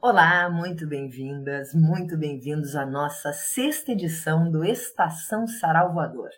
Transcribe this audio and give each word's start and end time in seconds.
Olá, 0.00 0.48
muito 0.48 0.86
bem-vindas, 0.86 1.74
muito 1.74 2.16
bem-vindos 2.16 2.76
à 2.76 2.86
nossa 2.86 3.32
sexta 3.32 3.90
edição 3.90 4.48
do 4.48 4.64
Estação 4.64 5.44
Sarau 5.48 5.92
Voador. 5.92 6.30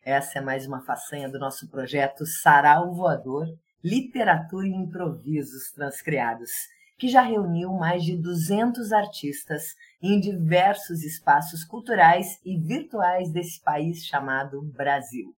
Essa 0.00 0.38
é 0.38 0.40
mais 0.40 0.64
uma 0.64 0.80
façanha 0.80 1.28
do 1.28 1.36
nosso 1.36 1.68
projeto 1.68 2.24
Sarau 2.24 2.94
Voador, 2.94 3.48
Literatura 3.82 4.68
e 4.68 4.70
Improvisos 4.70 5.72
Transcriados, 5.72 6.52
que 6.96 7.08
já 7.08 7.20
reuniu 7.20 7.72
mais 7.72 8.04
de 8.04 8.16
200 8.16 8.92
artistas 8.92 9.74
em 10.00 10.20
diversos 10.20 11.02
espaços 11.02 11.64
culturais 11.64 12.38
e 12.44 12.56
virtuais 12.56 13.32
desse 13.32 13.60
país 13.60 14.06
chamado 14.06 14.62
Brasil. 14.62 15.34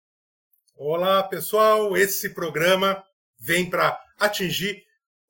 Olá, 0.75 1.23
pessoal! 1.23 1.95
Esse 1.95 2.33
programa 2.33 3.01
vem 3.39 3.69
para 3.69 3.97
atingir 4.19 4.83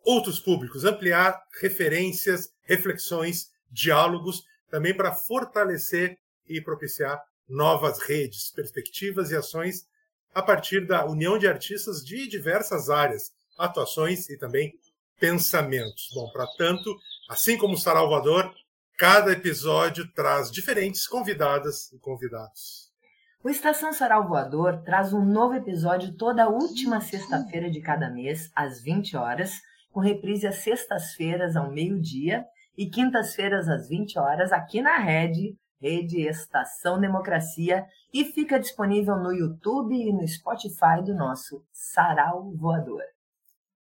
outros 0.04 0.40
públicos, 0.40 0.86
ampliar 0.86 1.42
referências, 1.62 2.50
reflexões, 2.64 3.50
diálogos, 3.70 4.44
também 4.70 4.96
para 4.96 5.14
fortalecer 5.14 6.18
e 6.48 6.62
propiciar 6.62 7.22
novas 7.48 8.00
redes, 8.00 8.52
perspectivas 8.52 9.32
e 9.32 9.36
ações 9.36 9.86
a 10.34 10.42
partir 10.42 10.88
da 10.88 11.06
união 11.06 11.38
de 11.38 11.48
artistas 11.48 12.04
de 12.04 12.28
diversas 12.28 12.90
áreas, 12.90 13.32
atuações 13.58 14.30
e 14.30 14.38
também 14.38 14.74
pensamentos. 15.20 16.10
Bom, 16.14 16.32
para 16.32 16.48
tanto, 16.58 16.96
assim 17.30 17.58
como 17.58 17.78
Salvador, 17.78 18.54
cada 18.98 19.32
episódio 19.32 20.10
traz 20.14 20.52
diferentes 20.52 21.08
convidadas 21.08 21.92
e 21.92 22.00
convidados. 22.00 22.92
O 23.44 23.50
Estação 23.50 23.92
Sarau 23.92 24.28
Voador 24.28 24.84
traz 24.84 25.14
um 25.14 25.26
novo 25.26 25.56
episódio 25.56 26.14
toda 26.14 26.48
última 26.48 27.02
sexta-feira 27.02 27.72
de 27.72 27.82
cada 27.82 28.08
mês, 28.08 28.52
às 28.56 28.80
20 28.80 29.18
horas, 29.18 29.54
com 29.92 30.00
reprise 30.00 30.48
às 30.48 30.56
sextas-feiras 30.58 31.56
ao 31.56 31.72
meio-dia 31.72 32.46
e 32.78 32.90
quintas-feiras 32.90 33.68
às 33.68 33.88
20 33.88 34.18
horas 34.18 34.52
aqui 34.52 34.82
na 34.82 34.98
Rede, 34.98 35.56
Rede 35.80 36.22
Estação 36.22 37.00
Democracia, 37.00 37.86
e 38.14 38.26
fica 38.26 38.60
disponível 38.60 39.18
no 39.18 39.34
YouTube 39.34 39.96
e 39.96 40.14
no 40.14 40.28
Spotify 40.28 41.04
do 41.04 41.14
nosso 41.14 41.66
Sarau 41.72 42.52
Voador. 42.56 43.04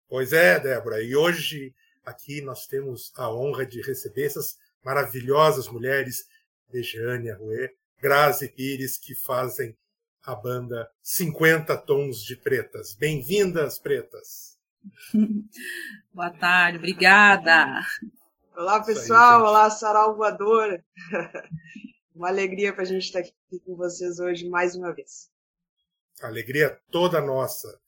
Pois 0.09 0.33
é, 0.33 0.59
Débora, 0.59 1.03
e 1.03 1.15
hoje 1.15 1.75
aqui 2.05 2.41
nós 2.41 2.67
temos 2.67 3.13
a 3.17 3.33
honra 3.33 3.67
de 3.67 3.83
receber 3.83 4.27
essas 4.27 4.57
maravilhosas 4.83 5.69
mulheres, 5.69 6.27
Dejane 6.71 7.31
Arruê, 7.31 7.75
Grazi 8.01 8.49
Pires, 8.49 8.97
que 8.97 9.15
fazem 9.15 9.77
a 10.23 10.35
banda 10.35 10.89
50 11.03 11.77
Tons 11.79 12.23
de 12.23 12.37
Pretas. 12.37 12.95
Bem-vindas, 12.95 13.79
pretas! 13.79 14.48
Boa 16.13 16.31
tarde, 16.31 16.79
obrigada. 16.79 17.81
Olá, 18.57 18.83
pessoal. 18.83 19.41
Aí, 19.41 19.49
Olá, 19.49 19.71
Sarau 19.71 20.17
Voadora. 20.17 20.85
Uma 22.15 22.29
alegria 22.29 22.73
para 22.73 22.83
a 22.83 22.87
gente 22.87 23.05
estar 23.05 23.21
aqui 23.21 23.33
com 23.65 23.77
vocês 23.77 24.19
hoje 24.19 24.49
mais 24.49 24.75
uma 24.75 24.93
vez. 24.93 25.31
Alegria 26.21 26.79
toda 26.91 27.21
nossa. 27.21 27.79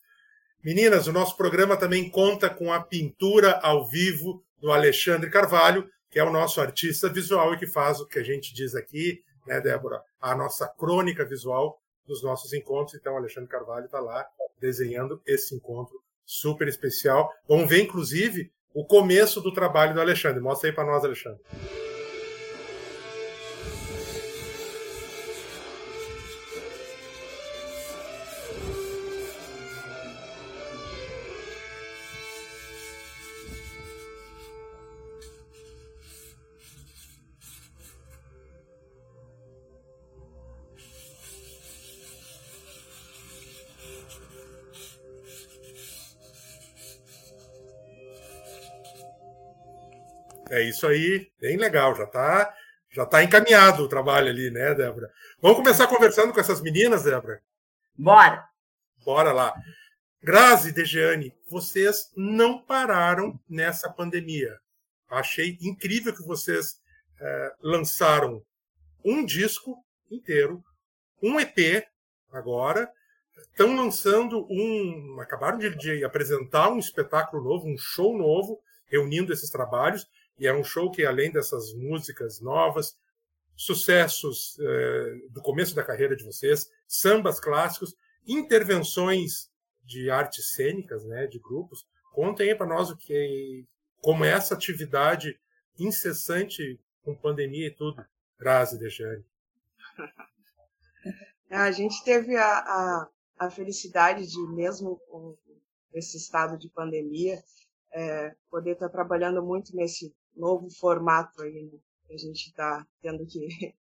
Meninas, 0.63 1.07
o 1.07 1.13
nosso 1.13 1.37
programa 1.37 1.77
também 1.77 2.09
conta 2.09 2.49
com 2.49 2.73
a 2.73 2.81
pintura 2.81 3.59
ao 3.61 3.89
vivo 3.89 4.45
do 4.61 4.71
Alexandre 4.71 5.31
Carvalho, 5.31 5.91
que 6.11 6.19
é 6.19 6.25
o 6.25 6.31
nosso 6.31 6.61
artista 6.61 7.09
visual 7.09 7.55
e 7.55 7.59
que 7.59 7.67
faz 7.67 7.99
o 7.99 8.07
que 8.07 8.19
a 8.19 8.23
gente 8.23 8.55
diz 8.55 8.75
aqui, 8.75 9.25
né, 9.47 9.61
Débora? 9.61 10.03
A 10.21 10.35
nossa 10.35 10.69
crônica 10.69 11.25
visual 11.25 11.81
dos 12.07 12.23
nossos 12.23 12.53
encontros. 12.53 12.95
Então, 12.95 13.15
o 13.15 13.17
Alexandre 13.17 13.49
Carvalho 13.49 13.87
está 13.87 13.99
lá 13.99 14.25
desenhando 14.61 15.21
esse 15.27 15.55
encontro 15.55 16.01
super 16.31 16.69
especial. 16.69 17.29
Vamos 17.49 17.69
ver, 17.69 17.83
inclusive, 17.83 18.53
o 18.73 18.85
começo 18.85 19.41
do 19.41 19.53
trabalho 19.53 19.95
do 19.95 20.01
Alexandre. 20.01 20.41
Mostra 20.41 20.71
aí 20.71 20.75
para 20.75 20.87
nós, 20.87 21.05
Alexandre. 21.05 21.41
É 50.61 50.65
isso 50.65 50.87
aí, 50.87 51.27
bem 51.41 51.57
legal, 51.57 51.95
já 51.95 52.05
está 52.05 52.55
já 52.91 53.07
tá 53.07 53.23
encaminhado 53.23 53.83
o 53.83 53.89
trabalho 53.89 54.29
ali, 54.29 54.51
né, 54.51 54.75
Débora? 54.75 55.11
Vamos 55.41 55.57
começar 55.57 55.87
conversando 55.87 56.35
com 56.35 56.41
essas 56.41 56.61
meninas, 56.61 57.05
Débora? 57.05 57.41
Bora! 57.97 58.47
Bora 59.03 59.33
lá. 59.33 59.55
Grazi 60.23 60.69
e 60.69 60.73
Dejeane, 60.73 61.35
vocês 61.49 62.11
não 62.15 62.61
pararam 62.61 63.41
nessa 63.49 63.89
pandemia. 63.89 64.59
Achei 65.09 65.57
incrível 65.63 66.15
que 66.15 66.23
vocês 66.27 66.79
é, 67.19 67.55
lançaram 67.63 68.43
um 69.03 69.25
disco 69.25 69.83
inteiro, 70.11 70.63
um 71.23 71.41
EP 71.41 71.87
agora, 72.31 72.91
estão 73.51 73.75
lançando 73.75 74.47
um. 74.51 75.19
acabaram 75.21 75.57
de, 75.57 75.75
de 75.75 76.05
apresentar 76.05 76.69
um 76.69 76.79
espetáculo 76.79 77.43
novo, 77.43 77.67
um 77.67 77.79
show 77.79 78.19
novo, 78.19 78.61
reunindo 78.87 79.33
esses 79.33 79.49
trabalhos. 79.49 80.07
E 80.39 80.47
é 80.47 80.55
um 80.55 80.65
show 80.65 80.91
que, 80.91 81.05
além 81.05 81.31
dessas 81.31 81.73
músicas 81.75 82.41
novas, 82.41 82.97
sucessos 83.57 84.59
eh, 84.59 85.29
do 85.31 85.43
começo 85.43 85.75
da 85.75 85.85
carreira 85.85 86.17
de 86.17 86.25
vocês, 86.25 86.71
sambas 86.89 87.39
clássicos, 87.39 87.95
intervenções 88.27 89.51
de 89.85 90.11
artes 90.11 90.53
cênicas, 90.53 91.05
né, 91.05 91.27
de 91.27 91.39
grupos. 91.39 91.87
Contem 92.13 92.51
aí 92.51 92.55
para 92.55 92.67
nós 92.67 92.91
o 92.91 92.97
que, 92.97 93.67
como 94.01 94.25
essa 94.25 94.55
atividade 94.55 95.39
incessante 95.79 96.81
com 97.03 97.15
pandemia 97.15 97.67
e 97.67 97.75
tudo, 97.75 98.03
Grazi 98.39 98.79
Dejane. 98.79 99.25
A 101.51 101.73
gente 101.73 102.03
teve 102.05 102.37
a, 102.37 102.47
a, 102.47 103.09
a 103.41 103.51
felicidade 103.51 104.25
de, 104.25 104.39
mesmo 104.55 104.97
com 105.11 105.37
esse 105.93 106.17
estado 106.17 106.57
de 106.57 106.69
pandemia, 106.69 107.43
é, 107.93 108.37
poder 108.49 108.73
estar 108.73 108.89
trabalhando 108.89 109.43
muito 109.43 109.75
nesse 109.75 110.15
novo 110.37 110.71
formato 110.71 111.43
aí, 111.43 111.63
né? 111.65 111.79
Que 112.07 112.15
a 112.15 112.19
gente 112.19 112.49
está 112.49 112.87
tendo 113.03 113.27
que, 113.27 113.47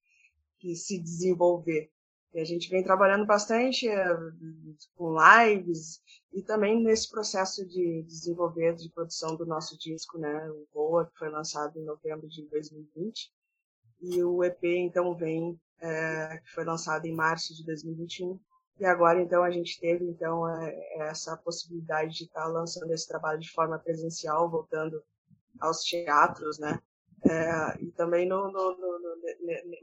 que 0.59 0.75
se 0.75 0.99
desenvolver. 0.99 1.91
E 2.33 2.39
a 2.39 2.45
gente 2.45 2.69
vem 2.69 2.83
trabalhando 2.83 3.25
bastante 3.25 3.87
é, 3.87 4.05
com 4.95 5.15
lives 5.17 5.99
e 6.31 6.43
também 6.43 6.81
nesse 6.83 7.09
processo 7.09 7.65
de 7.65 8.03
desenvolver, 8.03 8.75
de 8.75 8.89
produção 8.91 9.35
do 9.35 9.45
nosso 9.45 9.77
disco, 9.79 10.19
né? 10.19 10.49
O 10.51 10.67
Boa, 10.71 11.07
que 11.07 11.17
foi 11.17 11.29
lançado 11.29 11.79
em 11.79 11.85
novembro 11.85 12.27
de 12.27 12.47
2020. 12.47 13.31
E 14.01 14.23
o 14.23 14.43
EP, 14.43 14.63
então, 14.63 15.15
vem, 15.15 15.59
é, 15.81 16.37
que 16.37 16.51
foi 16.51 16.63
lançado 16.63 17.05
em 17.05 17.15
março 17.15 17.55
de 17.55 17.65
2021. 17.65 18.39
E 18.79 18.85
agora, 18.85 19.21
então, 19.21 19.43
a 19.43 19.49
gente 19.49 19.79
teve, 19.79 20.05
então, 20.05 20.47
é, 20.47 21.09
essa 21.09 21.35
possibilidade 21.35 22.15
de 22.15 22.23
estar 22.25 22.43
tá 22.43 22.47
lançando 22.47 22.93
esse 22.93 23.07
trabalho 23.07 23.39
de 23.39 23.51
forma 23.51 23.77
presencial, 23.79 24.49
voltando 24.49 25.03
aos 25.59 25.83
teatros, 25.83 26.59
né? 26.59 26.79
É, 27.25 27.83
e 27.83 27.91
também 27.91 28.27
no, 28.27 28.49
no, 28.49 28.77
no, 28.77 28.99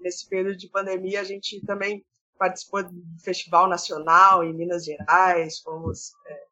nesse 0.00 0.26
período 0.28 0.56
de 0.56 0.70
pandemia 0.70 1.20
a 1.20 1.24
gente 1.24 1.60
também 1.66 2.02
participou 2.38 2.82
do 2.82 2.94
festival 3.22 3.68
nacional 3.68 4.42
em 4.42 4.54
Minas 4.54 4.84
Gerais, 4.84 5.60
fomos 5.60 6.12
é, 6.26 6.46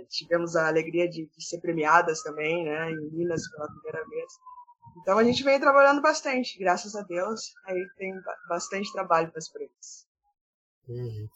é, 0.00 0.04
tivemos 0.08 0.56
a 0.56 0.66
alegria 0.66 1.08
de, 1.08 1.26
de, 1.26 1.44
ser 1.44 1.60
premiadas 1.60 2.22
também, 2.22 2.64
né, 2.64 2.90
em 2.90 3.10
Minas 3.12 3.48
pela 3.50 3.68
primeira 3.68 4.08
vez. 4.08 4.32
Então 5.00 5.18
a 5.18 5.24
gente 5.24 5.42
vem 5.42 5.60
trabalhando 5.60 6.02
bastante, 6.02 6.58
graças 6.58 6.94
a 6.96 7.02
Deus, 7.02 7.52
aí 7.66 7.86
tem 7.96 8.12
bastante 8.48 8.92
trabalho 8.92 9.30
para 9.30 9.38
as 9.38 9.48
prêmios. 9.48 10.06
Uhum. 10.88 11.28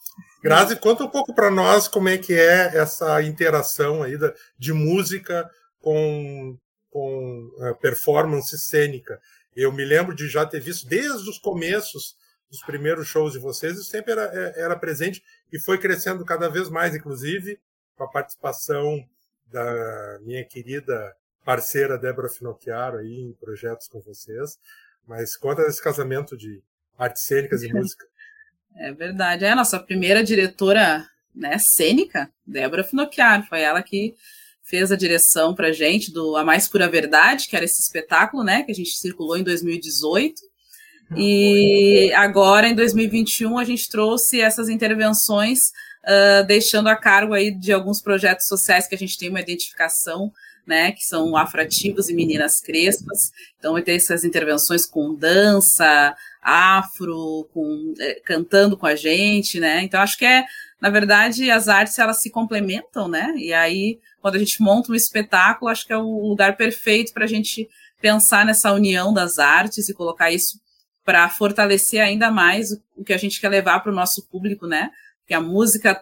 Grazi, 0.43 0.75
conta 0.75 1.03
um 1.03 1.09
pouco 1.09 1.33
para 1.33 1.49
nós 1.49 1.87
como 1.87 2.07
é 2.07 2.17
que 2.17 2.33
é 2.33 2.77
essa 2.77 3.21
interação 3.23 4.03
aí 4.03 4.17
da, 4.17 4.33
de 4.57 4.71
música 4.73 5.49
com 5.79 6.57
com 6.89 7.51
uh, 7.57 7.75
performance 7.75 8.57
cênica. 8.57 9.19
Eu 9.55 9.71
me 9.71 9.83
lembro 9.83 10.15
de 10.15 10.27
já 10.27 10.45
ter 10.45 10.59
visto 10.59 10.87
desde 10.87 11.29
os 11.29 11.37
começos 11.37 12.15
dos 12.49 12.61
primeiros 12.61 13.07
shows 13.07 13.33
de 13.33 13.39
vocês, 13.39 13.77
isso 13.77 13.89
sempre 13.89 14.11
era, 14.11 14.23
é, 14.33 14.61
era 14.61 14.75
presente 14.75 15.23
e 15.53 15.59
foi 15.59 15.77
crescendo 15.77 16.25
cada 16.25 16.49
vez 16.49 16.67
mais, 16.67 16.95
inclusive 16.95 17.59
com 17.95 18.03
a 18.05 18.07
participação 18.07 19.05
da 19.51 20.19
minha 20.21 20.43
querida 20.45 21.15
parceira 21.43 21.97
Débora 21.97 22.29
Finocchiaro 22.29 22.97
aí 22.97 23.19
em 23.19 23.33
projetos 23.33 23.87
com 23.87 23.99
vocês. 23.99 24.57
Mas 25.07 25.35
conta 25.35 25.63
desse 25.63 25.83
casamento 25.83 26.37
de 26.37 26.61
artes 26.97 27.23
cênicas 27.23 27.63
e 27.63 27.71
música. 27.73 28.05
É 28.75 28.93
verdade. 28.93 29.45
É 29.45 29.51
a 29.51 29.55
nossa 29.55 29.79
primeira 29.79 30.23
diretora 30.23 31.07
né, 31.33 31.57
cênica, 31.57 32.31
Débora 32.45 32.83
Finocchiaro. 32.83 33.43
Foi 33.43 33.61
ela 33.61 33.81
que 33.81 34.15
fez 34.69 34.91
a 34.91 34.95
direção 34.95 35.55
para 35.55 35.71
gente 35.71 36.11
do 36.11 36.37
A 36.37 36.43
Mais 36.43 36.67
Pura 36.67 36.87
Verdade, 36.87 37.47
que 37.47 37.55
era 37.55 37.65
esse 37.65 37.81
espetáculo, 37.81 38.43
né, 38.43 38.63
que 38.63 38.71
a 38.71 38.75
gente 38.75 38.91
circulou 38.91 39.35
em 39.35 39.43
2018. 39.43 40.41
E 41.17 42.11
agora, 42.15 42.67
em 42.67 42.75
2021, 42.75 43.57
a 43.57 43.63
gente 43.63 43.89
trouxe 43.89 44.39
essas 44.39 44.69
intervenções, 44.69 45.71
uh, 46.03 46.45
deixando 46.45 46.87
a 46.87 46.95
cargo 46.95 47.33
aí 47.33 47.49
de 47.49 47.73
alguns 47.73 47.99
projetos 47.99 48.45
sociais 48.47 48.85
que 48.85 48.93
a 48.93 48.97
gente 48.97 49.17
tem 49.17 49.29
uma 49.29 49.41
identificação, 49.41 50.31
né, 50.67 50.91
que 50.91 51.03
são 51.03 51.35
afroativos 51.35 52.09
e 52.09 52.13
meninas 52.13 52.61
crespas. 52.61 53.31
Então, 53.57 53.73
vai 53.73 53.81
ter 53.81 53.95
essas 53.95 54.23
intervenções 54.23 54.85
com 54.85 55.15
dança, 55.15 56.15
afro, 56.43 57.49
com, 57.51 57.95
eh, 57.99 58.21
cantando 58.23 58.77
com 58.77 58.85
a 58.85 58.95
gente, 58.95 59.59
né? 59.59 59.81
Então, 59.81 59.99
acho 59.99 60.15
que 60.15 60.25
é, 60.25 60.45
na 60.81 60.89
verdade, 60.89 61.51
as 61.51 61.67
artes, 61.67 61.99
elas 61.99 62.21
se 62.21 62.29
complementam, 62.29 63.07
né? 63.07 63.33
E 63.35 63.53
aí, 63.53 63.99
quando 64.21 64.35
a 64.35 64.39
gente 64.39 64.61
monta 64.61 64.91
um 64.91 64.95
espetáculo, 64.95 65.69
acho 65.69 65.85
que 65.85 65.91
é 65.91 65.97
o 65.97 66.27
lugar 66.27 66.55
perfeito 66.55 67.13
para 67.13 67.25
a 67.25 67.27
gente 67.27 67.67
pensar 68.01 68.45
nessa 68.45 68.71
união 68.71 69.13
das 69.13 69.39
artes 69.39 69.89
e 69.89 69.93
colocar 69.93 70.31
isso 70.31 70.59
para 71.03 71.27
fortalecer 71.27 72.01
ainda 72.01 72.31
mais 72.31 72.71
o, 72.95 73.03
que 73.03 73.13
a 73.13 73.17
gente 73.17 73.41
quer 73.41 73.49
levar 73.49 73.81
para 73.81 73.91
o 73.91 73.95
nosso 73.95 74.25
público, 74.27 74.67
né? 74.67 74.89
Que 75.27 75.33
a 75.33 75.41
música 75.41 76.01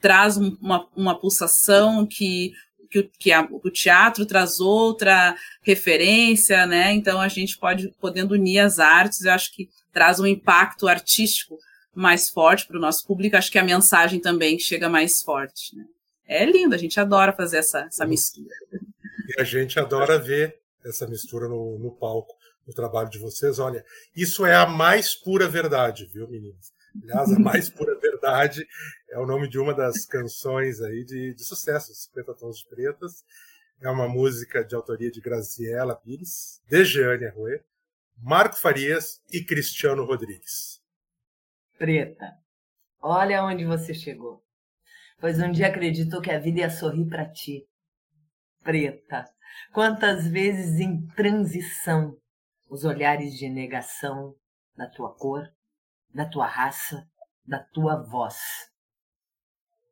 traz 0.00 0.36
uma, 0.36 0.88
uma 0.96 1.18
pulsação 1.18 2.06
que 2.06 2.52
que, 2.88 3.02
que 3.18 3.32
a, 3.32 3.42
o 3.50 3.68
teatro 3.68 4.24
traz 4.24 4.60
outra 4.60 5.36
referência, 5.62 6.66
né? 6.66 6.92
Então 6.92 7.20
a 7.20 7.28
gente 7.28 7.58
pode 7.58 7.92
podendo 8.00 8.34
unir 8.34 8.60
as 8.60 8.78
artes, 8.78 9.24
eu 9.24 9.32
acho 9.32 9.52
que 9.52 9.68
traz 9.92 10.20
um 10.20 10.26
impacto 10.26 10.86
artístico 10.86 11.58
mais 11.96 12.28
forte 12.28 12.66
para 12.66 12.76
o 12.76 12.80
nosso 12.80 13.06
público. 13.06 13.36
Acho 13.36 13.50
que 13.50 13.58
a 13.58 13.64
mensagem 13.64 14.20
também 14.20 14.58
chega 14.58 14.88
mais 14.88 15.22
forte. 15.22 15.74
Né? 15.76 15.84
É 16.26 16.44
lindo, 16.44 16.74
a 16.74 16.78
gente 16.78 16.98
adora 17.00 17.32
fazer 17.32 17.58
essa, 17.58 17.80
essa 17.80 18.06
mistura. 18.06 18.54
E 19.28 19.40
a 19.40 19.44
gente 19.44 19.78
adora 19.78 20.18
ver 20.18 20.58
essa 20.84 21.06
mistura 21.06 21.48
no, 21.48 21.78
no 21.78 21.90
palco 21.90 22.36
o 22.66 22.72
trabalho 22.72 23.08
de 23.08 23.18
vocês. 23.18 23.58
Olha, 23.58 23.84
isso 24.14 24.44
é 24.44 24.54
a 24.54 24.66
mais 24.66 25.14
pura 25.14 25.48
verdade, 25.48 26.04
viu, 26.06 26.28
meninas? 26.28 26.72
Aliás, 27.02 27.32
a 27.32 27.38
mais 27.38 27.68
pura 27.68 27.98
verdade 27.98 28.66
é 29.10 29.18
o 29.18 29.26
nome 29.26 29.48
de 29.48 29.58
uma 29.58 29.74
das 29.74 30.04
canções 30.04 30.80
aí 30.80 31.04
de, 31.04 31.34
de 31.34 31.44
sucesso, 31.44 31.94
50 31.94 32.34
Tons 32.34 32.58
de 32.58 32.66
Pretas. 32.66 33.24
É 33.80 33.88
uma 33.90 34.08
música 34.08 34.64
de 34.64 34.74
autoria 34.74 35.10
de 35.10 35.20
Graziela 35.20 35.94
Pires, 35.94 36.62
de 36.66 36.84
Jeane 36.84 37.26
Arruê, 37.26 37.60
Marco 38.16 38.56
Farias 38.56 39.20
e 39.30 39.44
Cristiano 39.44 40.04
Rodrigues. 40.04 40.80
Preta, 41.78 42.32
olha 43.00 43.44
onde 43.44 43.64
você 43.64 43.92
chegou. 43.92 44.42
Pois 45.18 45.38
um 45.40 45.50
dia 45.50 45.68
acreditou 45.68 46.20
que 46.20 46.30
a 46.30 46.38
vida 46.38 46.60
ia 46.60 46.70
sorrir 46.70 47.06
para 47.08 47.30
ti. 47.30 47.66
Preta, 48.62 49.24
quantas 49.72 50.26
vezes 50.26 50.80
em 50.80 51.06
transição 51.08 52.16
os 52.68 52.84
olhares 52.84 53.34
de 53.34 53.48
negação 53.48 54.34
da 54.76 54.88
tua 54.88 55.14
cor, 55.14 55.42
da 56.12 56.28
tua 56.28 56.46
raça, 56.46 57.06
da 57.44 57.62
tua 57.62 58.02
voz. 58.02 58.36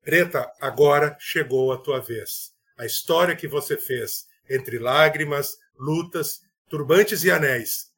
Preta, 0.03 0.51
agora 0.61 1.17
chegou 1.19 1.73
a 1.73 1.81
tua 1.81 2.01
vez. 2.01 2.53
A 2.77 2.85
história 2.85 3.37
que 3.37 3.47
você 3.47 3.79
fez 3.79 4.27
entre 4.51 4.79
lágrimas, 4.79 5.57
lutas, 5.79 6.41
turbantes 6.69 7.25
e 7.25 7.31
anéis. 7.31 7.93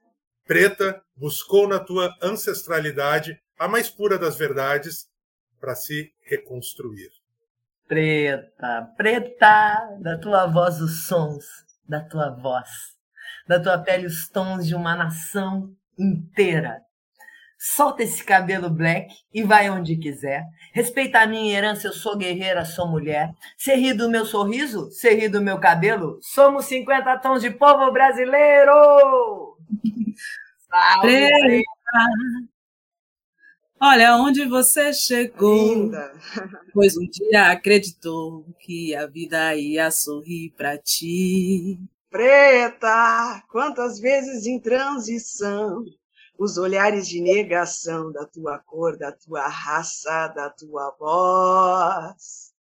Preta 0.44 1.02
buscou 1.16 1.66
na 1.66 1.80
tua 1.80 2.14
ancestralidade 2.22 3.40
a 3.58 3.68
mais 3.68 3.88
pura 3.90 4.18
das 4.18 4.36
verdades 4.36 5.08
para 5.60 5.74
se 5.74 6.12
reconstruir. 6.22 7.10
Preta, 7.86 8.92
preta, 8.96 9.98
da 10.00 10.18
tua 10.18 10.46
voz 10.46 10.80
os 10.80 11.06
sons, 11.06 11.44
da 11.88 12.00
tua 12.00 12.30
voz 12.30 12.96
da 13.46 13.60
tua 13.60 13.78
pele 13.78 14.06
os 14.06 14.28
tons 14.28 14.66
de 14.66 14.74
uma 14.74 14.94
nação 14.94 15.70
inteira. 15.98 16.82
Solta 17.58 18.02
esse 18.02 18.22
cabelo 18.22 18.68
black 18.68 19.14
e 19.32 19.42
vai 19.42 19.70
onde 19.70 19.96
quiser. 19.96 20.44
Respeita 20.74 21.20
a 21.20 21.26
minha 21.26 21.56
herança, 21.56 21.86
eu 21.86 21.92
sou 21.92 22.16
guerreira, 22.16 22.66
sou 22.66 22.86
mulher. 22.86 23.32
Cê 23.56 23.76
ri 23.76 23.94
do 23.94 24.10
meu 24.10 24.26
sorriso, 24.26 24.90
cê 24.90 25.14
ri 25.14 25.28
do 25.28 25.40
meu 25.40 25.58
cabelo. 25.58 26.18
Somos 26.20 26.66
50 26.66 27.18
tons 27.18 27.40
de 27.40 27.50
povo 27.50 27.90
brasileiro! 27.92 29.56
Salve, 30.68 31.64
Olha 33.80 34.16
onde 34.16 34.46
você 34.46 34.92
chegou. 34.92 35.74
Linda. 35.74 36.12
Pois 36.72 36.96
um 36.96 37.06
dia 37.06 37.50
acreditou 37.50 38.46
que 38.58 38.94
a 38.94 39.06
vida 39.06 39.54
ia 39.54 39.90
sorrir 39.90 40.54
para 40.56 40.78
ti. 40.78 41.78
Preta, 42.10 43.42
quantas 43.50 44.00
vezes 44.00 44.46
em 44.46 44.58
transição, 44.58 45.84
os 46.38 46.56
olhares 46.56 47.06
de 47.06 47.20
negação 47.20 48.10
da 48.10 48.24
tua 48.24 48.58
cor, 48.58 48.96
da 48.96 49.12
tua 49.12 49.46
raça, 49.46 50.28
da 50.28 50.48
tua 50.48 50.96
voz. 50.98 52.55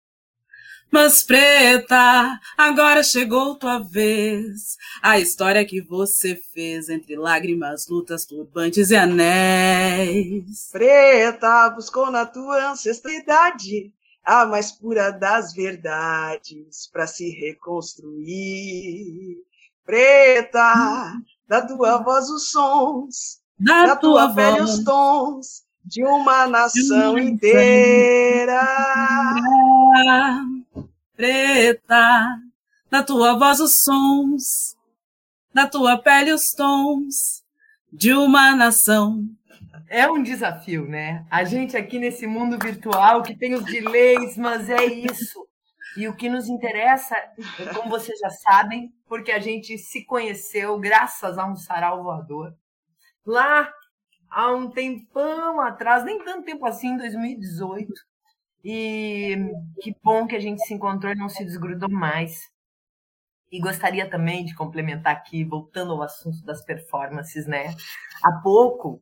Mas 0.94 1.24
preta, 1.24 2.40
agora 2.56 3.01
chegou 3.01 3.56
tua 3.56 3.80
vez. 3.80 4.78
A 5.01 5.18
história 5.18 5.66
que 5.66 5.81
você 5.81 6.40
fez 6.54 6.88
entre 6.88 7.16
lágrimas, 7.16 7.88
lutas, 7.88 8.25
turbantes 8.25 8.92
e 8.92 8.95
anéis. 8.95 10.69
Preta, 10.72 11.72
buscou 11.72 12.12
na 12.12 12.28
tua 12.28 12.74
ancestralidade 12.74 13.92
a 14.24 14.45
mais 14.45 14.72
pura 14.72 15.10
das 15.10 15.51
verdades 15.51 16.88
para 16.94 17.07
se 17.07 17.28
reconstruir. 17.28 19.38
Preta, 19.84 21.12
da 21.48 21.66
tua 21.66 22.04
voz 22.04 22.30
os 22.30 22.51
sons, 22.51 23.42
da, 23.57 23.88
da 23.88 23.95
tua, 23.95 24.28
tua 24.28 24.36
pele 24.36 24.62
os 24.62 24.84
tons 24.84 25.63
de 25.84 26.04
uma 26.04 26.45
nação 26.45 27.18
inteira. 27.18 28.62
Preta, 31.15 32.39
da 32.89 33.04
tua 33.04 33.38
voz 33.38 33.60
os 33.60 33.81
sons, 33.83 34.75
da 35.54 35.68
tua 35.68 35.98
pele 35.98 36.31
os 36.31 36.51
tons 36.51 37.44
de 37.92 38.13
uma 38.13 38.56
nação 38.56 39.24
é 39.94 40.10
um 40.10 40.24
desafio, 40.24 40.88
né? 40.88 41.24
A 41.30 41.44
gente 41.44 41.77
aqui 41.77 42.00
nesse 42.00 42.25
mundo 42.25 42.57
virtual 42.57 43.21
que 43.21 43.38
tem 43.38 43.54
os 43.54 43.63
delays, 43.63 44.36
mas 44.36 44.68
é 44.68 44.83
isso. 44.86 45.48
E 45.95 46.07
o 46.07 46.15
que 46.15 46.27
nos 46.27 46.50
interessa, 46.50 47.16
como 47.75 47.92
vocês 47.92 48.18
já 48.18 48.31
sabem, 48.31 48.92
porque 49.07 49.31
a 49.31 49.38
gente 49.38 49.77
se 49.77 50.04
conheceu 50.04 50.80
graças 50.80 51.38
a 51.38 51.45
um 51.45 51.56
sarau 51.56 52.02
voador. 52.02 52.56
Lá, 53.23 53.71
há 54.31 54.52
um 54.52 54.71
tempão 54.71 55.61
atrás, 55.61 56.04
nem 56.04 56.23
tanto 56.23 56.44
tempo 56.44 56.66
assim, 56.66 56.88
em 56.88 56.97
2018. 56.97 57.94
E 58.64 59.36
que 59.82 59.96
bom 60.02 60.26
que 60.26 60.36
a 60.36 60.40
gente 60.40 60.62
se 60.66 60.74
encontrou 60.74 61.12
e 61.12 61.16
não 61.16 61.28
se 61.28 61.44
desgrudou 61.44 61.90
mais. 61.90 62.50
E 63.52 63.60
gostaria 63.60 64.10
também 64.10 64.46
de 64.46 64.56
complementar 64.56 65.14
aqui, 65.14 65.44
voltando 65.44 65.92
ao 65.92 66.02
assunto 66.02 66.44
das 66.44 66.64
performances, 66.64 67.46
né? 67.46 67.76
Há 68.24 68.42
pouco 68.42 69.02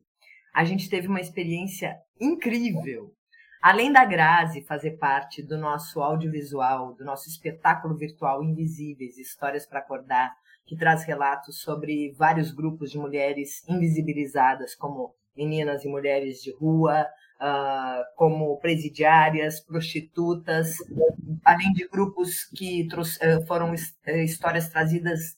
a 0.52 0.64
gente 0.64 0.90
teve 0.90 1.08
uma 1.08 1.20
experiência 1.20 1.96
incrível. 2.20 3.14
Além 3.62 3.92
da 3.92 4.04
Grazi 4.04 4.60
fazer 4.60 4.98
parte 4.98 5.40
do 5.40 5.56
nosso 5.56 6.02
audiovisual, 6.02 6.94
do 6.94 7.04
nosso 7.04 7.28
espetáculo 7.28 7.96
virtual 7.96 8.42
Invisíveis, 8.42 9.16
Histórias 9.16 9.64
para 9.64 9.78
Acordar, 9.78 10.34
que 10.66 10.76
traz 10.76 11.04
relatos 11.04 11.62
sobre 11.62 12.12
vários 12.12 12.50
grupos 12.50 12.90
de 12.90 12.98
mulheres 12.98 13.66
invisibilizadas, 13.68 14.74
como 14.74 15.14
meninas 15.36 15.84
e 15.84 15.88
mulheres 15.88 16.42
de 16.42 16.52
rua, 16.52 17.06
uh, 17.42 18.04
como 18.16 18.56
presidiárias, 18.60 19.60
prostitutas, 19.60 20.76
além 21.44 21.72
de 21.72 21.88
grupos 21.88 22.44
que 22.44 22.86
uh, 22.94 23.44
foram 23.46 23.72
uh, 23.72 24.10
histórias 24.24 24.68
trazidas 24.68 25.36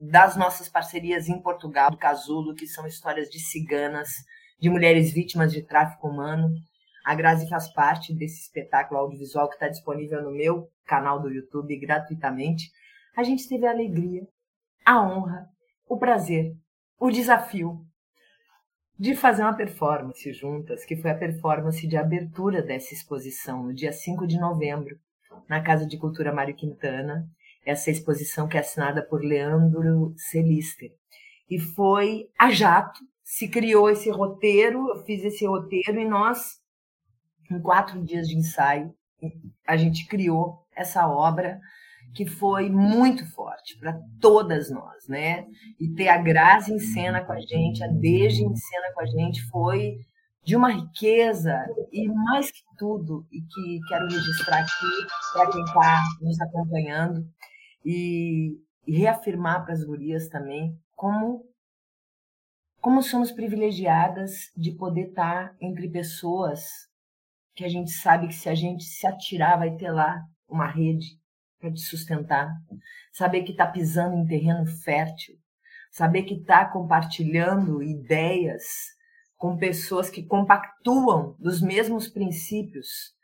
das 0.00 0.36
nossas 0.36 0.68
parcerias 0.68 1.28
em 1.28 1.40
Portugal, 1.40 1.90
do 1.90 1.96
Casulo, 1.96 2.54
que 2.54 2.66
são 2.66 2.86
histórias 2.86 3.28
de 3.28 3.38
ciganas, 3.38 4.10
de 4.60 4.68
mulheres 4.68 5.12
vítimas 5.12 5.52
de 5.52 5.62
tráfico 5.62 6.08
humano. 6.08 6.52
A 7.04 7.14
Grazi 7.14 7.48
faz 7.48 7.72
parte 7.72 8.14
desse 8.14 8.42
espetáculo 8.42 9.00
audiovisual 9.00 9.48
que 9.48 9.54
está 9.54 9.68
disponível 9.68 10.22
no 10.22 10.32
meu 10.32 10.68
canal 10.84 11.20
do 11.20 11.30
YouTube 11.30 11.78
gratuitamente. 11.78 12.70
A 13.16 13.22
gente 13.22 13.48
teve 13.48 13.66
a 13.66 13.70
alegria, 13.70 14.22
a 14.84 15.00
honra, 15.00 15.46
o 15.88 15.96
prazer, 15.98 16.52
o 16.98 17.10
desafio 17.10 17.84
de 18.98 19.14
fazer 19.14 19.42
uma 19.42 19.54
performance 19.54 20.32
juntas, 20.32 20.84
que 20.84 20.96
foi 20.96 21.10
a 21.10 21.18
performance 21.18 21.86
de 21.86 21.96
abertura 21.96 22.60
dessa 22.60 22.92
exposição, 22.92 23.62
no 23.62 23.74
dia 23.74 23.92
5 23.92 24.26
de 24.26 24.38
novembro, 24.38 24.98
na 25.48 25.62
Casa 25.62 25.86
de 25.86 25.96
Cultura 25.96 26.32
Mário 26.32 26.54
Quintana. 26.54 27.28
Essa 27.64 27.90
exposição 27.90 28.48
que 28.48 28.56
é 28.56 28.60
assinada 28.60 29.02
por 29.02 29.22
Leandro 29.22 30.14
Celister. 30.16 30.90
E 31.50 31.58
foi 31.60 32.28
a 32.38 32.50
jato 32.50 33.00
se 33.28 33.46
criou 33.46 33.90
esse 33.90 34.08
roteiro, 34.08 34.88
eu 34.88 35.04
fiz 35.04 35.22
esse 35.22 35.46
roteiro 35.46 36.00
e 36.00 36.08
nós, 36.08 36.62
em 37.50 37.60
quatro 37.60 38.02
dias 38.02 38.26
de 38.26 38.34
ensaio, 38.34 38.94
a 39.66 39.76
gente 39.76 40.06
criou 40.06 40.66
essa 40.74 41.06
obra 41.06 41.60
que 42.14 42.26
foi 42.26 42.68
muito 42.68 43.24
forte 43.32 43.78
para 43.78 43.98
todas 44.20 44.70
nós, 44.70 45.06
né? 45.08 45.46
E 45.78 45.88
ter 45.94 46.08
a 46.08 46.18
Grazi 46.18 46.72
em 46.72 46.78
cena 46.78 47.24
com 47.24 47.32
a 47.32 47.40
gente, 47.40 47.82
a 47.84 47.88
Deja 47.88 48.42
em 48.42 48.56
cena 48.56 48.92
com 48.94 49.02
a 49.02 49.06
gente, 49.06 49.42
foi 49.48 49.98
de 50.44 50.56
uma 50.56 50.72
riqueza 50.72 51.54
e 51.92 52.08
mais 52.08 52.50
que 52.50 52.62
tudo, 52.78 53.26
e 53.30 53.40
que 53.42 53.80
quero 53.86 54.06
registrar 54.06 54.60
aqui 54.60 55.06
para 55.32 55.50
quem 55.50 55.62
está 55.62 56.02
nos 56.22 56.40
acompanhando 56.40 57.26
e, 57.84 58.58
e 58.86 58.96
reafirmar 58.96 59.64
para 59.64 59.74
as 59.74 59.84
gurias 59.84 60.28
também 60.28 60.74
como 60.94 61.44
como 62.80 63.02
somos 63.02 63.32
privilegiadas 63.32 64.52
de 64.56 64.70
poder 64.72 65.08
estar 65.08 65.50
tá 65.50 65.56
entre 65.60 65.90
pessoas 65.90 66.62
que 67.54 67.64
a 67.64 67.68
gente 67.68 67.90
sabe 67.90 68.28
que 68.28 68.34
se 68.34 68.48
a 68.48 68.54
gente 68.54 68.84
se 68.84 69.06
atirar 69.06 69.58
vai 69.58 69.76
ter 69.76 69.90
lá 69.90 70.22
uma 70.48 70.66
rede 70.66 71.17
para 71.58 71.72
te 71.72 71.80
sustentar, 71.80 72.50
saber 73.12 73.42
que 73.42 73.52
está 73.52 73.66
pisando 73.66 74.16
em 74.16 74.26
terreno 74.26 74.66
fértil, 74.66 75.34
saber 75.90 76.22
que 76.22 76.34
está 76.34 76.64
compartilhando 76.64 77.82
ideias 77.82 78.64
com 79.36 79.56
pessoas 79.56 80.10
que 80.10 80.24
compactuam 80.24 81.36
dos 81.38 81.60
mesmos 81.60 82.08
princípios. 82.08 83.16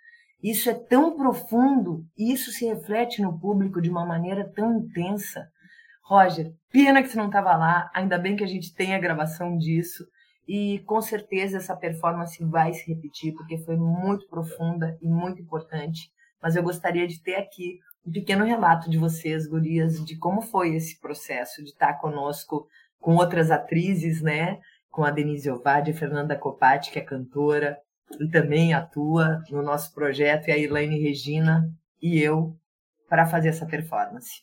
Isso 0.42 0.68
é 0.68 0.74
tão 0.74 1.16
profundo 1.16 2.04
e 2.16 2.32
isso 2.32 2.50
se 2.52 2.66
reflete 2.66 3.22
no 3.22 3.38
público 3.38 3.80
de 3.80 3.90
uma 3.90 4.04
maneira 4.06 4.48
tão 4.54 4.78
intensa. 4.78 5.48
Roger, 6.02 6.52
pena 6.70 7.02
que 7.02 7.08
você 7.08 7.16
não 7.16 7.26
estava 7.26 7.56
lá, 7.56 7.90
ainda 7.94 8.18
bem 8.18 8.36
que 8.36 8.44
a 8.44 8.48
gente 8.48 8.74
tem 8.74 8.94
a 8.94 8.98
gravação 8.98 9.56
disso 9.56 10.06
e 10.46 10.80
com 10.80 11.00
certeza 11.00 11.56
essa 11.56 11.74
performance 11.74 12.44
vai 12.44 12.72
se 12.74 12.86
repetir 12.86 13.32
porque 13.32 13.58
foi 13.58 13.76
muito 13.76 14.28
profunda 14.28 14.96
e 15.00 15.08
muito 15.08 15.40
importante. 15.40 16.10
Mas 16.42 16.54
eu 16.54 16.62
gostaria 16.62 17.08
de 17.08 17.22
ter 17.22 17.36
aqui 17.36 17.80
um 18.06 18.12
pequeno 18.12 18.44
relato 18.44 18.90
de 18.90 18.98
vocês, 18.98 19.46
gurias, 19.46 20.04
de 20.04 20.16
como 20.16 20.42
foi 20.42 20.74
esse 20.74 21.00
processo 21.00 21.62
de 21.62 21.70
estar 21.70 21.94
conosco 21.94 22.68
com 23.00 23.16
outras 23.16 23.50
atrizes, 23.50 24.20
né? 24.20 24.60
Com 24.90 25.04
a 25.04 25.10
Denise 25.10 25.50
Ovade, 25.50 25.90
a 25.90 25.94
Fernanda 25.94 26.36
Copati, 26.36 26.90
que 26.90 26.98
é 26.98 27.02
cantora 27.02 27.78
e 28.20 28.28
também 28.28 28.74
atua 28.74 29.42
no 29.50 29.62
nosso 29.62 29.92
projeto, 29.92 30.48
e 30.48 30.52
a 30.52 30.58
Elaine 30.58 31.00
Regina 31.00 31.70
e 32.00 32.20
eu, 32.20 32.56
para 33.08 33.26
fazer 33.26 33.48
essa 33.48 33.66
performance. 33.66 34.42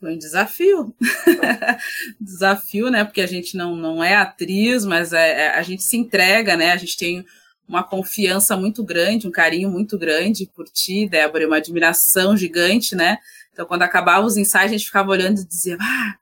Foi 0.00 0.14
um 0.14 0.18
desafio. 0.18 0.94
desafio, 2.20 2.90
né? 2.90 3.04
Porque 3.04 3.20
a 3.20 3.26
gente 3.26 3.56
não, 3.56 3.76
não 3.76 4.02
é 4.02 4.14
atriz, 4.14 4.84
mas 4.84 5.12
é, 5.12 5.46
é, 5.46 5.48
a 5.50 5.62
gente 5.62 5.82
se 5.82 5.96
entrega, 5.96 6.56
né? 6.56 6.72
A 6.72 6.76
gente 6.76 6.96
tem 6.96 7.24
uma 7.68 7.82
confiança 7.82 8.56
muito 8.56 8.82
grande, 8.82 9.28
um 9.28 9.30
carinho 9.30 9.70
muito 9.70 9.98
grande 9.98 10.50
por 10.54 10.66
ti, 10.68 11.06
Débora, 11.06 11.46
uma 11.46 11.58
admiração 11.58 12.36
gigante, 12.36 12.96
né? 12.96 13.18
Então, 13.52 13.66
quando 13.66 13.82
acabava 13.82 14.26
os 14.26 14.36
ensaios, 14.36 14.70
a 14.70 14.76
gente 14.76 14.86
ficava 14.86 15.10
olhando 15.10 15.40
e 15.40 15.44
dizia, 15.44 15.76
ah, 15.80 16.14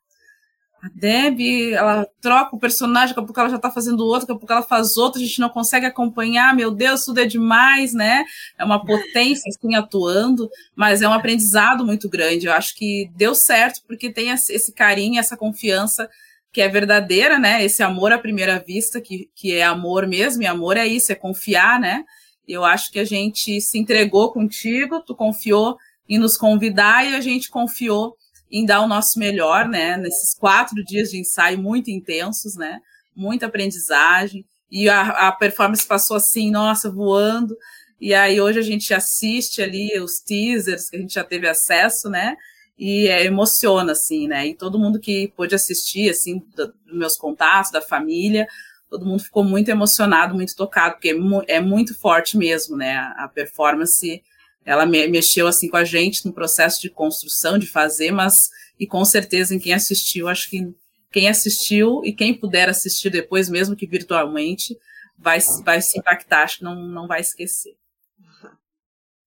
a 0.82 0.88
Deb, 0.94 1.72
ela 1.72 2.06
troca 2.20 2.54
o 2.54 2.58
personagem, 2.58 3.08
daqui 3.08 3.20
a 3.20 3.22
pouco 3.22 3.40
ela 3.40 3.48
já 3.48 3.58
tá 3.58 3.70
fazendo 3.70 4.04
outro, 4.04 4.20
daqui 4.26 4.32
a 4.32 4.38
pouco 4.38 4.52
ela 4.52 4.62
faz 4.62 4.96
outro, 4.96 5.20
a 5.20 5.24
gente 5.24 5.40
não 5.40 5.48
consegue 5.48 5.86
acompanhar, 5.86 6.54
meu 6.54 6.70
Deus, 6.70 7.04
tudo 7.04 7.20
é 7.20 7.26
demais, 7.26 7.92
né? 7.92 8.24
É 8.58 8.64
uma 8.64 8.84
potência, 8.84 9.48
assim, 9.48 9.74
atuando, 9.74 10.50
mas 10.74 11.02
é 11.02 11.08
um 11.08 11.12
aprendizado 11.12 11.84
muito 11.84 12.08
grande. 12.08 12.46
Eu 12.46 12.52
acho 12.52 12.74
que 12.74 13.10
deu 13.14 13.34
certo, 13.34 13.82
porque 13.86 14.12
tem 14.12 14.30
esse 14.30 14.72
carinho, 14.72 15.18
essa 15.18 15.36
confiança 15.36 16.08
que 16.56 16.62
é 16.62 16.70
verdadeira, 16.70 17.38
né? 17.38 17.62
Esse 17.62 17.82
amor 17.82 18.14
à 18.14 18.18
primeira 18.18 18.58
vista, 18.58 18.98
que, 18.98 19.28
que 19.34 19.52
é 19.52 19.62
amor 19.62 20.06
mesmo, 20.06 20.42
e 20.42 20.46
amor 20.46 20.78
é 20.78 20.86
isso, 20.86 21.12
é 21.12 21.14
confiar, 21.14 21.78
né? 21.78 22.02
Eu 22.48 22.64
acho 22.64 22.90
que 22.90 22.98
a 22.98 23.04
gente 23.04 23.60
se 23.60 23.76
entregou 23.76 24.32
contigo, 24.32 25.02
tu 25.02 25.14
confiou 25.14 25.76
em 26.08 26.18
nos 26.18 26.34
convidar 26.38 27.06
e 27.06 27.14
a 27.14 27.20
gente 27.20 27.50
confiou 27.50 28.16
em 28.50 28.64
dar 28.64 28.80
o 28.80 28.88
nosso 28.88 29.18
melhor, 29.18 29.68
né? 29.68 29.98
Nesses 29.98 30.34
quatro 30.34 30.82
dias 30.82 31.10
de 31.10 31.18
ensaio 31.18 31.58
muito 31.58 31.90
intensos, 31.90 32.56
né? 32.56 32.80
Muita 33.14 33.44
aprendizagem. 33.44 34.42
E 34.70 34.88
a, 34.88 35.28
a 35.28 35.32
performance 35.32 35.86
passou 35.86 36.16
assim, 36.16 36.50
nossa, 36.50 36.90
voando. 36.90 37.54
E 38.00 38.14
aí 38.14 38.40
hoje 38.40 38.58
a 38.58 38.62
gente 38.62 38.94
assiste 38.94 39.60
ali 39.60 39.90
os 40.00 40.20
teasers 40.20 40.88
que 40.88 40.96
a 40.96 41.00
gente 41.00 41.12
já 41.12 41.22
teve 41.22 41.46
acesso, 41.46 42.08
né? 42.08 42.34
E 42.78 43.08
é, 43.08 43.24
emociona, 43.24 43.92
assim, 43.92 44.28
né? 44.28 44.48
E 44.48 44.54
todo 44.54 44.78
mundo 44.78 45.00
que 45.00 45.32
pôde 45.36 45.54
assistir, 45.54 46.10
assim, 46.10 46.42
dos 46.54 46.72
meus 46.86 47.16
contatos, 47.16 47.70
da 47.70 47.80
família, 47.80 48.46
todo 48.90 49.06
mundo 49.06 49.22
ficou 49.22 49.42
muito 49.42 49.70
emocionado, 49.70 50.34
muito 50.34 50.54
tocado, 50.54 50.94
porque 50.94 51.10
é, 51.10 51.56
é 51.56 51.60
muito 51.60 51.98
forte 51.98 52.36
mesmo, 52.36 52.76
né? 52.76 52.96
A 53.16 53.28
performance, 53.32 54.22
ela 54.64 54.84
me, 54.84 55.06
mexeu, 55.08 55.46
assim, 55.46 55.68
com 55.68 55.76
a 55.76 55.84
gente 55.84 56.26
no 56.26 56.32
processo 56.32 56.80
de 56.82 56.90
construção, 56.90 57.58
de 57.58 57.66
fazer, 57.66 58.10
mas, 58.10 58.50
e 58.78 58.86
com 58.86 59.04
certeza, 59.04 59.54
em 59.54 59.58
quem 59.58 59.72
assistiu, 59.72 60.28
acho 60.28 60.50
que 60.50 60.74
quem 61.10 61.28
assistiu 61.28 62.02
e 62.04 62.12
quem 62.12 62.34
puder 62.34 62.68
assistir 62.68 63.08
depois, 63.08 63.48
mesmo 63.48 63.74
que 63.74 63.86
virtualmente, 63.86 64.76
vai, 65.16 65.38
vai 65.64 65.80
se 65.80 65.98
impactar, 65.98 66.42
acho 66.42 66.58
que 66.58 66.64
não, 66.64 66.74
não 66.74 67.06
vai 67.06 67.20
esquecer. 67.20 67.74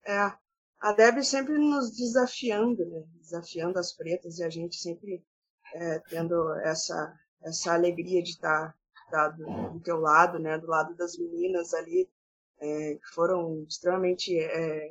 É, 0.06 0.32
a 0.80 0.92
Deb 0.92 1.22
sempre 1.22 1.58
nos 1.58 1.94
desafiando, 1.94 2.84
né? 2.86 3.04
desafiando 3.20 3.78
as 3.78 3.92
pretas 3.92 4.38
e 4.38 4.44
a 4.44 4.48
gente 4.48 4.76
sempre 4.76 5.22
é, 5.74 5.98
tendo 6.08 6.54
essa 6.60 7.14
essa 7.42 7.72
alegria 7.72 8.22
de 8.22 8.30
estar, 8.30 8.76
estar 9.04 9.28
do, 9.28 9.72
do, 9.72 9.80
teu 9.80 9.98
lado, 9.98 10.38
né? 10.38 10.58
do 10.58 10.66
lado 10.66 10.94
das 10.94 11.16
meninas 11.16 11.72
ali 11.72 12.08
é, 12.60 12.94
que 12.96 13.14
foram 13.14 13.64
extremamente 13.66 14.38
é, 14.38 14.88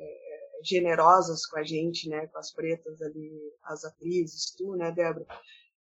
generosas 0.64 1.46
com 1.46 1.58
a 1.58 1.62
gente, 1.62 2.08
né? 2.08 2.26
com 2.26 2.38
as 2.38 2.52
pretas 2.52 3.00
ali, 3.02 3.32
as 3.62 3.84
atrizes, 3.84 4.52
tu, 4.56 4.74
né, 4.74 4.90
Débora? 4.90 5.26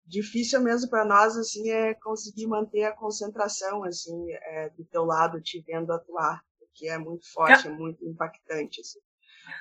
Difícil 0.05 0.61
mesmo 0.61 0.91
para 0.91 1.05
nós 1.05 1.37
assim 1.37 1.71
é 1.71 1.95
conseguir 1.95 2.49
manter 2.49 2.85
a 2.85 2.97
concentração 2.97 3.85
assim 3.85 4.33
é, 4.33 4.71
do 4.71 4.85
teu 4.87 5.05
lado, 5.05 5.41
te 5.41 5.61
vendo 5.61 5.93
atuar, 5.93 6.43
que 6.75 6.89
é 6.89 6.99
muito 6.99 7.33
forte, 7.33 7.69
é 7.69 7.71
muito 7.71 8.05
impactante. 8.05 8.81
Assim 8.81 9.01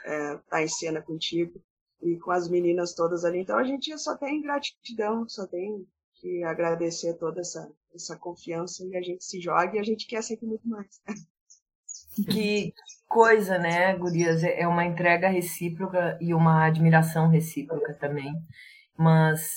é, 0.06 0.38
tá 0.50 0.62
em 0.62 0.68
cena 0.68 1.02
contigo 1.02 1.62
e 2.02 2.18
com 2.20 2.32
as 2.32 2.50
meninas 2.50 2.94
todas 2.94 3.26
ali. 3.26 3.40
Então 3.40 3.58
a 3.58 3.64
gente 3.64 3.98
só 3.98 4.16
tem 4.16 4.42
gratidão, 4.42 5.28
só 5.28 5.48
tem 5.48 5.86
que 6.16 6.44
agradecer 6.44 7.16
toda 7.16 7.42
essa, 7.42 7.70
essa 7.94 8.18
confiança 8.18 8.84
e 8.86 8.96
a 8.96 9.02
gente 9.02 9.24
se 9.24 9.40
joga 9.40 9.76
e 9.76 9.80
a 9.80 9.84
gente 9.84 10.08
quer 10.08 10.22
sempre 10.22 10.46
muito 10.48 10.68
mais. 10.68 11.02
Que 12.30 12.74
coisa, 13.10 13.58
né, 13.58 13.94
Gurias? 13.98 14.42
É, 14.42 14.62
é 14.62 14.68
uma 14.68 14.86
entrega 14.86 15.28
recíproca 15.28 16.18
e 16.22 16.34
uma 16.34 16.66
admiração 16.66 17.28
recíproca 17.28 17.94
também. 17.94 18.34
Mas 18.98 19.50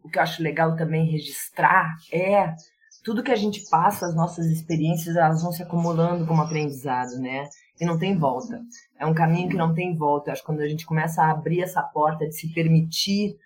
o 0.00 0.08
que 0.08 0.18
eu 0.18 0.22
acho 0.22 0.42
legal 0.42 0.76
também 0.76 1.10
registrar 1.10 1.96
é 2.12 2.54
tudo 3.02 3.22
que 3.22 3.32
a 3.32 3.36
gente 3.36 3.68
passa, 3.68 4.06
as 4.06 4.14
nossas 4.14 4.46
experiências, 4.46 5.16
elas 5.16 5.42
vão 5.42 5.52
se 5.52 5.62
acumulando 5.62 6.26
como 6.26 6.42
aprendizado, 6.42 7.18
né? 7.18 7.48
E 7.80 7.84
não 7.84 7.98
tem 7.98 8.16
volta. 8.16 8.60
É 8.98 9.04
um 9.04 9.14
caminho 9.14 9.48
que 9.48 9.56
não 9.56 9.74
tem 9.74 9.94
volta. 9.94 10.30
Eu 10.30 10.32
acho 10.32 10.42
que 10.42 10.46
quando 10.46 10.60
a 10.60 10.68
gente 10.68 10.86
começa 10.86 11.22
a 11.22 11.30
abrir 11.30 11.62
essa 11.62 11.82
porta 11.82 12.26
de 12.26 12.34
se 12.34 12.52
permitir 12.52 13.36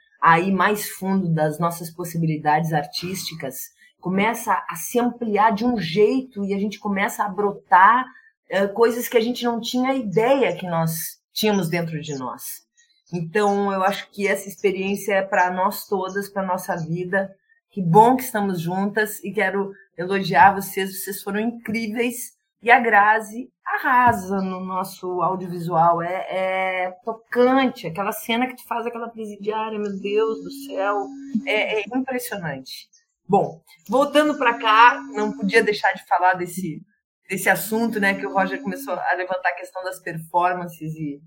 ir 0.42 0.52
mais 0.52 0.88
fundo 0.90 1.28
das 1.28 1.58
nossas 1.58 1.90
possibilidades 1.90 2.72
artísticas, 2.72 3.70
começa 4.00 4.52
a 4.68 4.76
se 4.76 4.98
ampliar 4.98 5.52
de 5.52 5.64
um 5.64 5.78
jeito 5.78 6.44
e 6.44 6.54
a 6.54 6.58
gente 6.58 6.78
começa 6.78 7.24
a 7.24 7.28
brotar 7.28 8.04
é, 8.48 8.66
coisas 8.66 9.08
que 9.08 9.16
a 9.16 9.20
gente 9.20 9.44
não 9.44 9.60
tinha 9.60 9.94
ideia 9.94 10.56
que 10.56 10.66
nós 10.66 11.20
tínhamos 11.32 11.68
dentro 11.68 12.00
de 12.00 12.14
nós. 12.16 12.68
Então, 13.12 13.72
eu 13.72 13.82
acho 13.82 14.10
que 14.10 14.26
essa 14.26 14.48
experiência 14.48 15.14
é 15.14 15.22
para 15.22 15.50
nós 15.50 15.86
todas, 15.86 16.28
para 16.28 16.46
nossa 16.46 16.76
vida. 16.76 17.34
Que 17.70 17.82
bom 17.82 18.16
que 18.16 18.22
estamos 18.22 18.60
juntas 18.60 19.22
e 19.24 19.32
quero 19.32 19.72
elogiar 19.96 20.54
vocês, 20.54 21.02
vocês 21.02 21.22
foram 21.22 21.40
incríveis. 21.40 22.32
E 22.62 22.70
a 22.70 22.78
Grazi 22.78 23.50
arrasa 23.80 24.40
no 24.40 24.60
nosso 24.60 25.22
audiovisual. 25.22 26.02
É, 26.02 26.26
é, 26.28 26.90
tocante, 27.04 27.86
aquela 27.86 28.12
cena 28.12 28.46
que 28.46 28.56
tu 28.56 28.66
faz 28.66 28.86
aquela 28.86 29.08
presidiária, 29.08 29.78
meu 29.78 29.98
Deus 29.98 30.42
do 30.44 30.50
céu, 30.50 31.06
é, 31.46 31.80
é 31.80 31.84
impressionante. 31.96 32.88
Bom, 33.26 33.62
voltando 33.88 34.36
para 34.36 34.58
cá, 34.58 35.00
não 35.14 35.32
podia 35.32 35.62
deixar 35.62 35.92
de 35.92 36.04
falar 36.06 36.34
desse, 36.34 36.82
desse 37.28 37.48
assunto, 37.48 37.98
né? 37.98 38.14
Que 38.14 38.26
o 38.26 38.32
Roger 38.32 38.60
começou 38.60 38.94
a 38.94 39.14
levantar 39.14 39.50
a 39.50 39.56
questão 39.56 39.82
das 39.84 40.00
performances 40.00 40.94
e 40.94 41.20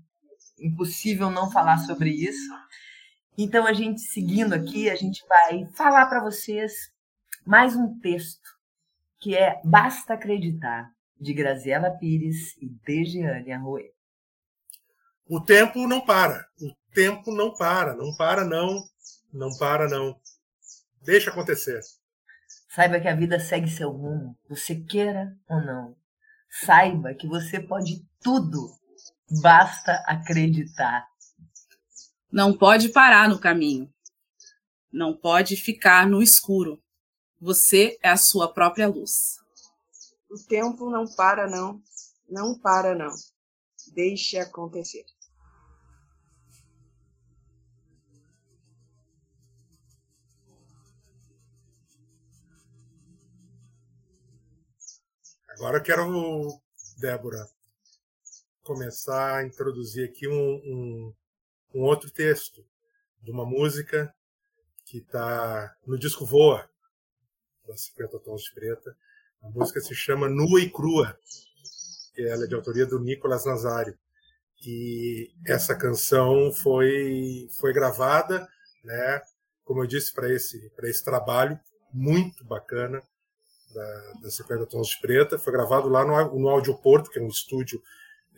impossível 0.60 1.30
não 1.30 1.50
falar 1.50 1.78
sobre 1.78 2.10
isso. 2.10 2.52
Então, 3.36 3.66
a 3.66 3.72
gente 3.72 4.00
seguindo 4.00 4.52
aqui, 4.52 4.88
a 4.88 4.94
gente 4.94 5.26
vai 5.26 5.66
falar 5.74 6.06
para 6.06 6.22
vocês 6.22 6.72
mais 7.44 7.74
um 7.74 7.98
texto 7.98 8.54
que 9.18 9.34
é 9.34 9.60
Basta 9.64 10.14
Acreditar 10.14 10.93
de 11.24 11.32
Graziela 11.32 11.90
Pires 11.90 12.56
e 12.60 12.68
Dejiane 12.84 13.52
Arruê. 13.52 13.92
O 15.26 15.40
tempo 15.40 15.86
não 15.88 16.00
para. 16.00 16.46
O 16.60 16.72
tempo 16.92 17.34
não 17.34 17.54
para. 17.54 17.94
Não 17.94 18.14
para, 18.14 18.44
não. 18.44 18.84
Não 19.32 19.48
para, 19.58 19.88
não. 19.88 20.20
Deixa 21.02 21.30
acontecer. 21.30 21.80
Saiba 22.68 23.00
que 23.00 23.08
a 23.08 23.14
vida 23.14 23.40
segue 23.40 23.70
seu 23.70 23.90
rumo, 23.90 24.36
você 24.48 24.74
queira 24.74 25.36
ou 25.48 25.60
não. 25.60 25.96
Saiba 26.50 27.14
que 27.14 27.26
você 27.26 27.60
pode 27.60 28.04
tudo 28.20 28.68
Basta 29.42 30.02
acreditar. 30.06 31.06
Não 32.30 32.56
pode 32.56 32.90
parar 32.90 33.28
no 33.28 33.38
caminho. 33.38 33.92
Não 34.92 35.16
pode 35.16 35.56
ficar 35.56 36.06
no 36.06 36.22
escuro. 36.22 36.82
Você 37.40 37.98
é 38.02 38.10
a 38.10 38.16
sua 38.16 38.52
própria 38.52 38.86
luz. 38.86 39.38
O 40.34 40.46
tempo 40.48 40.90
não 40.90 41.06
para, 41.14 41.48
não. 41.48 41.80
Não 42.28 42.58
para, 42.58 42.92
não. 42.92 43.14
Deixe 43.94 44.36
acontecer. 44.36 45.06
Agora 55.50 55.78
eu 55.78 55.82
quero, 55.84 56.60
Débora, 56.98 57.48
começar 58.64 59.36
a 59.36 59.46
introduzir 59.46 60.10
aqui 60.10 60.26
um, 60.26 60.34
um, 60.34 61.14
um 61.76 61.82
outro 61.82 62.10
texto 62.10 62.66
de 63.22 63.30
uma 63.30 63.46
música 63.46 64.12
que 64.84 64.98
está 64.98 65.76
no 65.86 65.96
disco 65.96 66.26
Voa, 66.26 66.68
da 67.68 67.76
50 67.76 68.18
Tons 68.18 68.42
de 68.42 68.52
Preta. 68.52 68.98
A 69.44 69.50
música 69.50 69.78
se 69.80 69.94
chama 69.94 70.26
Nua 70.26 70.60
e 70.60 70.70
Crua, 70.70 71.18
e 72.16 72.26
ela 72.26 72.44
é 72.44 72.46
de 72.46 72.54
autoria 72.54 72.86
do 72.86 72.98
Nicolas 72.98 73.44
Nazário. 73.44 73.96
E 74.66 75.30
essa 75.46 75.76
canção 75.76 76.50
foi, 76.50 77.46
foi 77.60 77.72
gravada, 77.72 78.48
né, 78.82 79.20
como 79.62 79.82
eu 79.82 79.86
disse, 79.86 80.14
para 80.14 80.32
esse, 80.32 80.72
esse 80.82 81.04
trabalho 81.04 81.60
muito 81.92 82.42
bacana 82.44 83.02
da, 83.74 84.12
da 84.22 84.30
50 84.30 84.66
Tons 84.66 84.88
de 84.88 85.00
Preta. 85.00 85.38
Foi 85.38 85.52
gravado 85.52 85.88
lá 85.90 86.04
no, 86.04 86.38
no 86.38 86.48
Audioporto, 86.48 87.10
que 87.10 87.18
é 87.18 87.22
um 87.22 87.28
estúdio 87.28 87.82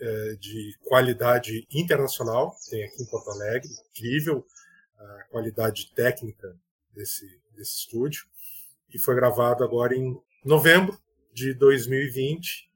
é, 0.01 0.37
de 0.41 0.77
qualidade 0.85 1.67
internacional, 1.73 2.55
tem 2.69 2.85
aqui 2.85 3.03
em 3.03 3.07
Porto 3.07 3.31
Alegre, 3.31 3.71
incrível 3.91 4.45
a 4.99 5.25
qualidade 5.31 5.93
técnica 5.95 6.57
desse, 6.93 7.41
desse 7.55 7.79
estúdio. 7.79 8.27
E 8.93 8.99
foi 8.99 9.15
gravado 9.15 9.63
agora 9.63 9.95
em 9.95 10.21
novembro 10.47 10.97
de 11.35 11.53
2020, 11.55 12.71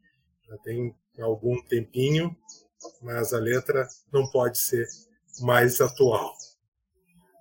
já 0.49 0.59
tem 0.59 0.93
algum 1.21 1.63
tempinho, 1.63 2.37
mas 3.01 3.33
a 3.33 3.39
letra 3.39 3.87
não 4.13 4.29
pode 4.31 4.59
ser 4.59 4.87
mais 5.41 5.81
atual. 5.81 6.35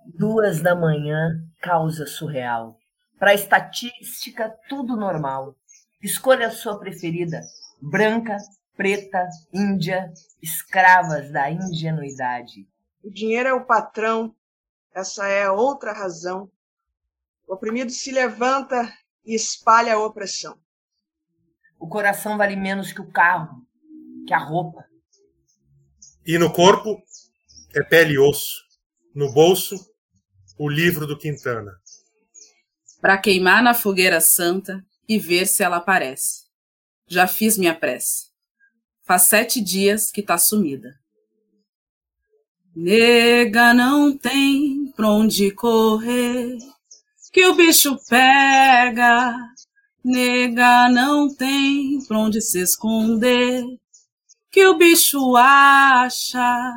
Duas 0.06 0.62
da 0.62 0.74
manhã, 0.74 1.44
causa 1.60 2.06
surreal. 2.06 2.78
Para 3.18 3.32
a 3.32 3.34
estatística, 3.34 4.48
tudo 4.68 4.96
normal. 4.96 5.56
Escolha 6.00 6.46
a 6.46 6.52
sua 6.52 6.78
preferida: 6.78 7.40
branca, 7.82 8.36
preta, 8.76 9.28
índia, 9.52 10.12
escravas 10.40 11.30
da 11.32 11.50
ingenuidade. 11.50 12.68
O 13.02 13.10
dinheiro 13.10 13.48
é 13.48 13.52
o 13.52 13.66
patrão, 13.66 14.34
essa 14.94 15.26
é 15.26 15.50
outra 15.50 15.92
razão. 15.92 16.50
O 17.48 17.54
oprimido 17.54 17.90
se 17.90 18.12
levanta 18.12 18.90
e 19.24 19.34
espalha 19.34 19.94
a 19.94 20.04
opressão. 20.04 20.58
O 21.78 21.88
coração 21.88 22.36
vale 22.36 22.56
menos 22.56 22.92
que 22.92 23.00
o 23.00 23.10
carro, 23.10 23.66
que 24.26 24.34
a 24.34 24.38
roupa. 24.38 24.84
E 26.26 26.38
no 26.38 26.52
corpo 26.52 27.02
é 27.74 27.82
pele 27.82 28.14
e 28.14 28.18
osso. 28.18 28.64
No 29.14 29.32
bolso, 29.32 29.76
o 30.58 30.68
livro 30.68 31.06
do 31.06 31.18
Quintana 31.18 31.72
para 33.00 33.16
queimar 33.16 33.62
na 33.62 33.74
fogueira 33.74 34.20
santa 34.20 34.84
e 35.08 35.18
ver 35.18 35.46
se 35.46 35.62
ela 35.62 35.78
aparece. 35.78 36.44
Já 37.08 37.26
fiz 37.26 37.56
minha 37.56 37.74
prece. 37.74 38.28
Faz 39.02 39.22
sete 39.22 39.60
dias 39.60 40.10
que 40.10 40.22
tá 40.22 40.38
sumida. 40.38 40.94
Nega, 42.76 43.74
não 43.74 44.16
tem 44.16 44.92
pra 44.94 45.10
onde 45.10 45.50
correr, 45.50 46.56
que 47.32 47.46
o 47.46 47.54
bicho 47.54 47.96
pega. 48.08 49.34
Nega, 50.02 50.88
não 50.88 51.34
tem 51.34 51.98
pra 52.08 52.18
onde 52.18 52.40
se 52.40 52.60
esconder, 52.62 53.62
que 54.50 54.66
o 54.66 54.78
bicho 54.78 55.36
acha. 55.36 56.72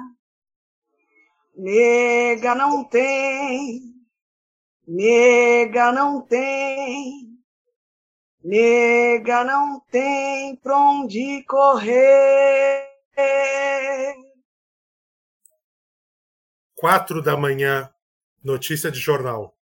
Nega, 1.55 2.53
não 2.53 2.83
tem 2.83 3.93
Nega 4.85 5.93
não 5.93 6.21
tem, 6.21 7.39
nega 8.43 9.45
não 9.45 9.79
tem 9.89 10.57
pra 10.57 10.77
onde 10.77 11.41
correr. 11.43 12.85
Quatro 16.75 17.21
da 17.21 17.37
manhã, 17.37 17.89
notícia 18.43 18.91
de 18.91 18.99
jornal. 18.99 19.57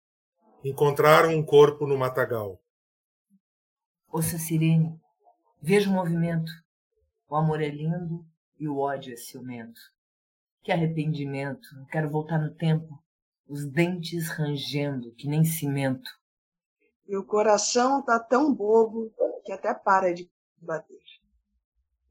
Encontraram 0.64 1.30
um 1.30 1.42
corpo 1.42 1.88
no 1.88 1.98
matagal. 1.98 2.60
Ouça 4.12 4.38
sirene, 4.38 5.00
veja 5.62 5.90
o 5.90 5.94
movimento. 5.94 6.52
O 7.30 7.36
amor 7.38 7.62
é 7.62 7.70
lindo 7.70 8.26
e 8.60 8.68
o 8.68 8.78
ódio 8.78 9.14
é 9.14 9.16
ciumento. 9.16 9.80
Que 10.62 10.74
arrependimento, 10.74 11.70
quero 11.90 12.10
voltar 12.10 12.40
no 12.40 12.54
tempo 12.54 13.02
os 13.48 13.66
dentes 13.66 14.28
rangendo 14.28 15.14
que 15.14 15.30
nem 15.30 15.46
cimento. 15.46 16.10
E 17.08 17.16
o 17.16 17.24
coração 17.24 18.04
tá 18.04 18.20
tão 18.20 18.54
bobo 18.54 19.14
que 19.46 19.54
até 19.54 19.74
para 19.74 20.14
de 20.14 20.30
bater. 20.58 21.00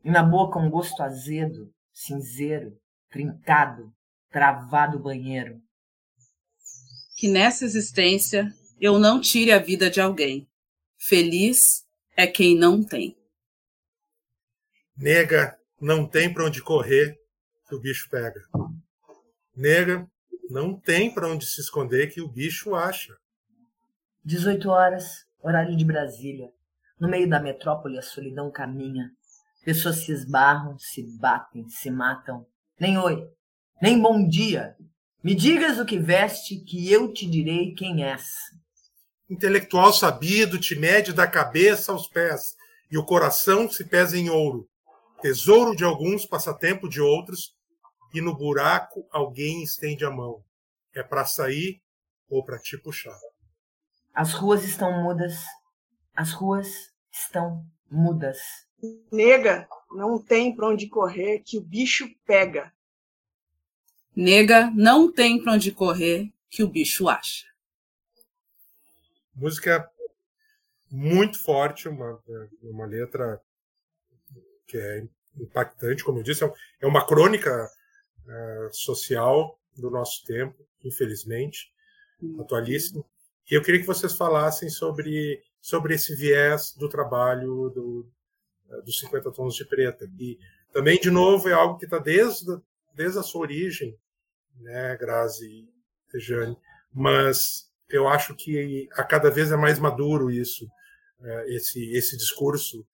E 0.03 0.11
na 0.11 0.23
boca 0.23 0.59
um 0.59 0.71
gosto 0.71 1.03
azedo, 1.03 1.71
cinzeiro, 1.93 2.81
trincado, 3.11 3.93
travado 4.31 4.99
banheiro. 4.99 5.61
Que 7.19 7.27
nessa 7.27 7.65
existência 7.65 8.55
eu 8.81 8.97
não 8.97 9.21
tire 9.21 9.51
a 9.51 9.59
vida 9.59 9.91
de 9.91 10.01
alguém. 10.01 10.49
Feliz 10.97 11.85
é 12.17 12.29
quem 12.29 12.57
não 12.57 12.81
tem. 12.81 13.19
Nega, 14.97 15.59
não 15.81 16.07
tem 16.07 16.33
para 16.33 16.45
onde 16.45 16.63
correr 16.63 17.19
que 17.69 17.75
o 17.75 17.81
bicho 17.81 18.09
pega. 18.09 18.41
Nega, 19.57 20.09
não 20.49 20.79
tem 20.79 21.13
para 21.13 21.27
onde 21.27 21.45
se 21.45 21.61
esconder 21.61 22.07
que 22.07 22.21
o 22.21 22.29
bicho 22.29 22.77
acha. 22.77 23.17
18 24.25 24.69
horas, 24.69 25.27
horário 25.43 25.77
de 25.77 25.85
Brasília. 25.85 26.53
No 27.01 27.09
meio 27.09 27.29
da 27.29 27.41
metrópole 27.41 27.99
a 27.99 28.03
solidão 28.03 28.49
caminha. 28.49 29.11
Pessoas 29.65 30.05
se 30.05 30.13
esbarram, 30.13 30.79
se 30.79 31.03
batem, 31.19 31.69
se 31.69 31.91
matam. 31.91 32.47
Nem 32.79 32.97
oi, 32.97 33.29
nem 33.83 34.01
bom 34.01 34.25
dia. 34.25 34.77
Me 35.23 35.35
digas 35.35 35.79
o 35.81 35.85
que 35.85 35.99
veste, 35.99 36.57
que 36.61 36.93
eu 36.93 37.13
te 37.13 37.27
direi 37.27 37.75
quem 37.75 38.05
és. 38.05 38.25
Intelectual 39.29 39.93
sabido 39.93 40.61
te 40.61 40.77
mede 40.77 41.13
da 41.13 41.27
cabeça 41.27 41.91
aos 41.91 42.07
pés, 42.07 42.57
e 42.89 42.97
o 42.97 43.05
coração 43.05 43.69
se 43.69 43.85
pesa 43.85 44.17
em 44.17 44.31
ouro. 44.31 44.69
Tesouro 45.21 45.75
de 45.75 45.83
alguns, 45.83 46.25
passatempo 46.25 46.89
de 46.89 47.01
outros, 47.01 47.57
e 48.15 48.21
no 48.21 48.35
buraco 48.35 49.07
alguém 49.11 49.65
estende 49.65 50.05
a 50.05 50.11
mão. 50.11 50.45
É 50.95 51.03
para 51.03 51.25
sair 51.25 51.83
ou 52.31 52.45
para 52.45 52.59
te 52.59 52.79
puxar. 52.79 53.19
As 54.15 54.33
ruas 54.33 54.63
estão 54.63 55.03
mudas. 55.03 55.35
As 56.15 56.33
ruas 56.33 56.93
estão 57.11 57.67
mudas. 57.91 58.39
Nega, 59.13 59.69
não 59.91 60.23
tem 60.23 60.55
para 60.55 60.69
onde 60.69 60.89
correr 60.89 61.41
que 61.41 61.59
o 61.59 61.61
bicho 61.61 62.09
pega. 62.25 62.73
Nega, 64.21 64.69
não 64.75 65.13
tem 65.13 65.41
para 65.41 65.53
onde 65.53 65.71
correr 65.71 66.33
que 66.51 66.65
o 66.65 66.69
bicho 66.69 67.09
acha. 67.09 67.47
Música 69.33 69.89
muito 70.91 71.39
forte, 71.39 71.89
uma, 71.89 72.21
uma 72.61 72.85
letra 72.85 73.41
que 74.67 74.77
é 74.77 75.07
impactante, 75.39 76.03
como 76.03 76.19
eu 76.19 76.25
disse, 76.25 76.43
é 76.81 76.87
uma 76.89 77.07
crônica 77.07 77.71
uh, 78.27 78.75
social 78.75 79.57
do 79.77 79.89
nosso 79.89 80.25
tempo, 80.25 80.67
infelizmente, 80.83 81.73
uhum. 82.21 82.41
atualíssimo. 82.41 83.07
E 83.49 83.55
eu 83.55 83.63
queria 83.63 83.81
que 83.81 83.87
vocês 83.87 84.15
falassem 84.15 84.69
sobre, 84.69 85.41
sobre 85.61 85.95
esse 85.95 86.17
viés 86.17 86.75
do 86.75 86.89
trabalho 86.89 87.71
do, 87.71 88.11
uh, 88.69 88.83
dos 88.83 88.99
50 88.99 89.31
Tons 89.31 89.55
de 89.55 89.65
Preta. 89.65 90.11
E 90.19 90.41
também, 90.73 90.99
de 90.99 91.09
novo, 91.09 91.49
é 91.49 91.53
algo 91.53 91.79
que 91.79 91.85
está 91.85 91.99
desde, 91.99 92.61
desde 92.93 93.21
a 93.21 93.23
sua 93.23 93.43
origem, 93.43 93.97
né, 94.61 94.97
Grazi 94.97 95.69
e 96.15 96.19
Jane, 96.19 96.57
mas 96.93 97.71
eu 97.89 98.09
acho 98.09 98.35
que 98.35 98.89
a 98.93 99.05
cada 99.05 99.31
vez 99.31 99.51
é 99.53 99.57
mais 99.57 99.79
maduro 99.79 100.31
isso, 100.31 100.67
uh, 101.21 101.41
esse, 101.47 101.93
esse 101.93 102.17
discurso 102.17 102.87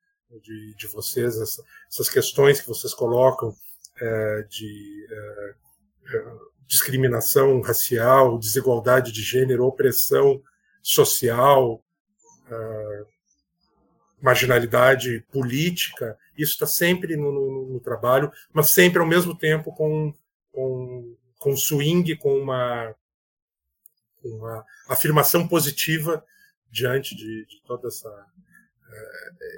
de, 0.43 0.75
de 0.75 0.87
vocês, 0.87 1.37
essa, 1.39 1.63
essas 1.89 2.09
questões 2.09 2.61
que 2.61 2.69
vocês 2.69 2.93
colocam 2.95 3.51
uh, 3.51 4.49
de 4.49 5.07
discriminação 6.67 7.61
racial, 7.61 8.39
desigualdade 8.39 9.13
de 9.13 9.23
gênero, 9.23 9.67
opressão 9.67 10.43
social, 10.83 11.85
marginalidade 14.25 15.23
política 15.31 16.17
Isso 16.37 16.53
está 16.53 16.67
sempre 16.67 17.15
no, 17.15 17.31
no, 17.31 17.73
no, 17.75 17.81
trabalho, 17.81 18.33
mas 18.55 18.71
sempre 18.71 18.99
ao 18.99 19.07
mesmo 19.07 19.37
tempo 19.37 19.71
com, 19.75 20.15
com, 20.51 21.14
com 21.45 21.55
swing, 21.55 22.17
com 22.17 22.39
uma, 22.39 22.97
uma 24.25 24.65
afirmação 24.89 25.47
positiva 25.47 26.25
diante 26.71 27.15
de, 27.15 27.45
de 27.45 27.63
todo 27.67 27.87
uh, 27.87 27.91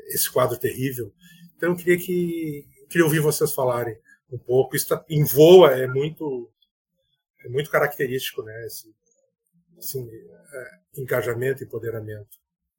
esse 0.09 0.29
quadro 0.29 0.59
terrível. 0.59 1.15
Então, 1.57 1.71
eu 1.71 1.77
queria 1.77 1.97
que 1.97 2.67
queria 2.91 3.05
ouvir 3.05 3.21
vocês 3.21 3.53
falarem 3.53 3.97
um 4.29 4.37
pouco. 4.37 4.75
Isso 4.75 4.89
tá, 4.89 5.05
em 5.09 5.23
voa 5.23 5.79
é 5.79 5.87
muito 5.87 6.51
é 7.45 7.49
muito 7.49 7.71
característico, 7.71 8.43
né? 8.43 8.67
Esse, 8.67 8.93
esse 9.79 10.01
é, 10.01 11.01
engajamento, 11.01 11.63
empoderamento. 11.63 12.37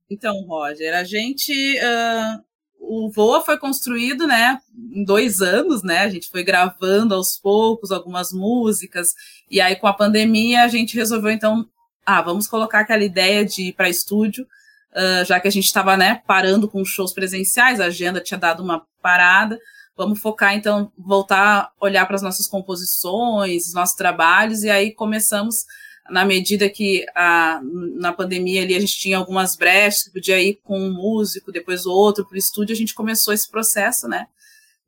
Então, 0.09 0.45
Roger, 0.45 0.93
a 0.93 1.05
gente 1.05 1.79
uh, 1.79 2.43
o 2.87 3.11
Voa 3.11 3.43
foi 3.43 3.57
construído, 3.57 4.25
né, 4.25 4.59
em 4.93 5.03
dois 5.03 5.41
anos, 5.41 5.83
né? 5.83 5.99
A 5.99 6.09
gente 6.09 6.29
foi 6.29 6.43
gravando 6.43 7.13
aos 7.13 7.37
poucos 7.37 7.91
algumas 7.91 8.31
músicas 8.31 9.13
e 9.51 9.59
aí 9.59 9.75
com 9.75 9.87
a 9.87 9.93
pandemia 9.93 10.63
a 10.63 10.67
gente 10.69 10.95
resolveu 10.95 11.31
então, 11.31 11.67
ah, 12.05 12.21
vamos 12.21 12.47
colocar 12.47 12.79
aquela 12.79 13.03
ideia 13.03 13.45
de 13.45 13.69
ir 13.69 13.73
para 13.73 13.89
estúdio, 13.89 14.47
uh, 14.93 15.25
já 15.25 15.39
que 15.39 15.47
a 15.47 15.51
gente 15.51 15.65
estava, 15.65 15.97
né, 15.97 16.21
parando 16.25 16.69
com 16.69 16.83
shows 16.85 17.13
presenciais, 17.13 17.81
a 17.81 17.85
agenda 17.85 18.21
tinha 18.21 18.37
dado 18.37 18.63
uma 18.63 18.85
parada. 19.01 19.59
Vamos 19.97 20.19
focar 20.21 20.53
então, 20.53 20.91
voltar 20.97 21.43
a 21.43 21.71
olhar 21.81 22.05
para 22.05 22.15
as 22.15 22.21
nossas 22.21 22.47
composições, 22.47 23.67
os 23.67 23.73
nossos 23.73 23.95
trabalhos 23.95 24.63
e 24.63 24.69
aí 24.69 24.93
começamos 24.93 25.65
na 26.09 26.25
medida 26.25 26.69
que 26.69 27.05
a, 27.15 27.59
na 27.95 28.13
pandemia 28.13 28.61
ali 28.61 28.75
a 28.75 28.79
gente 28.79 28.97
tinha 28.97 29.17
algumas 29.17 29.55
brechas, 29.55 30.11
podia 30.11 30.41
ir 30.41 30.59
com 30.63 30.79
um 30.79 30.93
músico, 30.93 31.51
depois 31.51 31.85
outro 31.85 32.25
para 32.25 32.35
o 32.35 32.37
estúdio, 32.37 32.73
a 32.73 32.77
gente 32.77 32.93
começou 32.93 33.33
esse 33.33 33.49
processo, 33.49 34.07
né, 34.07 34.27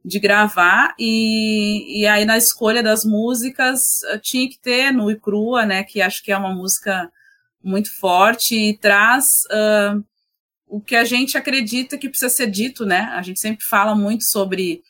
de 0.04 0.20
gravar, 0.20 0.96
e, 0.98 2.02
e 2.02 2.08
aí 2.08 2.26
na 2.26 2.38
escolha 2.38 2.82
das 2.82 3.04
músicas 3.04 4.02
eh, 4.06 4.20
tinha 4.20 4.50
que 4.50 4.58
ter 4.58 4.92
Nu 4.92 5.12
e 5.12 5.20
Crua, 5.20 5.66
né, 5.66 5.84
que 5.84 6.02
acho 6.02 6.24
que 6.24 6.32
é 6.32 6.38
uma 6.38 6.54
música 6.54 7.12
muito 7.62 7.94
forte 8.00 8.56
e 8.56 8.78
traz 8.78 9.44
uh, 9.52 10.04
o 10.66 10.80
que 10.80 10.96
a 10.96 11.04
gente 11.04 11.38
acredita 11.38 11.98
que 11.98 12.08
precisa 12.08 12.30
ser 12.30 12.48
dito, 12.48 12.86
né, 12.86 13.10
a 13.14 13.22
gente 13.22 13.40
sempre 13.40 13.66
fala 13.66 13.94
muito 13.94 14.24
sobre 14.24 14.82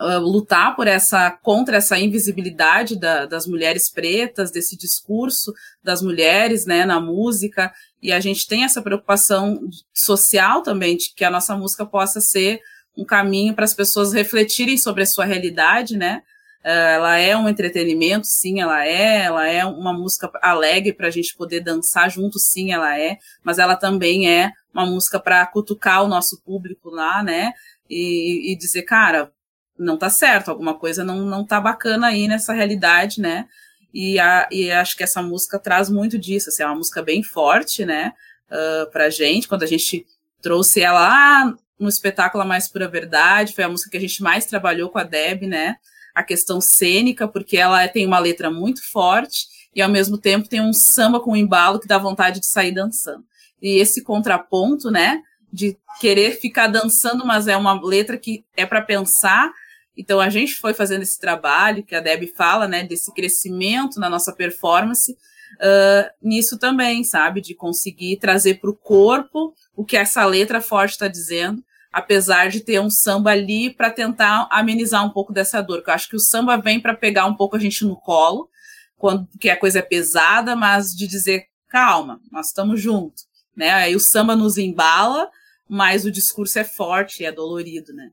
uh, 0.00 0.18
lutar 0.18 0.74
por 0.76 0.86
essa 0.86 1.30
contra 1.30 1.76
essa 1.76 1.98
invisibilidade 1.98 2.98
da, 2.98 3.26
das 3.26 3.46
mulheres 3.46 3.90
pretas, 3.90 4.50
desse 4.50 4.76
discurso 4.76 5.52
das 5.82 6.02
mulheres, 6.02 6.66
né, 6.66 6.84
na 6.84 7.00
música, 7.00 7.72
e 8.02 8.12
a 8.12 8.20
gente 8.20 8.46
tem 8.46 8.64
essa 8.64 8.82
preocupação 8.82 9.60
social 9.92 10.62
também 10.62 10.96
de 10.96 11.14
que 11.14 11.24
a 11.24 11.30
nossa 11.30 11.56
música 11.56 11.86
possa 11.86 12.20
ser 12.20 12.60
um 12.96 13.04
caminho 13.04 13.54
para 13.54 13.64
as 13.64 13.74
pessoas 13.74 14.12
refletirem 14.12 14.76
sobre 14.76 15.02
a 15.02 15.06
sua 15.06 15.24
realidade, 15.24 15.96
né? 15.96 16.22
Uh, 16.64 16.68
ela 16.68 17.18
é 17.18 17.36
um 17.36 17.48
entretenimento, 17.48 18.26
sim, 18.26 18.60
ela 18.60 18.86
é. 18.86 19.24
Ela 19.24 19.46
é 19.46 19.64
uma 19.64 19.92
música 19.92 20.30
alegre 20.40 20.92
para 20.92 21.08
a 21.08 21.10
gente 21.10 21.36
poder 21.36 21.60
dançar 21.60 22.10
junto, 22.10 22.38
sim, 22.38 22.72
ela 22.72 22.98
é. 22.98 23.18
Mas 23.42 23.58
ela 23.58 23.76
também 23.76 24.30
é 24.30 24.50
uma 24.72 24.86
música 24.86 25.20
para 25.20 25.44
cutucar 25.46 26.02
o 26.02 26.08
nosso 26.08 26.40
público 26.42 26.88
lá, 26.88 27.22
né? 27.22 27.52
E, 27.88 28.52
e 28.52 28.56
dizer, 28.56 28.82
cara, 28.82 29.30
não 29.78 29.96
tá 29.96 30.08
certo, 30.08 30.50
alguma 30.50 30.74
coisa 30.74 31.04
não, 31.04 31.24
não 31.24 31.44
tá 31.44 31.60
bacana 31.60 32.08
aí 32.08 32.28
nessa 32.28 32.52
realidade, 32.52 33.20
né? 33.20 33.46
E, 33.92 34.18
a, 34.18 34.48
e 34.50 34.70
acho 34.72 34.96
que 34.96 35.04
essa 35.04 35.22
música 35.22 35.58
traz 35.58 35.88
muito 35.88 36.18
disso, 36.18 36.48
assim, 36.48 36.62
é 36.62 36.66
uma 36.66 36.74
música 36.74 37.00
bem 37.00 37.22
forte, 37.22 37.84
né, 37.84 38.12
uh, 38.50 38.90
pra 38.90 39.08
gente, 39.08 39.46
quando 39.46 39.62
a 39.62 39.68
gente 39.68 40.04
trouxe 40.42 40.80
ela 40.80 41.00
lá 41.00 41.54
no 41.78 41.88
espetáculo 41.88 42.42
A 42.42 42.46
Mais 42.46 42.66
Pura 42.66 42.88
Verdade, 42.88 43.54
foi 43.54 43.62
a 43.62 43.68
música 43.68 43.90
que 43.90 43.96
a 43.96 44.00
gente 44.00 44.20
mais 44.20 44.46
trabalhou 44.46 44.90
com 44.90 44.98
a 44.98 45.04
Deb, 45.04 45.44
né, 45.44 45.76
a 46.12 46.24
questão 46.24 46.60
cênica, 46.60 47.28
porque 47.28 47.56
ela 47.56 47.86
tem 47.86 48.04
uma 48.04 48.18
letra 48.18 48.50
muito 48.50 48.84
forte 48.90 49.46
e 49.72 49.80
ao 49.80 49.88
mesmo 49.88 50.18
tempo 50.18 50.48
tem 50.48 50.60
um 50.60 50.72
samba 50.72 51.20
com 51.20 51.32
um 51.32 51.36
embalo 51.36 51.78
que 51.78 51.88
dá 51.88 51.96
vontade 51.96 52.40
de 52.40 52.46
sair 52.46 52.72
dançando. 52.72 53.24
E 53.62 53.78
esse 53.78 54.02
contraponto, 54.02 54.90
né, 54.90 55.22
de 55.52 55.76
querer 56.00 56.32
ficar 56.40 56.66
dançando, 56.66 57.24
mas 57.24 57.46
é 57.46 57.56
uma 57.56 57.80
letra 57.80 58.18
que 58.18 58.44
é 58.56 58.66
para 58.66 58.82
pensar 58.82 59.52
então 59.96 60.20
a 60.20 60.28
gente 60.28 60.56
foi 60.56 60.74
fazendo 60.74 61.02
esse 61.02 61.18
trabalho 61.18 61.84
que 61.84 61.94
a 61.94 62.00
Deb 62.00 62.26
fala, 62.36 62.66
né, 62.66 62.84
desse 62.84 63.12
crescimento 63.12 64.00
na 64.00 64.08
nossa 64.08 64.32
performance, 64.32 65.12
uh, 65.12 66.10
nisso 66.22 66.58
também, 66.58 67.04
sabe, 67.04 67.40
de 67.40 67.54
conseguir 67.54 68.18
trazer 68.18 68.60
para 68.60 68.70
o 68.70 68.76
corpo 68.76 69.54
o 69.76 69.84
que 69.84 69.96
essa 69.96 70.24
letra 70.24 70.60
forte 70.60 70.92
está 70.92 71.08
dizendo, 71.08 71.62
apesar 71.92 72.48
de 72.48 72.60
ter 72.60 72.80
um 72.80 72.90
samba 72.90 73.30
ali 73.30 73.70
para 73.70 73.90
tentar 73.90 74.48
amenizar 74.50 75.04
um 75.04 75.10
pouco 75.10 75.32
dessa 75.32 75.62
dor. 75.62 75.82
eu 75.86 75.92
acho 75.92 76.08
que 76.08 76.16
o 76.16 76.20
samba 76.20 76.56
vem 76.56 76.80
para 76.80 76.94
pegar 76.94 77.26
um 77.26 77.34
pouco 77.34 77.56
a 77.56 77.58
gente 77.60 77.84
no 77.84 77.96
colo, 77.96 78.48
quando 78.96 79.28
que 79.38 79.48
a 79.48 79.56
coisa 79.56 79.78
é 79.78 79.82
pesada, 79.82 80.56
mas 80.56 80.94
de 80.94 81.06
dizer 81.06 81.46
calma, 81.68 82.20
nós 82.30 82.48
estamos 82.48 82.80
juntos, 82.80 83.26
né? 83.56 83.70
Aí 83.70 83.96
o 83.96 84.00
samba 84.00 84.36
nos 84.36 84.58
embala, 84.58 85.28
mas 85.68 86.04
o 86.04 86.10
discurso 86.10 86.58
é 86.58 86.64
forte, 86.64 87.24
é 87.24 87.32
dolorido, 87.32 87.92
né? 87.92 88.10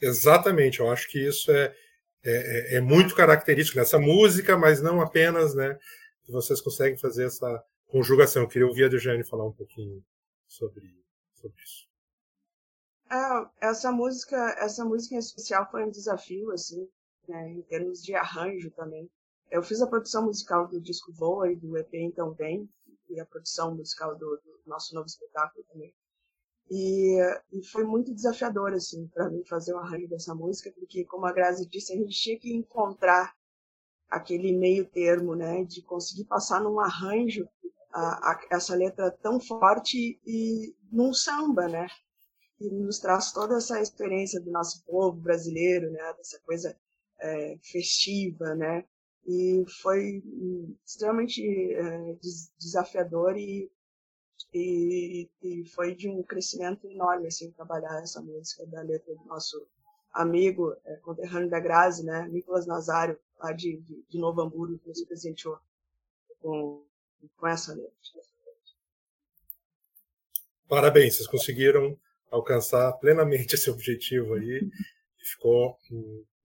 Exatamente, 0.00 0.80
eu 0.80 0.90
acho 0.90 1.08
que 1.08 1.18
isso 1.26 1.50
é, 1.50 1.74
é, 2.22 2.74
é, 2.74 2.76
é 2.76 2.80
muito 2.80 3.14
característico 3.14 3.78
dessa 3.78 3.98
música, 3.98 4.56
mas 4.56 4.80
não 4.80 5.00
apenas, 5.00 5.54
né? 5.54 5.78
Vocês 6.28 6.60
conseguem 6.60 6.96
fazer 6.96 7.26
essa 7.26 7.64
conjugação. 7.88 8.42
Eu 8.42 8.48
queria 8.48 8.66
ouvir 8.66 8.84
a 8.84 8.88
Dejane 8.88 9.24
falar 9.24 9.46
um 9.46 9.52
pouquinho 9.52 10.02
sobre, 10.46 10.96
sobre 11.34 11.62
isso. 11.62 11.88
É, 13.10 13.66
essa 13.68 13.90
música, 13.90 14.36
essa 14.58 14.84
música 14.84 15.16
em 15.16 15.18
especial 15.18 15.68
foi 15.70 15.84
um 15.84 15.90
desafio, 15.90 16.52
assim, 16.52 16.88
né, 17.28 17.50
em 17.50 17.62
termos 17.62 18.02
de 18.02 18.14
arranjo 18.14 18.70
também. 18.70 19.10
Eu 19.50 19.62
fiz 19.62 19.82
a 19.82 19.86
produção 19.86 20.24
musical 20.24 20.68
do 20.68 20.80
disco 20.80 21.12
Voa 21.12 21.50
e 21.50 21.56
do 21.56 21.76
EP 21.76 21.92
Então 21.94 22.32
Vem, 22.32 22.68
e 23.08 23.20
a 23.20 23.26
produção 23.26 23.74
musical 23.74 24.16
do, 24.16 24.40
do 24.44 24.60
nosso 24.66 24.94
novo 24.94 25.06
espetáculo 25.06 25.64
também. 25.64 25.92
E, 26.70 27.18
e 27.52 27.64
foi 27.64 27.82
muito 27.82 28.14
desafiador, 28.14 28.72
assim, 28.72 29.08
para 29.08 29.28
mim 29.28 29.44
fazer 29.44 29.74
o 29.74 29.78
arranjo 29.78 30.08
dessa 30.08 30.34
música, 30.34 30.72
porque, 30.78 31.04
como 31.04 31.26
a 31.26 31.32
Grazi 31.32 31.66
disse, 31.68 31.92
a 31.92 31.96
gente 31.96 32.14
tinha 32.16 32.38
que 32.38 32.54
encontrar 32.54 33.34
aquele 34.08 34.52
meio 34.56 34.86
termo, 34.88 35.34
né, 35.34 35.64
de 35.64 35.82
conseguir 35.82 36.24
passar 36.24 36.60
num 36.60 36.78
arranjo 36.78 37.48
a, 37.92 38.30
a, 38.30 38.40
essa 38.52 38.74
letra 38.74 39.10
tão 39.10 39.40
forte 39.40 40.20
e 40.24 40.74
num 40.92 41.12
samba, 41.12 41.66
né, 41.66 41.88
e 42.60 42.68
nos 42.70 43.00
traz 43.00 43.32
toda 43.32 43.56
essa 43.56 43.80
experiência 43.80 44.40
do 44.40 44.50
nosso 44.50 44.84
povo 44.84 45.16
brasileiro, 45.20 45.90
né, 45.90 46.14
dessa 46.16 46.38
coisa 46.40 46.76
é, 47.20 47.58
festiva, 47.62 48.54
né, 48.54 48.84
e 49.26 49.64
foi 49.82 50.22
extremamente 50.84 51.42
é, 51.74 52.16
desafiador 52.58 53.36
e 53.36 53.70
e, 54.52 55.30
e 55.42 55.64
foi 55.66 55.94
de 55.94 56.08
um 56.08 56.22
crescimento 56.22 56.86
enorme, 56.86 57.28
assim, 57.28 57.50
trabalhar 57.52 58.00
essa 58.02 58.20
música 58.20 58.66
da 58.66 58.82
letra 58.82 59.14
do 59.14 59.24
nosso 59.24 59.66
amigo, 60.12 60.74
é, 60.84 60.96
conterrâneo 60.96 61.48
da 61.48 61.60
Grazi, 61.60 62.04
né, 62.04 62.26
Nicolas 62.28 62.66
Nazário, 62.66 63.18
lá 63.38 63.52
de, 63.52 63.76
de, 63.78 64.04
de 64.08 64.18
Novo 64.18 64.40
Hamburgo, 64.40 64.78
que 64.78 64.88
nos 64.88 65.04
presenteou 65.04 65.58
com, 66.40 66.84
com 67.36 67.46
essa 67.46 67.74
letra. 67.74 67.92
Parabéns, 70.68 71.16
vocês 71.16 71.28
conseguiram 71.28 71.98
alcançar 72.30 72.92
plenamente 72.94 73.54
esse 73.54 73.68
objetivo 73.70 74.34
aí 74.34 74.70
e 75.20 75.24
ficou 75.24 75.76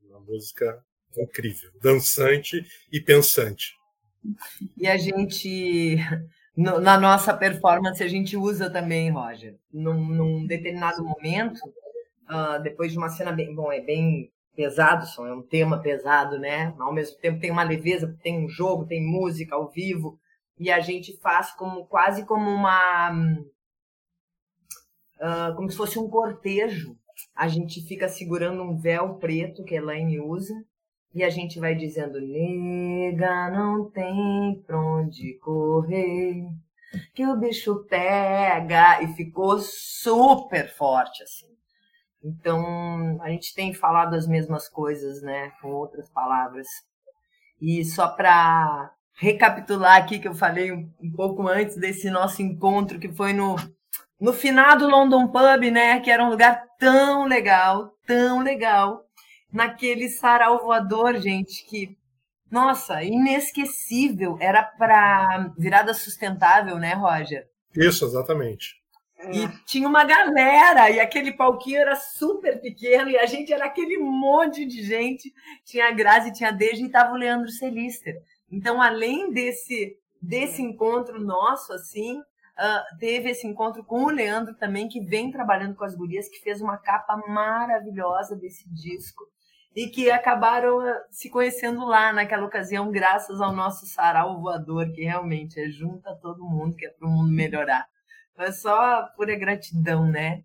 uma 0.02 0.20
música 0.20 0.84
incrível, 1.16 1.72
dançante 1.80 2.66
e 2.92 3.00
pensante. 3.00 3.76
E 4.76 4.88
a 4.88 4.98
gente 4.98 5.98
no, 6.56 6.80
na 6.80 6.98
nossa 6.98 7.34
performance 7.34 8.02
a 8.02 8.08
gente 8.08 8.38
usa 8.38 8.70
também, 8.70 9.12
Roger. 9.12 9.58
Num, 9.72 9.94
num 9.94 10.48
determinado 10.48 11.04
momento, 11.04 11.60
uh, 12.30 12.62
depois 12.62 12.92
de 12.92 12.98
uma 12.98 13.10
cena 13.10 13.32
bem, 13.32 13.54
bom, 13.54 13.72
é 13.72 13.82
bem 13.82 14.32
pesado, 14.56 15.06
só 15.06 15.28
é 15.28 15.34
um 15.34 15.42
tema 15.42 15.80
pesado, 15.80 16.40
né? 16.40 16.74
Ao 16.80 16.94
mesmo 16.94 17.18
tempo 17.18 17.40
tem 17.40 17.52
uma 17.52 17.64
leveza, 17.64 18.18
tem 18.24 18.46
um 18.46 18.48
jogo, 18.48 18.86
tem 18.86 19.06
música 19.06 19.56
ao 19.56 19.70
vivo 19.70 20.18
e 20.58 20.72
a 20.72 20.80
gente 20.80 21.18
faz 21.18 21.52
como 21.52 21.86
quase 21.86 22.26
como 22.26 22.50
uma 22.50 23.12
uh, 25.18 25.56
como 25.56 25.70
se 25.70 25.76
fosse 25.76 26.00
um 26.00 26.10
cortejo. 26.10 26.98
A 27.36 27.48
gente 27.48 27.82
fica 27.82 28.08
segurando 28.08 28.62
um 28.62 28.78
véu 28.78 29.16
preto 29.16 29.64
que 29.64 29.76
a 29.76 29.78
Elaine 29.78 30.20
usa 30.22 30.54
e 31.16 31.24
a 31.24 31.30
gente 31.30 31.62
vai 31.62 31.74
dizendo, 31.74 32.20
nega, 32.20 33.50
não 33.50 33.90
tem 33.90 34.62
pra 34.68 34.78
onde 34.78 35.40
correr, 35.40 36.46
que 37.14 37.26
o 37.26 37.38
bicho 37.38 37.86
pega. 37.90 39.02
E 39.02 39.08
ficou 39.16 39.58
super 39.60 40.68
forte, 40.76 41.24
assim. 41.24 41.48
Então, 42.22 43.18
a 43.22 43.30
gente 43.30 43.56
tem 43.56 43.74
falado 43.74 44.14
as 44.14 44.28
mesmas 44.28 44.68
coisas, 44.68 45.22
né, 45.22 45.54
com 45.62 45.70
outras 45.70 46.10
palavras. 46.10 46.68
E 47.62 47.86
só 47.86 48.10
para 48.10 48.92
recapitular 49.18 49.96
aqui 49.96 50.20
que 50.20 50.28
eu 50.28 50.34
falei 50.36 50.74
um, 50.74 50.92
um, 51.02 51.12
pouco 51.14 51.48
antes 51.48 51.78
desse 51.78 52.10
nosso 52.10 52.42
encontro, 52.42 53.00
que 53.00 53.14
foi 53.14 53.32
no, 53.32 53.56
no 54.20 54.34
finado 54.34 54.90
London 54.90 55.30
Pub, 55.30 55.72
né, 55.72 56.02
que 56.02 56.12
era 56.12 56.26
um 56.26 56.30
lugar 56.30 56.62
tão 56.78 57.26
legal, 57.26 57.94
tão 58.06 58.42
legal, 58.42 59.05
naquele 59.56 60.10
sarau 60.10 60.64
voador, 60.64 61.18
gente, 61.18 61.66
que 61.66 61.98
nossa, 62.52 63.04
inesquecível, 63.04 64.38
era 64.40 64.64
para 64.64 65.52
virada 65.58 65.94
sustentável, 65.94 66.78
né, 66.78 66.94
Roger? 66.94 67.48
Isso, 67.76 68.06
exatamente. 68.06 68.76
E 69.34 69.48
tinha 69.66 69.88
uma 69.88 70.04
galera, 70.04 70.90
e 70.92 71.00
aquele 71.00 71.32
palquinho 71.34 71.80
era 71.80 71.96
super 71.96 72.62
pequeno, 72.62 73.10
e 73.10 73.18
a 73.18 73.26
gente 73.26 73.52
era 73.52 73.66
aquele 73.66 73.98
monte 73.98 74.66
de 74.66 74.84
gente. 74.84 75.34
Tinha 75.64 75.88
a 75.88 75.92
Grazi, 75.92 76.32
tinha 76.32 76.50
a 76.50 76.54
Deja 76.54 76.84
e 76.84 76.86
estava 76.86 77.14
o 77.14 77.18
Leandro 77.18 77.50
Celister. 77.50 78.16
Então, 78.52 78.82
além 78.82 79.32
desse, 79.32 79.98
desse 80.22 80.62
encontro 80.62 81.20
nosso, 81.20 81.74
assim, 81.74 82.20
uh, 82.20 82.98
teve 83.00 83.32
esse 83.32 83.48
encontro 83.48 83.84
com 83.84 84.04
o 84.04 84.12
Leandro 84.12 84.54
também, 84.56 84.88
que 84.88 85.02
vem 85.02 85.32
trabalhando 85.32 85.76
com 85.76 85.84
as 85.84 85.96
gurias, 85.96 86.30
que 86.30 86.42
fez 86.42 86.62
uma 86.62 86.78
capa 86.78 87.18
maravilhosa 87.28 88.36
desse 88.36 88.70
disco. 88.70 89.24
E 89.76 89.88
que 89.88 90.10
acabaram 90.10 90.80
ah, 90.80 91.06
se 91.12 91.30
conhecendo 91.30 91.86
lá 91.86 92.14
naquela 92.14 92.46
ocasião, 92.46 92.92
graças 92.92 93.42
ao 93.42 93.54
nosso 93.54 93.86
sarau 93.86 94.42
voador, 94.42 94.92
que 94.92 95.04
realmente 95.04 95.60
é 95.60 95.70
junta 95.70 96.16
todo 96.16 96.46
mundo, 96.46 96.76
que 96.76 96.86
é 96.86 96.90
para 96.90 97.08
o 97.08 97.12
mundo 97.12 97.32
melhorar. 97.32 97.88
É 98.38 98.52
só 98.52 99.04
pura 99.16 99.36
gratidão, 99.36 100.08
né? 100.08 100.44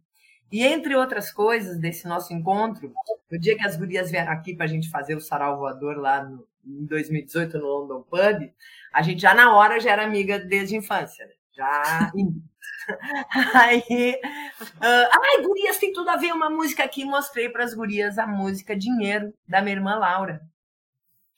E 0.51 0.65
entre 0.65 0.97
outras 0.97 1.33
coisas 1.33 1.79
desse 1.79 2.09
nosso 2.09 2.33
encontro, 2.33 2.93
no 3.31 3.39
dia 3.39 3.57
que 3.57 3.65
as 3.65 3.77
gurias 3.77 4.11
vieram 4.11 4.33
aqui 4.33 4.55
para 4.55 4.65
a 4.65 4.69
gente 4.69 4.91
fazer 4.91 5.15
o 5.15 5.21
sarau 5.21 5.59
voador 5.59 5.97
lá 5.97 6.25
no, 6.25 6.45
em 6.67 6.85
2018 6.87 7.59
no 7.59 7.67
London 7.67 8.03
Pub, 8.03 8.53
a 8.93 9.03
gente 9.03 9.23
já 9.23 9.33
na 9.33 9.55
hora 9.55 9.79
já 9.79 9.93
era 9.93 10.05
amiga 10.05 10.41
desde 10.41 10.75
a 10.75 10.79
infância, 10.79 11.25
né? 11.27 11.33
Já. 11.53 12.13
Aí, 13.55 14.21
uh, 14.61 15.09
ai, 15.23 15.43
gurias, 15.43 15.79
tem 15.79 15.93
tudo 15.93 16.09
a 16.11 16.17
ver 16.17 16.33
uma 16.33 16.51
música 16.51 16.85
aqui. 16.85 17.05
Mostrei 17.05 17.49
para 17.49 17.65
as 17.65 17.75
gurias 17.75 18.19
a 18.19 18.27
música 18.27 18.77
Dinheiro, 18.77 19.33
da 19.49 19.61
minha 19.61 19.77
irmã 19.77 19.97
Laura. 19.97 20.41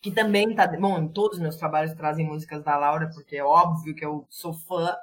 Que 0.01 0.11
também 0.11 0.55
tá. 0.55 0.67
Bom, 0.67 1.09
todos 1.09 1.37
os 1.37 1.43
meus 1.43 1.57
trabalhos 1.57 1.95
trazem 1.95 2.27
músicas 2.27 2.65
da 2.65 2.77
Laura, 2.77 3.09
porque 3.15 3.37
é 3.37 3.45
óbvio 3.45 3.95
que 3.95 4.05
eu 4.05 4.27
sou 4.29 4.53
fã 4.53 4.97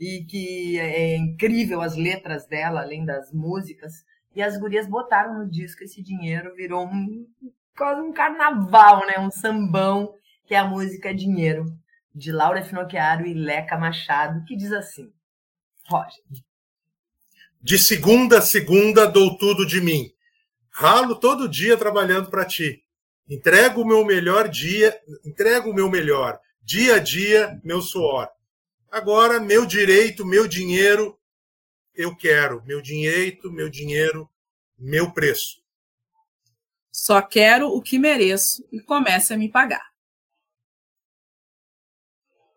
e 0.00 0.24
que 0.24 0.78
é, 0.78 1.16
incrível 1.16 1.80
as 1.80 1.96
letras 1.96 2.46
dela, 2.46 2.80
além 2.80 3.04
das 3.04 3.32
músicas. 3.32 4.04
E 4.34 4.42
as 4.42 4.58
gurias 4.58 4.86
botaram 4.86 5.38
no 5.38 5.50
disco 5.50 5.82
esse 5.82 6.02
dinheiro, 6.02 6.54
virou 6.54 6.86
um, 6.86 7.26
quase 7.76 8.00
um 8.00 8.12
carnaval, 8.12 9.06
né? 9.06 9.18
Um 9.18 9.30
sambão, 9.30 10.14
que 10.46 10.54
é 10.54 10.58
a 10.58 10.64
música 10.64 11.14
Dinheiro, 11.14 11.66
de 12.14 12.32
Laura 12.32 12.62
Finocchiaro 12.62 13.26
e 13.26 13.34
Leca 13.34 13.76
Machado, 13.76 14.44
que 14.44 14.56
diz 14.56 14.72
assim: 14.72 15.12
Roger. 15.88 16.22
De 17.60 17.78
segunda 17.78 18.38
a 18.38 18.42
segunda 18.42 19.06
dou 19.06 19.36
tudo 19.36 19.66
de 19.66 19.80
mim. 19.80 20.12
Ralo 20.70 21.16
todo 21.16 21.48
dia 21.48 21.76
trabalhando 21.76 22.30
para 22.30 22.44
ti. 22.44 22.82
Entrego 23.28 23.80
o 23.80 23.86
meu 23.86 24.04
melhor 24.04 24.48
dia, 24.48 25.00
entrego 25.24 25.70
o 25.70 25.74
meu 25.74 25.90
melhor. 25.90 26.38
Dia 26.62 26.96
a 26.96 26.98
dia, 26.98 27.60
meu 27.64 27.80
suor. 27.80 28.28
Agora, 28.90 29.40
meu 29.40 29.66
direito, 29.66 30.24
meu 30.24 30.46
dinheiro, 30.46 31.18
eu 31.94 32.14
quero. 32.14 32.62
Meu 32.64 32.80
direito, 32.80 33.50
meu 33.50 33.68
dinheiro, 33.68 34.30
meu 34.78 35.12
preço. 35.12 35.62
Só 36.92 37.20
quero 37.20 37.68
o 37.68 37.82
que 37.82 37.98
mereço 37.98 38.66
e 38.70 38.80
comece 38.80 39.34
a 39.34 39.36
me 39.36 39.50
pagar. 39.50 39.92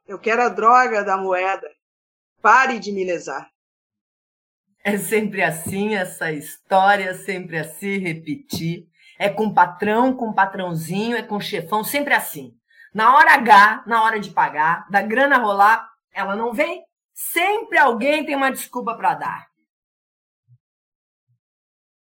Eu 0.07 0.17
quero 0.17 0.41
a 0.41 0.49
droga 0.49 1.03
da 1.03 1.17
moeda. 1.17 1.69
Pare 2.41 2.79
de 2.79 2.91
me 2.91 3.03
lesar. 3.03 3.49
É 4.83 4.97
sempre 4.97 5.43
assim 5.43 5.95
essa 5.95 6.31
história, 6.31 7.13
sempre 7.13 7.57
assim 7.57 7.97
repetir. 7.97 8.87
É 9.17 9.29
com 9.29 9.53
patrão, 9.53 10.15
com 10.15 10.33
patrãozinho, 10.33 11.17
é 11.17 11.21
com 11.21 11.39
chefão, 11.39 11.83
sempre 11.83 12.13
assim. 12.13 12.53
Na 12.93 13.15
hora 13.15 13.33
H, 13.33 13.83
na 13.85 14.03
hora 14.03 14.19
de 14.19 14.31
pagar, 14.31 14.89
da 14.89 15.01
grana 15.01 15.37
rolar, 15.37 15.89
ela 16.13 16.35
não 16.35 16.53
vem. 16.53 16.83
Sempre 17.13 17.77
alguém 17.77 18.25
tem 18.25 18.35
uma 18.35 18.51
desculpa 18.51 18.95
para 18.95 19.15
dar. 19.15 19.49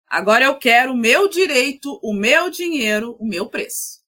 Agora 0.07 0.43
eu 0.43 0.57
quero 0.57 0.93
o 0.93 0.97
meu 0.97 1.27
direito, 1.29 1.99
o 2.03 2.13
meu 2.13 2.49
dinheiro, 2.49 3.15
o 3.19 3.25
meu 3.25 3.47
preço. 3.49 4.03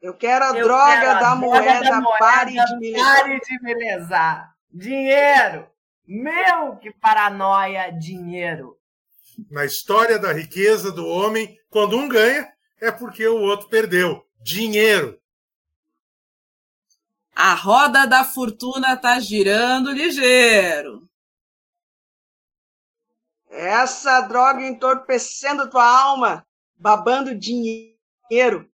Eu 0.00 0.14
quero 0.14 0.44
a, 0.44 0.48
eu 0.56 0.64
droga, 0.64 0.92
quero 0.92 1.10
a 1.10 1.14
da 1.14 1.34
droga, 1.34 1.80
da, 1.82 2.00
moeda, 2.00 2.18
pare 2.18 2.52
de 2.52 2.76
me 2.76 2.92
lesar. 2.92 3.16
Pare 3.16 3.40
de 3.40 3.62
me 3.62 3.74
lesar. 3.74 4.55
Dinheiro. 4.70 5.70
Meu, 6.06 6.76
que 6.76 6.92
paranoia, 6.92 7.90
dinheiro. 7.90 8.78
Na 9.50 9.64
história 9.64 10.18
da 10.18 10.32
riqueza 10.32 10.92
do 10.92 11.06
homem, 11.06 11.58
quando 11.68 11.96
um 11.96 12.08
ganha, 12.08 12.50
é 12.80 12.90
porque 12.90 13.26
o 13.26 13.40
outro 13.40 13.68
perdeu. 13.68 14.24
Dinheiro. 14.40 15.20
A 17.34 17.54
roda 17.54 18.06
da 18.06 18.24
fortuna 18.24 18.96
tá 18.96 19.20
girando 19.20 19.92
ligeiro. 19.92 21.06
Essa 23.50 24.22
droga 24.22 24.62
entorpecendo 24.66 25.68
tua 25.68 25.84
alma, 25.84 26.46
babando 26.76 27.34
dinheiro. 27.34 28.70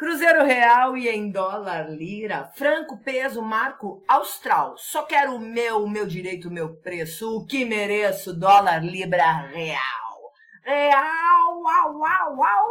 Cruzeiro 0.00 0.46
real 0.46 0.96
e 0.96 1.10
em 1.10 1.30
dólar, 1.30 1.90
lira, 1.90 2.50
franco, 2.54 2.96
peso, 3.04 3.42
marco, 3.42 4.02
austral. 4.08 4.74
Só 4.78 5.02
quero 5.02 5.34
o 5.34 5.38
meu, 5.38 5.84
o 5.84 5.90
meu 5.90 6.06
direito, 6.06 6.48
o 6.48 6.50
meu 6.50 6.74
preço, 6.76 7.36
o 7.36 7.44
que 7.46 7.66
mereço, 7.66 8.32
dólar, 8.32 8.82
libra, 8.82 9.30
real. 9.48 10.32
Real, 10.64 11.60
uau, 11.60 11.98
uau, 11.98 12.36
uau. 12.38 12.70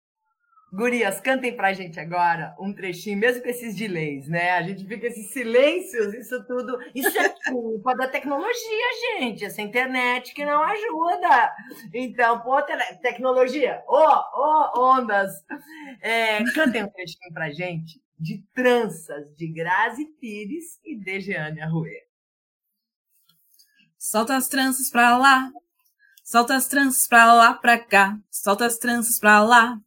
Gurias, 0.70 1.20
cantem 1.20 1.56
pra 1.56 1.72
gente 1.72 1.98
agora 1.98 2.54
um 2.60 2.74
trechinho, 2.74 3.18
mesmo 3.18 3.42
com 3.42 3.48
esses 3.48 3.74
delays, 3.74 4.28
né? 4.28 4.50
A 4.50 4.62
gente 4.62 4.86
fica 4.86 5.06
esses 5.06 5.30
silêncios, 5.32 6.12
isso 6.12 6.44
tudo. 6.46 6.78
Isso 6.94 7.18
é 7.18 7.28
culpa 7.50 7.94
da 7.96 8.06
tecnologia, 8.06 9.18
gente. 9.18 9.44
Essa 9.44 9.62
internet 9.62 10.34
que 10.34 10.44
não 10.44 10.62
ajuda. 10.62 11.54
Então, 11.94 12.40
pô, 12.40 12.60
tecnologia, 13.00 13.82
ô, 13.88 13.96
oh, 13.96 14.22
oh, 14.34 14.92
ondas. 14.92 15.32
É, 16.02 16.44
cantem 16.52 16.84
um 16.84 16.90
trechinho 16.90 17.32
pra 17.32 17.50
gente 17.50 18.02
de 18.18 18.44
tranças 18.54 19.34
de 19.36 19.46
Grazi 19.46 20.04
Pires 20.20 20.78
e 20.84 20.98
Dejeane 20.98 21.62
Arruê. 21.62 22.06
Solta 23.96 24.36
as 24.36 24.48
tranças 24.48 24.90
pra 24.90 25.16
lá, 25.16 25.50
Solta 26.30 26.56
as 26.56 26.68
tranças 26.68 27.06
pra 27.08 27.32
lá, 27.32 27.54
pra 27.54 27.78
cá. 27.78 28.18
Solta 28.30 28.66
as 28.66 28.76
tranças 28.76 29.18
pra 29.18 29.42
lá. 29.42 29.80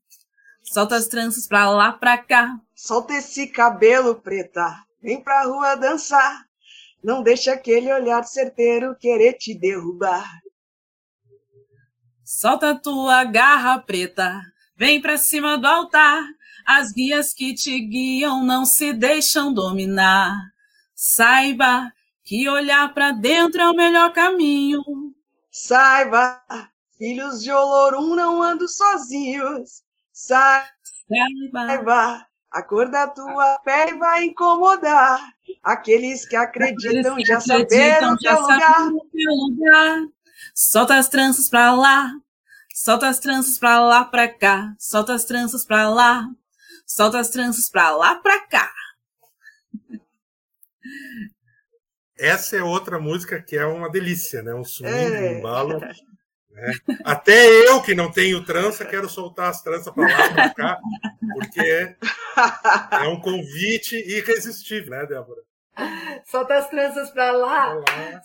Solta 0.71 0.95
as 0.95 1.07
tranças 1.09 1.45
pra 1.45 1.69
lá, 1.69 1.91
pra 1.91 2.17
cá. 2.17 2.57
Solta 2.73 3.13
esse 3.15 3.45
cabelo 3.47 4.15
preta. 4.15 4.81
Vem 5.01 5.21
pra 5.21 5.43
rua 5.43 5.75
dançar. 5.75 6.45
Não 7.03 7.21
deixa 7.21 7.51
aquele 7.51 7.91
olhar 7.91 8.23
certeiro 8.23 8.95
querer 8.95 9.33
te 9.33 9.53
derrubar. 9.53 10.25
Solta 12.23 12.73
tua 12.73 13.25
garra 13.25 13.79
preta. 13.79 14.39
Vem 14.77 15.01
pra 15.01 15.17
cima 15.17 15.57
do 15.57 15.67
altar. 15.67 16.23
As 16.65 16.93
guias 16.93 17.33
que 17.33 17.53
te 17.53 17.77
guiam 17.77 18.41
não 18.41 18.63
se 18.63 18.93
deixam 18.93 19.53
dominar. 19.53 20.33
Saiba 20.95 21.91
que 22.23 22.47
olhar 22.47 22.93
para 22.93 23.11
dentro 23.11 23.59
é 23.59 23.69
o 23.69 23.75
melhor 23.75 24.13
caminho. 24.13 24.81
Saiba, 25.51 26.41
filhos 26.97 27.43
de 27.43 27.51
Olorum 27.51 28.15
não 28.15 28.41
andam 28.41 28.69
sozinhos. 28.69 29.83
Saiba, 30.21 30.67
Saiba, 31.51 32.27
a 32.51 32.61
cor 32.61 32.91
da 32.91 33.07
tua 33.07 33.57
pele 33.65 33.97
vai 33.97 34.25
incomodar 34.25 35.19
aqueles 35.63 36.27
que 36.27 36.35
acreditam 36.35 37.15
que 37.15 37.25
já 37.25 37.39
acreditam, 37.39 38.15
saberam 38.17 38.17
já 38.21 38.35
teu 38.35 39.31
lugar. 39.33 40.01
Solta 40.53 40.97
as 40.97 41.09
tranças 41.09 41.49
pra 41.49 41.73
lá, 41.73 42.11
solta 42.71 43.07
as 43.07 43.17
tranças 43.17 43.57
pra 43.57 43.83
lá, 43.83 44.05
pra 44.05 44.27
cá. 44.27 44.75
Solta 44.77 45.15
as 45.15 45.25
tranças 45.25 45.65
pra 45.65 45.89
lá, 45.89 46.29
solta 46.85 47.19
as 47.19 47.29
tranças 47.29 47.67
pra 47.67 47.95
lá, 47.95 48.15
pra 48.15 48.41
cá. 48.41 48.71
essa 52.19 52.57
é 52.57 52.61
outra 52.61 52.99
música 52.99 53.41
que 53.41 53.57
é 53.57 53.65
uma 53.65 53.89
delícia, 53.89 54.43
né? 54.43 54.53
Um 54.53 54.63
swing, 54.63 54.87
é. 54.87 55.31
um 55.31 55.39
embalo. 55.39 55.81
Né? 56.61 56.73
Até 57.03 57.47
eu 57.67 57.81
que 57.81 57.95
não 57.95 58.11
tenho 58.11 58.45
trança, 58.45 58.85
quero 58.85 59.09
soltar 59.09 59.49
as 59.49 59.63
tranças 59.63 59.91
para 59.91 60.07
lá 60.07 60.29
para 60.31 60.53
cá, 60.53 60.79
porque 61.33 61.59
é, 61.59 61.95
é 63.03 63.07
um 63.07 63.19
convite 63.19 63.95
irresistível, 63.95 64.91
né, 64.91 65.05
Débora? 65.07 65.41
Solta 66.25 66.55
as 66.55 66.69
tranças 66.69 67.09
para 67.09 67.31
lá, 67.31 67.75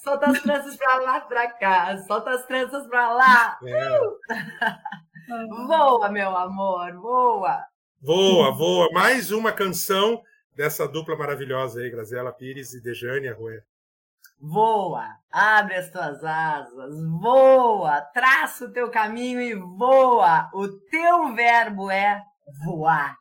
solta 0.05 0.27
as 0.27 0.42
tranças 0.42 0.77
para 0.77 0.96
lá, 0.96 1.20
para 1.20 1.51
cá, 1.53 1.96
solta 2.07 2.31
as 2.31 2.44
tranças 2.44 2.87
para 2.88 3.14
lá. 3.14 3.59
É. 3.64 3.99
voa, 5.66 6.09
meu 6.11 6.37
amor, 6.37 6.92
voa. 6.96 7.64
Voa, 8.03 8.53
voa. 8.53 8.90
Mais 8.92 9.31
uma 9.31 9.51
canção 9.51 10.22
dessa 10.55 10.87
dupla 10.87 11.16
maravilhosa 11.16 11.81
aí, 11.81 11.88
Graziela 11.88 12.33
Pires 12.33 12.75
e 12.75 12.83
Dejane 12.83 13.29
Arrué. 13.29 13.62
Voa, 14.38 15.18
abre 15.31 15.77
as 15.77 15.90
tuas 15.90 16.22
asas, 16.22 16.94
voa, 17.20 18.01
traça 18.01 18.66
o 18.66 18.72
teu 18.72 18.90
caminho 18.90 19.40
e 19.40 19.55
voa. 19.55 20.51
O 20.53 20.68
teu 20.68 21.35
verbo 21.35 21.90
é 21.90 22.22
voar. 22.64 23.16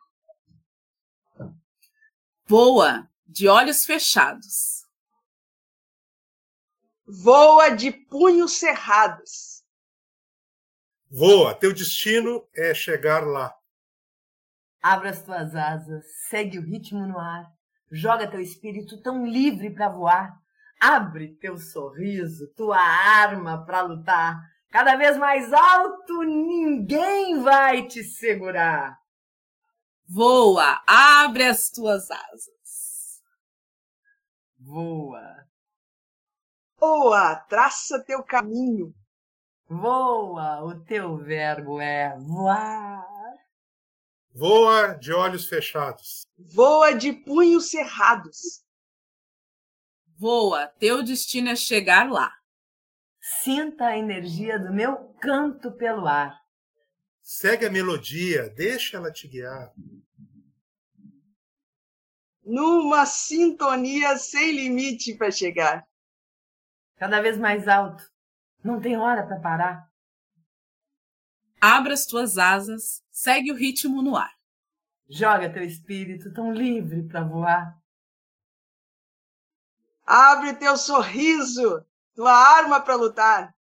Voa, 2.46 3.08
de 3.26 3.48
olhos 3.48 3.84
fechados. 3.84 4.86
Voa 7.06 7.70
de 7.70 7.90
punhos 7.90 8.52
cerrados. 8.58 9.64
Voa, 11.10 11.54
teu 11.54 11.72
destino 11.72 12.46
é 12.54 12.74
chegar 12.74 13.24
lá. 13.24 13.56
Abra 14.82 15.10
as 15.10 15.22
tuas 15.22 15.54
asas, 15.54 16.04
segue 16.28 16.58
o 16.58 16.62
ritmo 16.62 17.06
no 17.06 17.18
ar, 17.18 17.50
joga 17.90 18.30
teu 18.30 18.40
espírito 18.40 19.00
tão 19.02 19.26
livre 19.26 19.70
para 19.70 19.88
voar. 19.88 20.36
Abre 20.80 21.34
teu 21.40 21.58
sorriso, 21.58 22.48
tua 22.56 22.78
arma 22.78 23.64
para 23.64 23.82
lutar. 23.82 24.40
Cada 24.70 24.96
vez 24.96 25.16
mais 25.16 25.52
alto, 25.52 26.22
ninguém 26.22 27.40
vai 27.42 27.86
te 27.86 28.04
segurar. 28.04 28.98
Voa, 30.08 30.82
abre 30.86 31.44
as 31.44 31.70
tuas 31.70 32.10
asas. 32.10 33.22
Voa. 34.58 35.46
Voa, 36.78 37.36
traça 37.36 38.04
teu 38.04 38.22
caminho. 38.22 38.94
Voa, 39.68 40.62
o 40.62 40.78
teu 40.84 41.16
verbo 41.16 41.80
é 41.80 42.16
voar. 42.18 43.04
Voa 44.32 44.94
de 44.94 45.12
olhos 45.12 45.48
fechados. 45.48 46.26
Voa 46.38 46.92
de 46.92 47.12
punhos 47.12 47.70
cerrados. 47.70 48.65
Voa, 50.18 50.68
teu 50.78 51.02
destino 51.02 51.50
é 51.50 51.56
chegar 51.56 52.10
lá. 52.10 52.32
Sinta 53.42 53.86
a 53.86 53.98
energia 53.98 54.58
do 54.58 54.72
meu 54.72 55.14
canto 55.20 55.72
pelo 55.72 56.06
ar. 56.06 56.40
Segue 57.20 57.66
a 57.66 57.70
melodia, 57.70 58.48
deixa 58.50 58.96
ela 58.96 59.12
te 59.12 59.28
guiar. 59.28 59.72
Numa 62.42 63.04
sintonia 63.04 64.16
sem 64.16 64.52
limite 64.52 65.14
para 65.14 65.30
chegar. 65.30 65.84
Cada 66.96 67.20
vez 67.20 67.36
mais 67.36 67.68
alto. 67.68 68.02
Não 68.64 68.80
tem 68.80 68.96
hora 68.96 69.26
para 69.26 69.40
parar. 69.40 69.90
Abra 71.60 71.92
as 71.92 72.06
tuas 72.06 72.38
asas, 72.38 73.02
segue 73.10 73.50
o 73.50 73.56
ritmo 73.56 74.00
no 74.00 74.16
ar. 74.16 74.32
Joga 75.08 75.52
teu 75.52 75.62
espírito 75.62 76.32
tão 76.32 76.52
livre 76.52 77.02
para 77.06 77.22
voar. 77.22 77.76
Abre 80.06 80.54
teu 80.54 80.76
sorriso, 80.76 81.84
tua 82.14 82.32
arma 82.32 82.80
para 82.80 82.94
lutar. 82.94 83.56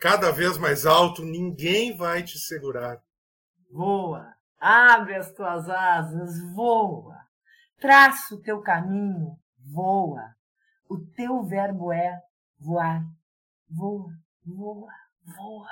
Cada 0.00 0.32
vez 0.32 0.58
mais 0.58 0.84
alto, 0.84 1.24
ninguém 1.24 1.96
vai 1.96 2.24
te 2.24 2.36
segurar. 2.36 3.00
Voa, 3.70 4.34
abre 4.58 5.14
as 5.14 5.30
tuas 5.32 5.68
asas, 5.70 6.40
voa. 6.52 7.16
Traça 7.78 8.34
o 8.34 8.40
teu 8.42 8.60
caminho, 8.60 9.38
voa. 9.56 10.34
O 10.88 10.98
teu 10.98 11.44
verbo 11.44 11.92
é 11.92 12.20
voar. 12.58 13.04
Voa, 13.70 14.12
voa, 14.44 14.92
voa. 15.24 15.70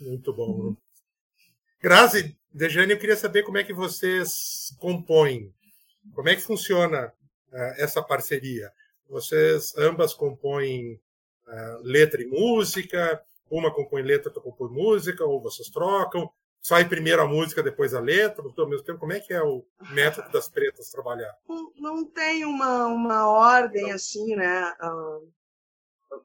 Muito 0.00 0.32
bom. 0.32 0.74
Grazi, 1.80 2.36
Dejane, 2.50 2.92
eu 2.94 2.98
queria 2.98 3.16
saber 3.16 3.42
como 3.42 3.58
é 3.58 3.64
que 3.64 3.74
vocês 3.74 4.74
compõem. 4.78 5.54
Como 6.14 6.28
é 6.28 6.34
que 6.34 6.40
funciona 6.40 7.12
essa 7.76 8.02
parceria? 8.02 8.72
Vocês 9.08 9.76
ambas 9.76 10.14
compõem 10.14 11.00
uh, 11.46 11.82
letra 11.82 12.22
e 12.22 12.26
música, 12.26 13.22
uma 13.50 13.72
compõe 13.72 14.02
letra, 14.02 14.28
outra 14.28 14.42
compõe 14.42 14.70
música, 14.70 15.24
ou 15.24 15.40
vocês 15.40 15.68
trocam? 15.68 16.30
Sai 16.60 16.88
primeiro 16.88 17.20
a 17.20 17.26
música, 17.26 17.62
depois 17.62 17.92
a 17.92 18.00
letra, 18.00 18.42
ao 18.42 18.68
mesmo 18.68 18.84
tempo? 18.84 18.98
Como 18.98 19.12
é 19.12 19.20
que 19.20 19.34
é 19.34 19.42
o 19.42 19.64
método 19.90 20.30
das 20.30 20.48
pretas 20.48 20.88
trabalhar? 20.88 21.36
Não, 21.46 21.72
não 21.76 22.04
tem 22.06 22.44
uma, 22.44 22.86
uma 22.86 23.28
ordem 23.28 23.92
assim, 23.92 24.34
né? 24.34 24.72
Uh, 24.82 25.30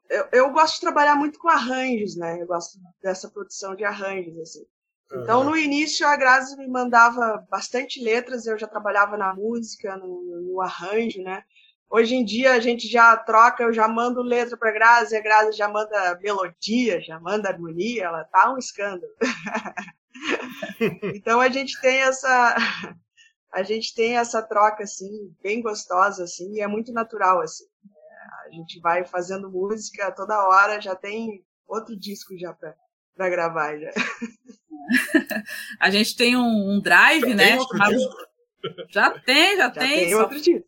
eu, 0.08 0.28
eu 0.32 0.50
gosto 0.50 0.76
de 0.76 0.80
trabalhar 0.80 1.14
muito 1.14 1.38
com 1.38 1.48
arranjos, 1.48 2.16
né? 2.16 2.40
Eu 2.40 2.46
gosto 2.46 2.78
dessa 3.02 3.28
produção 3.28 3.74
de 3.74 3.84
arranjos, 3.84 4.38
assim. 4.38 4.66
Então, 5.12 5.42
no 5.42 5.56
início, 5.56 6.06
a 6.06 6.14
Grazi 6.16 6.56
me 6.56 6.68
mandava 6.68 7.44
bastante 7.50 8.02
letras, 8.02 8.46
eu 8.46 8.56
já 8.56 8.68
trabalhava 8.68 9.16
na 9.16 9.34
música, 9.34 9.96
no, 9.96 10.40
no, 10.40 10.60
arranjo, 10.60 11.20
né? 11.22 11.42
Hoje 11.90 12.14
em 12.14 12.24
dia, 12.24 12.52
a 12.52 12.60
gente 12.60 12.86
já 12.86 13.16
troca, 13.16 13.64
eu 13.64 13.72
já 13.72 13.88
mando 13.88 14.22
letra 14.22 14.56
para 14.56 14.70
a 14.70 14.72
Grazi, 14.72 15.16
a 15.16 15.20
Grazi 15.20 15.56
já 15.56 15.68
manda 15.68 16.16
melodia, 16.22 17.00
já 17.00 17.18
manda 17.18 17.48
harmonia, 17.48 18.04
ela 18.04 18.22
tá 18.24 18.52
um 18.52 18.58
escândalo. 18.58 19.12
então, 21.14 21.40
a 21.40 21.48
gente 21.48 21.80
tem 21.80 22.00
essa... 22.00 22.56
A 23.52 23.64
gente 23.64 23.92
tem 23.96 24.16
essa 24.16 24.40
troca, 24.40 24.84
assim, 24.84 25.34
bem 25.42 25.60
gostosa, 25.60 26.22
assim, 26.22 26.52
e 26.52 26.60
é 26.60 26.68
muito 26.68 26.92
natural, 26.92 27.40
assim. 27.40 27.64
A 28.46 28.50
gente 28.52 28.78
vai 28.78 29.04
fazendo 29.04 29.50
música 29.50 30.12
toda 30.12 30.46
hora, 30.46 30.80
já 30.80 30.94
tem 30.94 31.44
outro 31.66 31.98
disco 31.98 32.38
já 32.38 32.52
para 32.52 33.28
gravar, 33.28 33.76
já. 33.76 33.90
a 35.78 35.90
gente 35.90 36.16
tem 36.16 36.36
um, 36.36 36.72
um 36.72 36.80
drive, 36.80 37.28
já 37.30 37.34
né? 37.34 37.56
Tem 37.56 37.66
chamado... 37.68 37.96
Já 38.88 39.10
tem, 39.10 39.56
já, 39.56 39.62
já 39.64 39.70
tem. 39.70 39.88
tem 39.88 40.10
só... 40.10 40.22
outro. 40.22 40.38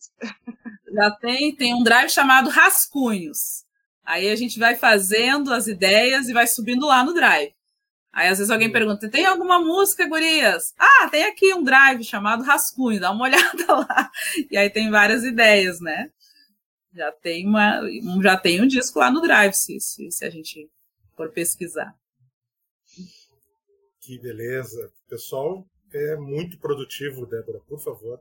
Já 0.93 1.11
tem, 1.11 1.57
tem 1.57 1.75
um 1.75 1.83
drive 1.83 2.11
chamado 2.11 2.51
Rascunhos. 2.51 3.65
Aí 4.05 4.29
a 4.29 4.37
gente 4.37 4.59
vai 4.59 4.77
fazendo 4.77 5.53
as 5.53 5.67
ideias 5.67 6.29
e 6.29 6.35
vai 6.35 6.47
subindo 6.47 6.87
lá 6.87 7.03
no 7.03 7.15
drive. 7.15 7.55
Aí 8.13 8.29
às 8.29 8.39
vezes 8.39 8.51
alguém 8.51 8.69
hum. 8.69 8.73
pergunta: 8.73 9.09
tem 9.09 9.25
alguma 9.25 9.59
música, 9.59 10.07
Gurias? 10.07 10.75
Ah, 10.79 11.09
tem 11.09 11.25
aqui 11.25 11.55
um 11.55 11.63
drive 11.63 12.05
chamado 12.05 12.43
Rascunho, 12.43 13.01
dá 13.01 13.11
uma 13.11 13.25
olhada 13.25 13.73
lá. 13.75 14.11
E 14.51 14.57
aí 14.57 14.69
tem 14.69 14.91
várias 14.91 15.25
ideias, 15.25 15.81
né? 15.81 16.11
Já 16.95 17.11
tem, 17.11 17.47
uma, 17.47 17.81
já 18.23 18.37
tem 18.37 18.61
um 18.61 18.67
disco 18.67 18.99
lá 18.99 19.11
no 19.11 19.23
drive, 19.23 19.55
se, 19.55 19.81
se, 19.81 20.11
se 20.11 20.25
a 20.27 20.29
gente 20.29 20.69
for 21.17 21.31
pesquisar. 21.31 21.95
Que 24.13 24.19
beleza. 24.19 24.91
O 25.07 25.09
pessoal 25.09 25.65
é 25.91 26.17
muito 26.17 26.59
produtivo, 26.59 27.25
Débora, 27.25 27.61
por 27.67 27.81
favor. 27.81 28.21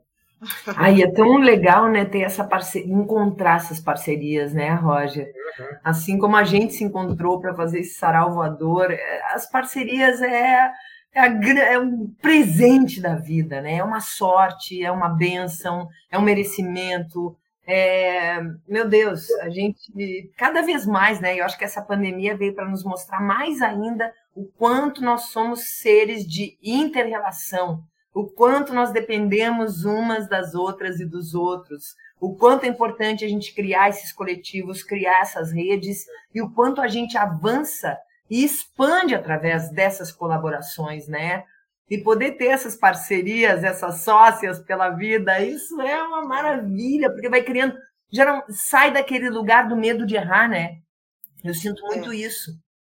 Aí 0.74 1.02
é 1.02 1.12
tão 1.12 1.36
legal, 1.36 1.90
né, 1.90 2.06
ter 2.06 2.22
essa 2.22 2.42
parceria, 2.42 2.90
encontrar 2.90 3.56
essas 3.56 3.78
parcerias, 3.78 4.54
né, 4.54 4.72
Roger? 4.72 5.26
Uhum. 5.26 5.66
Assim 5.84 6.18
como 6.18 6.34
a 6.34 6.44
gente 6.44 6.72
se 6.72 6.82
encontrou 6.82 7.38
para 7.40 7.54
fazer 7.54 7.80
esse 7.80 7.98
sarau 7.98 8.32
voador, 8.32 8.90
é, 8.90 9.20
as 9.34 9.50
parcerias 9.50 10.22
é, 10.22 10.72
é, 11.14 11.20
a, 11.20 11.26
é, 11.26 11.78
um 11.78 12.08
presente 12.22 12.98
da 12.98 13.14
vida, 13.14 13.60
né? 13.60 13.76
É 13.76 13.84
uma 13.84 14.00
sorte, 14.00 14.82
é 14.82 14.90
uma 14.90 15.10
benção, 15.10 15.88
é 16.10 16.16
um 16.16 16.22
merecimento. 16.22 17.36
É, 17.66 18.40
meu 18.66 18.88
Deus, 18.88 19.30
a 19.42 19.50
gente 19.50 20.32
cada 20.38 20.62
vez 20.62 20.86
mais, 20.86 21.20
né? 21.20 21.38
Eu 21.38 21.44
acho 21.44 21.58
que 21.58 21.64
essa 21.64 21.82
pandemia 21.82 22.34
veio 22.34 22.54
para 22.54 22.66
nos 22.66 22.82
mostrar 22.82 23.20
mais 23.20 23.60
ainda 23.60 24.10
o 24.34 24.46
quanto 24.46 25.02
nós 25.02 25.26
somos 25.26 25.78
seres 25.78 26.26
de 26.26 26.58
interrelação, 26.62 27.82
o 28.14 28.26
quanto 28.26 28.74
nós 28.74 28.92
dependemos 28.92 29.84
umas 29.84 30.28
das 30.28 30.54
outras 30.54 31.00
e 31.00 31.04
dos 31.04 31.34
outros, 31.34 31.94
o 32.20 32.36
quanto 32.36 32.64
é 32.64 32.68
importante 32.68 33.24
a 33.24 33.28
gente 33.28 33.54
criar 33.54 33.88
esses 33.88 34.12
coletivos, 34.12 34.82
criar 34.82 35.20
essas 35.20 35.52
redes 35.52 36.04
e 36.34 36.40
o 36.40 36.50
quanto 36.50 36.80
a 36.80 36.88
gente 36.88 37.16
avança 37.16 37.98
e 38.30 38.44
expande 38.44 39.14
através 39.14 39.70
dessas 39.70 40.12
colaborações, 40.12 41.08
né? 41.08 41.44
e 41.92 41.98
poder 41.98 42.38
ter 42.38 42.46
essas 42.46 42.74
parcerias, 42.74 43.62
essas 43.62 44.02
sócias 44.02 44.58
pela 44.60 44.88
vida, 44.88 45.44
isso 45.44 45.78
é 45.78 46.02
uma 46.02 46.24
maravilha, 46.24 47.10
porque 47.10 47.28
vai 47.28 47.42
criando, 47.42 47.76
já 48.10 48.24
não 48.24 48.42
sai 48.48 48.90
daquele 48.90 49.28
lugar 49.28 49.68
do 49.68 49.76
medo 49.76 50.06
de 50.06 50.16
errar, 50.16 50.48
né? 50.48 50.78
Eu 51.44 51.52
sinto 51.52 51.82
muito 51.82 52.10
é. 52.10 52.16
isso. 52.16 52.50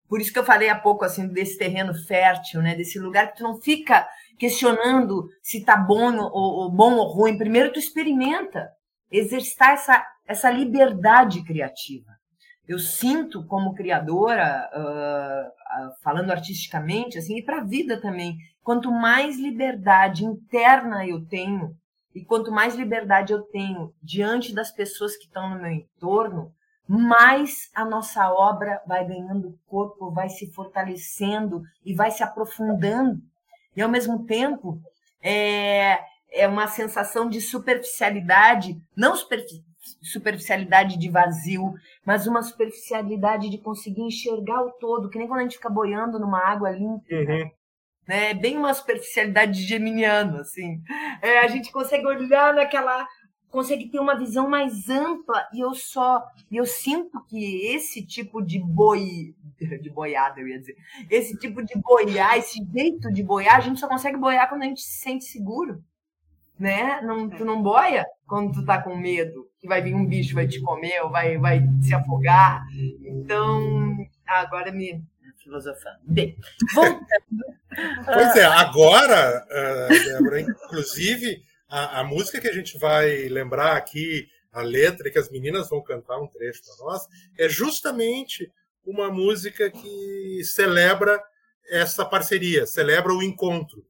Por 0.07 0.21
isso 0.21 0.31
que 0.31 0.39
eu 0.39 0.45
falei 0.45 0.69
há 0.69 0.79
pouco 0.79 1.03
assim 1.03 1.27
desse 1.27 1.57
terreno 1.57 1.93
fértil, 1.93 2.61
né? 2.61 2.75
Desse 2.75 2.99
lugar 2.99 3.31
que 3.31 3.37
tu 3.37 3.43
não 3.43 3.59
fica 3.59 4.07
questionando 4.37 5.27
se 5.41 5.63
tá 5.63 5.75
bom 5.75 6.15
ou, 6.17 6.63
ou 6.63 6.71
bom 6.71 6.95
ou 6.95 7.07
ruim. 7.07 7.37
Primeiro 7.37 7.73
tu 7.73 7.79
experimenta, 7.79 8.69
exercitar 9.11 9.71
essa 9.71 10.05
essa 10.27 10.49
liberdade 10.49 11.43
criativa. 11.43 12.11
Eu 12.67 12.79
sinto 12.79 13.45
como 13.45 13.75
criadora, 13.75 14.67
uh, 14.73 15.47
uh, 15.47 15.91
falando 16.01 16.31
artisticamente, 16.31 17.17
assim, 17.17 17.37
e 17.37 17.43
para 17.43 17.59
a 17.59 17.63
vida 17.63 18.01
também, 18.01 18.35
quanto 18.63 18.91
mais 18.91 19.37
liberdade 19.37 20.25
interna 20.25 21.05
eu 21.05 21.23
tenho 21.27 21.75
e 22.13 22.25
quanto 22.25 22.51
mais 22.51 22.75
liberdade 22.75 23.33
eu 23.33 23.43
tenho 23.43 23.93
diante 24.01 24.53
das 24.53 24.71
pessoas 24.71 25.15
que 25.15 25.25
estão 25.25 25.49
no 25.49 25.61
meu 25.61 25.71
entorno, 25.71 26.51
mais 26.87 27.69
a 27.73 27.83
nossa 27.83 28.31
obra 28.31 28.81
vai 28.85 29.05
ganhando 29.05 29.57
corpo, 29.67 30.11
vai 30.11 30.29
se 30.29 30.51
fortalecendo 30.51 31.63
e 31.83 31.93
vai 31.93 32.11
se 32.11 32.23
aprofundando. 32.23 33.21
E 33.75 33.81
ao 33.81 33.89
mesmo 33.89 34.25
tempo, 34.25 34.79
é, 35.21 35.99
é 36.31 36.47
uma 36.47 36.67
sensação 36.67 37.27
de 37.29 37.41
superficialidade, 37.41 38.77
não 38.95 39.15
superficialidade 40.01 40.97
de 40.97 41.09
vazio, 41.09 41.73
mas 42.05 42.27
uma 42.27 42.43
superficialidade 42.43 43.49
de 43.49 43.57
conseguir 43.57 44.01
enxergar 44.01 44.61
o 44.61 44.71
todo, 44.71 45.09
que 45.09 45.17
nem 45.17 45.27
quando 45.27 45.39
a 45.39 45.43
gente 45.43 45.57
fica 45.57 45.69
boiando 45.69 46.19
numa 46.19 46.39
água 46.39 46.69
limpa. 46.69 47.03
Uhum. 47.11 47.49
Né? 48.07 48.31
É 48.31 48.33
bem 48.33 48.57
uma 48.57 48.73
superficialidade 48.73 49.53
de 49.53 49.67
geminiano, 49.67 50.37
assim. 50.37 50.79
É, 51.21 51.39
a 51.39 51.47
gente 51.47 51.71
consegue 51.71 52.05
olhar 52.05 52.53
naquela 52.53 53.07
consegue 53.55 53.87
ter 53.87 53.99
uma 53.99 54.17
visão 54.17 54.49
mais 54.49 54.89
ampla 54.89 55.47
e 55.53 55.61
eu 55.61 55.73
só 55.73 56.21
eu 56.51 56.65
sinto 56.65 57.23
que 57.25 57.65
esse 57.67 58.05
tipo 58.05 58.41
de 58.41 58.59
boi 58.59 59.33
de 59.81 59.89
boiada 59.89 60.41
eu 60.41 60.47
ia 60.47 60.59
dizer. 60.59 60.75
Esse 61.09 61.37
tipo 61.37 61.63
de 61.63 61.79
boiar 61.79 62.37
esse 62.37 62.59
jeito 62.73 63.11
de 63.11 63.23
boiar 63.23 63.55
a 63.55 63.61
gente 63.61 63.79
só 63.79 63.87
consegue 63.87 64.17
boiar 64.17 64.49
quando 64.49 64.63
a 64.63 64.65
gente 64.65 64.81
se 64.81 64.99
sente 64.99 65.23
seguro 65.23 65.81
né? 66.59 67.01
Não 67.01 67.29
tu 67.29 67.43
não 67.43 67.61
boia 67.61 68.05
quando 68.25 68.53
tu 68.53 68.65
tá 68.65 68.81
com 68.81 68.95
medo 68.95 69.49
que 69.59 69.67
vai 69.67 69.81
vir 69.81 69.93
um 69.93 70.05
bicho 70.05 70.35
vai 70.35 70.47
te 70.47 70.61
comer 70.61 71.01
ou 71.01 71.09
vai 71.09 71.37
vai 71.37 71.61
se 71.81 71.93
afogar. 71.93 72.65
Então 73.03 73.97
agora 74.25 74.71
me 74.71 75.03
filosofando. 75.37 75.99
Bem 76.03 76.35
voltando. 76.73 77.55
Pois 78.05 78.35
é 78.37 78.45
agora 78.45 79.45
uh, 79.45 79.89
Débora, 79.89 80.41
inclusive 80.41 81.43
a, 81.67 82.01
a, 82.01 82.03
música 82.03 82.39
que 82.39 82.47
a 82.47 82.53
gente 82.53 82.77
vai 82.77 83.27
lembrar 83.27 83.75
aqui, 83.75 84.27
a 84.51 84.61
letra 84.61 85.09
que 85.09 85.19
as 85.19 85.29
meninas 85.29 85.69
vão 85.69 85.83
cantar 85.83 86.19
um 86.19 86.27
trecho 86.27 86.61
para 86.63 86.85
nós, 86.85 87.07
é 87.37 87.49
justamente 87.49 88.51
uma 88.85 89.09
música 89.09 89.69
que 89.69 90.41
celebra 90.43 91.21
essa 91.69 92.05
parceria, 92.05 92.65
celebra 92.65 93.13
o 93.13 93.23
encontro, 93.23 93.85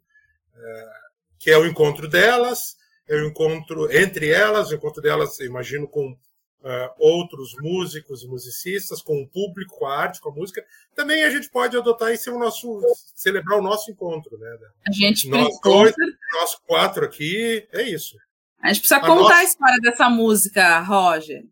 é, 0.56 0.90
que 1.38 1.52
é 1.52 1.58
o 1.58 1.66
encontro 1.66 2.08
delas, 2.08 2.78
é 3.08 3.16
o 3.16 3.28
encontro 3.28 3.92
entre 3.92 4.30
elas, 4.30 4.72
o 4.72 4.76
encontro 4.76 5.02
delas, 5.02 5.40
imagino, 5.40 5.88
com 5.88 6.18
uh, 6.66 6.92
outros 6.98 7.54
músicos 7.62 8.24
e 8.24 8.28
musicistas, 8.28 9.02
com 9.02 9.22
o 9.22 9.28
público, 9.28 9.78
com 9.78 9.86
a 9.86 9.96
arte, 9.96 10.20
com 10.20 10.30
a 10.30 10.34
música, 10.34 10.66
também 10.96 11.24
a 11.24 11.30
gente 11.30 11.50
pode 11.50 11.78
adotar 11.78 12.12
e 12.12 12.18
ser 12.18 12.32
o 12.32 12.40
nosso, 12.40 12.82
celebrar 13.14 13.60
o 13.60 13.62
nosso 13.62 13.92
encontro, 13.92 14.38
né? 14.38 14.58
A 14.88 14.92
gente 14.92 15.30
nós 15.30 15.60
dois, 15.62 15.94
nós 16.34 16.56
quatro 16.66 17.06
aqui, 17.06 17.68
é 17.72 17.84
isso. 17.84 18.18
A 18.62 18.70
gente 18.70 18.80
precisa 18.80 18.98
a 18.98 19.02
contar 19.02 19.22
nossa... 19.22 19.36
a 19.36 19.44
história 19.44 19.78
dessa 19.80 20.10
música, 20.10 20.80
Roger. 20.80 21.46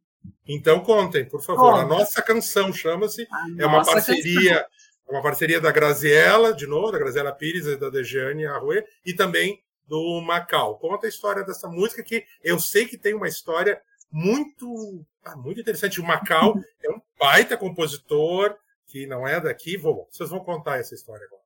Então 0.47 0.79
contem, 0.79 1.23
por 1.23 1.41
favor. 1.41 1.75
A 1.75 1.85
nossa 1.85 2.21
canção 2.21 2.73
chama-se, 2.73 3.27
é 3.57 3.65
uma 3.65 3.85
parceria, 3.85 4.55
canção. 4.55 4.67
uma 5.09 5.21
parceria 5.21 5.61
da 5.61 5.71
Graziella, 5.71 6.53
de 6.53 6.65
novo, 6.65 6.91
da 6.91 6.97
Graziella 6.97 7.31
Pires 7.31 7.65
e 7.67 7.77
da 7.77 7.89
Dejane 7.89 8.45
Arruê, 8.45 8.83
e 9.05 9.13
também 9.13 9.61
do 9.87 10.21
Macau. 10.21 10.77
Conta 10.79 11.05
a 11.05 11.09
história 11.09 11.43
dessa 11.43 11.67
música 11.67 12.01
que 12.03 12.25
eu 12.43 12.59
sei 12.59 12.85
que 12.85 12.97
tem 12.97 13.13
uma 13.13 13.27
história 13.27 13.79
muito, 14.13 15.03
ah, 15.25 15.35
muito 15.35 15.59
interessante. 15.59 15.99
O 15.99 16.05
Macau 16.05 16.53
é 16.83 16.91
um 16.91 17.01
baita 17.19 17.57
compositor 17.57 18.55
que 18.85 19.07
não 19.07 19.27
é 19.27 19.41
daqui. 19.41 19.75
Vou, 19.75 20.07
vocês 20.11 20.29
vão 20.29 20.39
contar 20.43 20.77
essa 20.77 20.93
história 20.93 21.25
agora. 21.25 21.41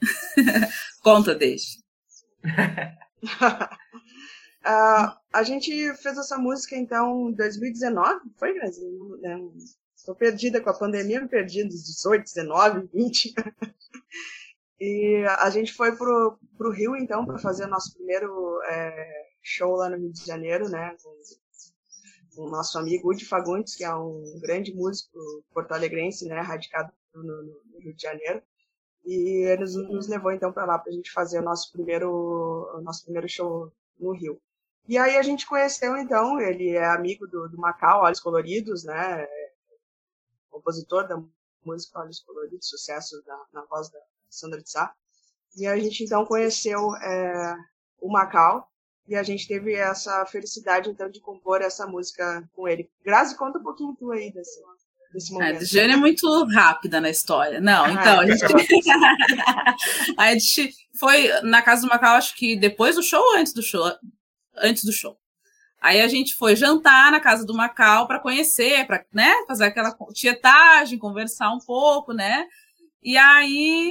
Conta, 1.02 1.34
deixa. 1.36 1.78
uh, 4.64 5.16
a 5.32 5.42
gente 5.44 5.70
fez 5.94 6.18
essa 6.18 6.36
música 6.36 6.74
então 6.74 7.30
em 7.30 7.34
2019, 7.34 8.20
foi, 8.36 8.54
Brasil? 8.54 9.20
Estou 9.94 10.14
perdida 10.16 10.60
com 10.60 10.70
a 10.70 10.78
pandemia, 10.78 11.20
me 11.20 11.28
perdi 11.28 11.62
dos 11.62 11.84
18, 11.84 12.24
19, 12.24 12.88
20. 12.92 13.34
e 14.80 15.24
a 15.38 15.48
gente 15.50 15.72
foi 15.74 15.94
pro, 15.94 16.38
pro 16.56 16.72
Rio 16.72 16.96
então 16.96 17.24
para 17.24 17.38
fazer 17.38 17.66
o 17.66 17.70
nosso 17.70 17.94
primeiro 17.94 18.60
é, 18.64 19.30
show 19.42 19.76
lá 19.76 19.88
no 19.88 19.98
Rio 19.98 20.12
de 20.12 20.24
Janeiro, 20.24 20.68
né? 20.68 20.96
Com 21.02 21.10
o 22.36 22.48
nosso 22.48 22.78
amigo 22.78 23.08
Udi 23.08 23.24
Fagundes, 23.24 23.74
que 23.74 23.84
é 23.84 23.94
um 23.94 24.38
grande 24.40 24.74
músico 24.74 25.18
porto-alegrense, 25.52 26.26
né, 26.26 26.40
radicado 26.40 26.92
no, 27.14 27.22
no, 27.22 27.78
Rio 27.78 27.94
de 27.94 28.02
Janeiro. 28.02 28.42
E 29.04 29.46
ele 29.46 29.62
nos, 29.62 29.74
nos 29.74 30.08
levou 30.08 30.32
então 30.32 30.52
para 30.52 30.64
lá 30.64 30.78
para 30.78 30.92
a 30.92 30.94
gente 30.94 31.10
fazer 31.10 31.40
o 31.40 31.44
nosso 31.44 31.72
primeiro, 31.72 32.10
o 32.10 32.80
nosso 32.82 33.04
primeiro 33.04 33.28
show 33.28 33.72
no 33.98 34.12
Rio. 34.12 34.40
E 34.88 34.98
aí 34.98 35.16
a 35.16 35.22
gente 35.22 35.46
conheceu 35.46 35.96
então, 35.96 36.40
ele 36.40 36.70
é 36.70 36.84
amigo 36.84 37.26
do, 37.26 37.48
do 37.48 37.58
Macau, 37.58 38.02
Olhos 38.02 38.20
Coloridos, 38.20 38.84
né, 38.84 39.26
compositor 40.50 41.06
da 41.06 41.22
música 41.64 42.00
Olhos 42.00 42.20
Coloridos, 42.20 42.68
sucesso 42.68 43.22
da, 43.24 43.44
na 43.52 43.64
voz 43.64 43.90
da 43.90 43.98
Sandra 44.28 44.62
de 44.62 44.70
Sá. 44.70 44.92
E 45.56 45.66
a 45.66 45.76
gente 45.78 46.04
então 46.04 46.24
conheceu 46.24 46.94
é, 46.96 47.56
o 48.00 48.10
Macau 48.10 48.69
e 49.10 49.16
a 49.16 49.24
gente 49.24 49.48
teve 49.48 49.74
essa 49.74 50.24
felicidade, 50.26 50.88
então, 50.88 51.10
de 51.10 51.20
compor 51.20 51.60
essa 51.60 51.84
música 51.84 52.48
com 52.54 52.68
ele. 52.68 52.88
Grazi, 53.04 53.36
conta 53.36 53.58
um 53.58 53.62
pouquinho 53.62 53.96
tu 53.98 54.12
aí 54.12 54.32
desse, 54.32 54.60
desse 55.12 55.32
momento. 55.32 55.62
A 55.62 55.64
Jane 55.64 55.94
é 55.94 55.96
muito 55.96 56.44
rápida 56.44 57.00
na 57.00 57.10
história. 57.10 57.60
Não, 57.60 57.86
ah, 57.86 57.90
então, 57.90 58.20
a 58.20 58.26
gente... 58.26 58.44
a 60.16 60.32
gente 60.32 60.74
foi 60.96 61.28
na 61.42 61.60
casa 61.60 61.82
do 61.82 61.88
Macau, 61.88 62.14
acho 62.14 62.36
que 62.36 62.54
depois 62.54 62.94
do 62.94 63.02
show 63.02 63.20
ou 63.20 63.34
antes 63.34 63.52
do 63.52 63.64
show? 63.64 63.92
Antes 64.56 64.84
do 64.84 64.92
show. 64.92 65.16
Aí 65.82 66.00
a 66.00 66.06
gente 66.06 66.36
foi 66.36 66.54
jantar 66.54 67.10
na 67.10 67.18
casa 67.18 67.44
do 67.44 67.52
Macau 67.52 68.06
para 68.06 68.20
conhecer, 68.20 68.86
para 68.86 69.04
né, 69.12 69.34
fazer 69.48 69.64
aquela 69.64 69.92
tietagem, 70.12 71.00
conversar 71.00 71.50
um 71.50 71.58
pouco, 71.58 72.12
né? 72.12 72.46
E 73.02 73.18
aí 73.18 73.90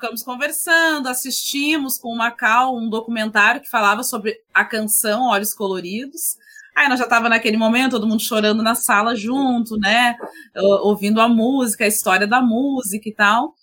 ficamos 0.00 0.22
conversando, 0.22 1.08
assistimos 1.08 1.98
com 1.98 2.08
o 2.08 2.16
Macau 2.16 2.74
um 2.74 2.88
documentário 2.88 3.60
que 3.60 3.68
falava 3.68 4.02
sobre 4.02 4.40
a 4.54 4.64
canção 4.64 5.28
Olhos 5.28 5.52
Coloridos. 5.52 6.38
Aí 6.74 6.88
nós 6.88 6.98
já 6.98 7.04
estava 7.04 7.28
naquele 7.28 7.58
momento, 7.58 7.92
todo 7.92 8.06
mundo 8.06 8.22
chorando 8.22 8.62
na 8.62 8.74
sala 8.74 9.14
junto, 9.14 9.76
né? 9.76 10.16
Ouvindo 10.56 11.20
a 11.20 11.28
música, 11.28 11.84
a 11.84 11.88
história 11.88 12.26
da 12.26 12.40
música 12.40 13.10
e 13.10 13.12
tal. 13.12 13.54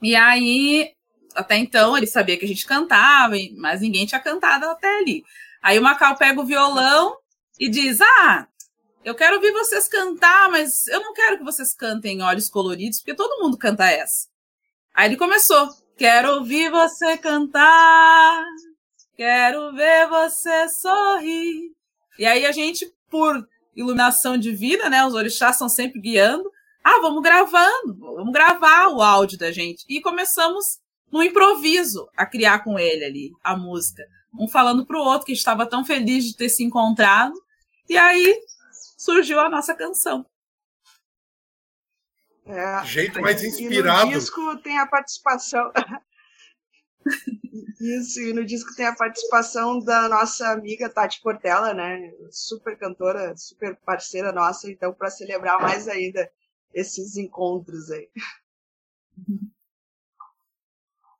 E 0.00 0.14
aí, 0.14 0.92
até 1.34 1.56
então, 1.56 1.96
ele 1.96 2.06
sabia 2.06 2.38
que 2.38 2.44
a 2.44 2.48
gente 2.48 2.64
cantava, 2.64 3.34
mas 3.56 3.80
ninguém 3.80 4.06
tinha 4.06 4.20
cantado 4.20 4.66
até 4.66 5.00
ali. 5.00 5.24
Aí 5.60 5.76
o 5.80 5.82
Macau 5.82 6.14
pega 6.16 6.40
o 6.40 6.46
violão 6.46 7.16
e 7.58 7.68
diz: 7.68 7.98
Ah, 8.00 8.46
eu 9.04 9.16
quero 9.16 9.36
ouvir 9.36 9.50
vocês 9.50 9.88
cantar, 9.88 10.48
mas 10.48 10.86
eu 10.86 11.00
não 11.00 11.12
quero 11.12 11.38
que 11.38 11.44
vocês 11.44 11.74
cantem 11.74 12.22
Olhos 12.22 12.48
Coloridos, 12.48 12.98
porque 12.98 13.14
todo 13.14 13.42
mundo 13.42 13.58
canta 13.58 13.90
essa. 13.90 14.35
Aí 14.96 15.08
ele 15.08 15.16
começou. 15.18 15.68
Quero 15.94 16.36
ouvir 16.36 16.70
você 16.70 17.18
cantar, 17.18 18.42
quero 19.14 19.74
ver 19.74 20.08
você 20.08 20.70
sorrir. 20.70 21.70
E 22.18 22.24
aí 22.24 22.46
a 22.46 22.52
gente, 22.52 22.90
por 23.10 23.46
iluminação 23.74 24.38
divina, 24.38 24.88
né? 24.88 25.04
Os 25.04 25.12
orixás 25.12 25.56
estão 25.56 25.68
sempre 25.68 26.00
guiando. 26.00 26.50
Ah, 26.82 26.98
vamos 27.02 27.22
gravando, 27.22 27.94
vamos 27.98 28.32
gravar 28.32 28.88
o 28.88 29.02
áudio 29.02 29.36
da 29.36 29.52
gente. 29.52 29.84
E 29.86 30.00
começamos 30.00 30.78
no 31.12 31.22
improviso 31.22 32.08
a 32.16 32.24
criar 32.24 32.64
com 32.64 32.78
ele 32.78 33.04
ali 33.04 33.32
a 33.44 33.54
música. 33.54 34.02
Um 34.38 34.48
falando 34.48 34.86
para 34.86 34.98
o 34.98 35.04
outro 35.04 35.26
que 35.26 35.32
estava 35.32 35.66
tão 35.66 35.84
feliz 35.84 36.24
de 36.24 36.34
ter 36.34 36.48
se 36.48 36.64
encontrado. 36.64 37.34
E 37.86 37.98
aí 37.98 38.40
surgiu 38.96 39.40
a 39.40 39.50
nossa 39.50 39.74
canção. 39.74 40.24
É, 42.46 42.84
Jeito 42.84 43.20
mais 43.20 43.42
inspirado. 43.42 44.06
E 44.06 44.14
no 44.14 44.18
disco 44.18 44.56
tem 44.58 44.78
a 44.78 44.86
participação. 44.86 45.72
Isso, 47.80 48.20
e 48.20 48.32
no 48.32 48.44
disco 48.44 48.74
tem 48.74 48.86
a 48.86 48.94
participação 48.94 49.80
da 49.80 50.08
nossa 50.08 50.50
amiga 50.50 50.88
Tati 50.88 51.20
Portela, 51.20 51.74
né? 51.74 52.12
Super 52.30 52.78
cantora, 52.78 53.36
super 53.36 53.76
parceira 53.76 54.32
nossa, 54.32 54.70
então, 54.70 54.92
para 54.92 55.10
celebrar 55.10 55.60
mais 55.60 55.88
ainda 55.88 56.30
esses 56.72 57.16
encontros 57.16 57.90
aí. 57.90 58.08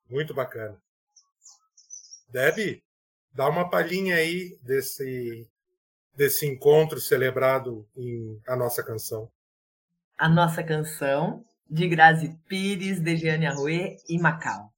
Muito 0.08 0.32
bacana. 0.32 0.80
Deb, 2.28 2.82
dá 3.32 3.48
uma 3.48 3.68
palhinha 3.68 4.16
aí 4.16 4.56
desse, 4.62 5.48
desse 6.14 6.46
encontro 6.46 7.00
celebrado 7.00 7.88
em 7.96 8.40
A 8.46 8.56
Nossa 8.56 8.82
Canção 8.82 9.30
a 10.18 10.30
nossa 10.30 10.62
canção 10.64 11.44
de 11.68 11.86
Grazi 11.86 12.38
Pires, 12.48 13.00
Dejiane 13.00 13.46
Arruê 13.46 13.98
e 14.08 14.18
Macau. 14.18 14.72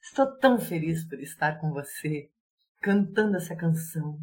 Estou 0.00 0.26
tão 0.38 0.58
feliz 0.58 1.04
por 1.04 1.20
estar 1.20 1.60
com 1.60 1.70
você, 1.70 2.30
cantando 2.80 3.36
essa 3.36 3.54
canção. 3.54 4.18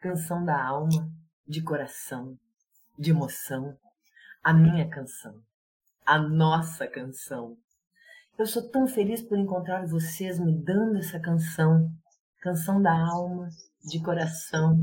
Canção 0.00 0.44
da 0.44 0.62
alma, 0.62 1.10
de 1.46 1.60
coração, 1.60 2.38
de 2.96 3.10
emoção. 3.10 3.76
A 4.44 4.54
minha 4.54 4.88
canção, 4.88 5.42
a 6.06 6.16
nossa 6.16 6.86
canção. 6.86 7.56
Eu 8.38 8.46
sou 8.46 8.70
tão 8.70 8.86
feliz 8.86 9.20
por 9.20 9.36
encontrar 9.36 9.84
vocês 9.84 10.38
me 10.38 10.56
dando 10.62 10.98
essa 10.98 11.18
canção. 11.18 11.90
Canção 12.40 12.80
da 12.80 12.92
alma, 12.92 13.48
de 13.84 14.00
coração, 14.00 14.78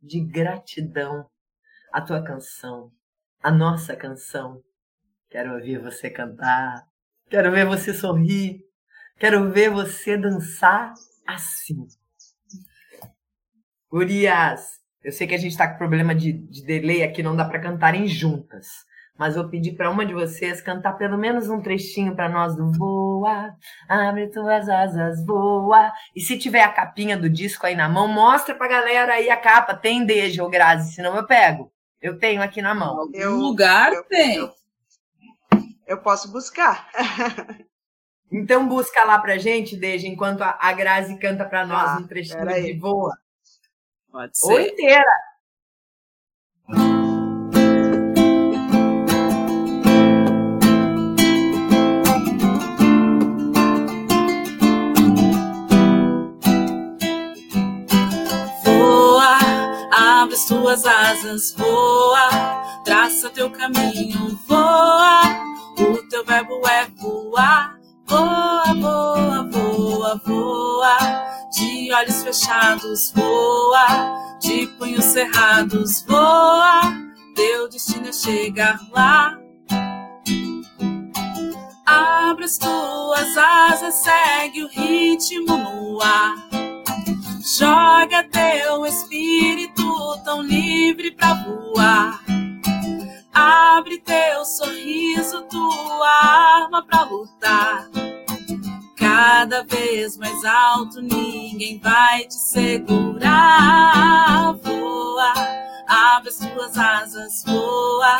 de 0.00 0.20
gratidão. 0.20 1.28
A 1.92 2.00
tua 2.00 2.22
canção, 2.22 2.92
a 3.42 3.50
nossa 3.50 3.96
canção. 3.96 4.62
Quero 5.30 5.54
ouvir 5.54 5.78
você 5.78 6.10
cantar, 6.10 6.84
quero 7.28 7.50
ver 7.52 7.64
você 7.64 7.94
sorrir, 7.94 8.60
quero 9.18 9.50
ver 9.50 9.70
você 9.70 10.16
dançar 10.16 10.92
assim, 11.26 11.86
Gurias, 13.90 14.78
eu 15.02 15.10
sei 15.10 15.26
que 15.26 15.34
a 15.34 15.38
gente 15.38 15.56
tá 15.56 15.66
com 15.66 15.76
problema 15.76 16.14
de, 16.14 16.32
de 16.32 16.64
delay 16.64 17.02
aqui, 17.02 17.24
não 17.24 17.34
dá 17.34 17.44
para 17.44 17.58
cantarem 17.58 18.06
juntas. 18.06 18.68
Mas 19.18 19.34
vou 19.34 19.48
pedir 19.48 19.72
para 19.72 19.90
uma 19.90 20.06
de 20.06 20.14
vocês 20.14 20.62
cantar 20.62 20.92
pelo 20.94 21.18
menos 21.18 21.50
um 21.50 21.60
trechinho 21.60 22.14
para 22.14 22.28
nós 22.28 22.54
do 22.54 22.72
Voa, 22.72 23.52
abre 23.88 24.28
tuas 24.28 24.68
asas, 24.68 25.26
voa. 25.26 25.92
E 26.14 26.20
se 26.20 26.38
tiver 26.38 26.62
a 26.62 26.72
capinha 26.72 27.18
do 27.18 27.28
disco 27.28 27.66
aí 27.66 27.74
na 27.74 27.88
mão, 27.88 28.06
mostra 28.06 28.54
pra 28.54 28.68
galera 28.68 29.14
aí 29.14 29.28
a 29.28 29.36
capa. 29.36 29.74
Tem 29.74 30.06
Deja 30.06 30.42
ou 30.42 30.48
Grazi, 30.48 30.94
senão 30.94 31.16
eu 31.16 31.26
pego. 31.26 31.70
Eu 32.00 32.18
tenho 32.18 32.42
aqui 32.42 32.62
na 32.62 32.74
mão. 32.74 33.00
Algum 33.00 33.16
eu, 33.16 33.36
lugar 33.36 33.92
eu, 33.92 34.04
tem. 34.04 34.36
Eu, 34.36 34.52
eu 35.86 35.98
posso 35.98 36.30
buscar. 36.30 36.88
então 38.32 38.66
busca 38.66 39.04
lá 39.04 39.18
pra 39.18 39.38
gente, 39.38 39.76
Deja, 39.76 40.06
enquanto 40.06 40.42
a, 40.42 40.56
a 40.60 40.72
Grazi 40.72 41.18
canta 41.18 41.44
para 41.44 41.66
nós 41.66 41.90
ah, 41.90 41.98
um 41.98 42.06
trechinho 42.06 42.46
de 42.46 42.78
Voa. 42.78 43.18
Pode 44.10 44.38
ser. 44.38 44.52
Ou 44.52 44.60
inteira. 44.60 45.12
As 60.40 60.46
tuas 60.46 60.86
asas, 60.86 61.54
voa, 61.54 62.30
traça 62.82 63.28
teu 63.28 63.50
caminho, 63.50 64.38
voa. 64.48 65.20
O 65.78 66.08
teu 66.08 66.24
verbo 66.24 66.66
é 66.66 66.86
voar, 66.96 67.78
voa, 68.06 68.74
voa, 68.80 69.48
voa, 69.50 70.20
voa. 70.24 70.98
De 71.52 71.92
olhos 71.92 72.22
fechados, 72.22 73.12
voa, 73.14 74.38
de 74.40 74.66
punhos 74.78 75.04
cerrados, 75.04 76.02
voa. 76.08 76.80
Teu 77.34 77.68
destino 77.68 78.08
é 78.08 78.12
chegar 78.12 78.80
lá. 78.92 79.38
Abre 81.84 82.44
as 82.46 82.56
tuas 82.56 83.36
asas, 83.36 83.94
segue 83.96 84.64
o 84.64 84.68
ritmo 84.68 85.56
no 85.56 86.00
ar 86.00 86.69
Joga 87.60 88.24
teu 88.32 88.86
espírito 88.86 89.84
tão 90.24 90.40
livre 90.40 91.10
pra 91.10 91.34
voar. 91.34 92.24
Abre 93.34 93.98
teu 93.98 94.46
sorriso, 94.46 95.42
tua 95.42 96.08
arma 96.08 96.82
pra 96.82 97.02
lutar. 97.02 97.86
Cada 98.96 99.62
vez 99.64 100.16
mais 100.16 100.42
alto, 100.42 101.02
ninguém 101.02 101.78
vai 101.80 102.24
te 102.24 102.32
segurar. 102.32 103.34
Voa, 104.62 105.34
abre 105.86 106.30
as 106.30 106.38
tuas 106.38 106.78
asas, 106.78 107.44
voa. 107.46 108.16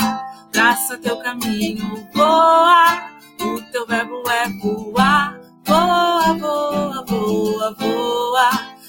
Traça 0.52 0.98
teu 0.98 1.16
caminho, 1.16 2.06
voa. 2.12 3.08
O 3.40 3.58
teu 3.72 3.86
verbo 3.86 4.22
é 4.28 4.50
voar. 4.60 5.40
Voa, 5.64 6.34
voa, 6.34 7.04
voa, 7.06 7.74
voa 7.78 8.79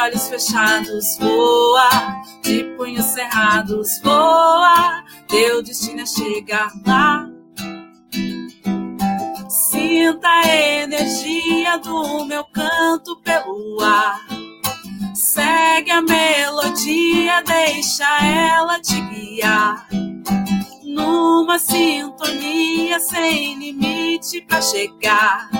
olhos 0.00 0.28
fechados, 0.28 1.18
voa, 1.18 2.22
de 2.42 2.64
punhos 2.76 3.04
cerrados, 3.06 4.00
voa, 4.02 5.04
teu 5.28 5.62
destino 5.62 6.00
é 6.00 6.06
chegar 6.06 6.72
lá. 6.86 7.28
Sinta 9.48 10.26
a 10.26 10.48
energia 10.48 11.76
do 11.78 12.24
meu 12.24 12.44
canto 12.44 13.20
pelo 13.20 13.78
ar. 13.82 14.26
Segue 15.14 15.90
a 15.90 16.00
melodia, 16.00 17.42
deixa 17.42 18.24
ela 18.24 18.80
te 18.80 18.98
guiar. 19.02 19.86
Numa 20.82 21.58
sintonia 21.58 22.98
sem 23.00 23.58
limite 23.58 24.40
pra 24.42 24.62
chegar 24.62 25.50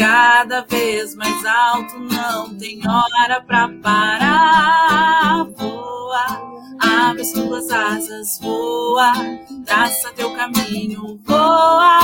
cada 0.00 0.62
vez 0.62 1.14
mais 1.14 1.44
alto, 1.44 1.98
não 1.98 2.56
tem 2.56 2.80
hora 2.88 3.42
pra 3.42 3.68
parar. 3.82 5.44
Voa, 5.58 6.24
abre 6.80 7.20
as 7.20 7.32
tuas 7.32 7.70
asas, 7.70 8.38
voa, 8.40 9.12
traça 9.66 10.10
teu 10.16 10.32
caminho, 10.32 11.20
voa. 11.22 11.98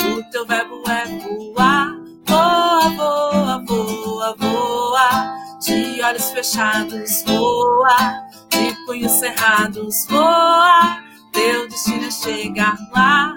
O 0.00 0.22
teu 0.30 0.46
verbo 0.46 0.82
é 0.88 1.04
voar, 1.18 1.94
voa, 2.24 2.88
voa, 2.96 3.62
voa, 3.66 4.34
voa. 4.38 5.34
De 5.60 6.00
olhos 6.00 6.30
fechados, 6.30 7.24
voa, 7.26 8.24
de 8.48 8.74
punhos 8.86 9.12
cerrados, 9.12 10.06
voa. 10.08 10.98
Teu 11.30 11.68
destino 11.68 12.06
é 12.06 12.10
chegar 12.10 12.78
lá. 12.94 13.33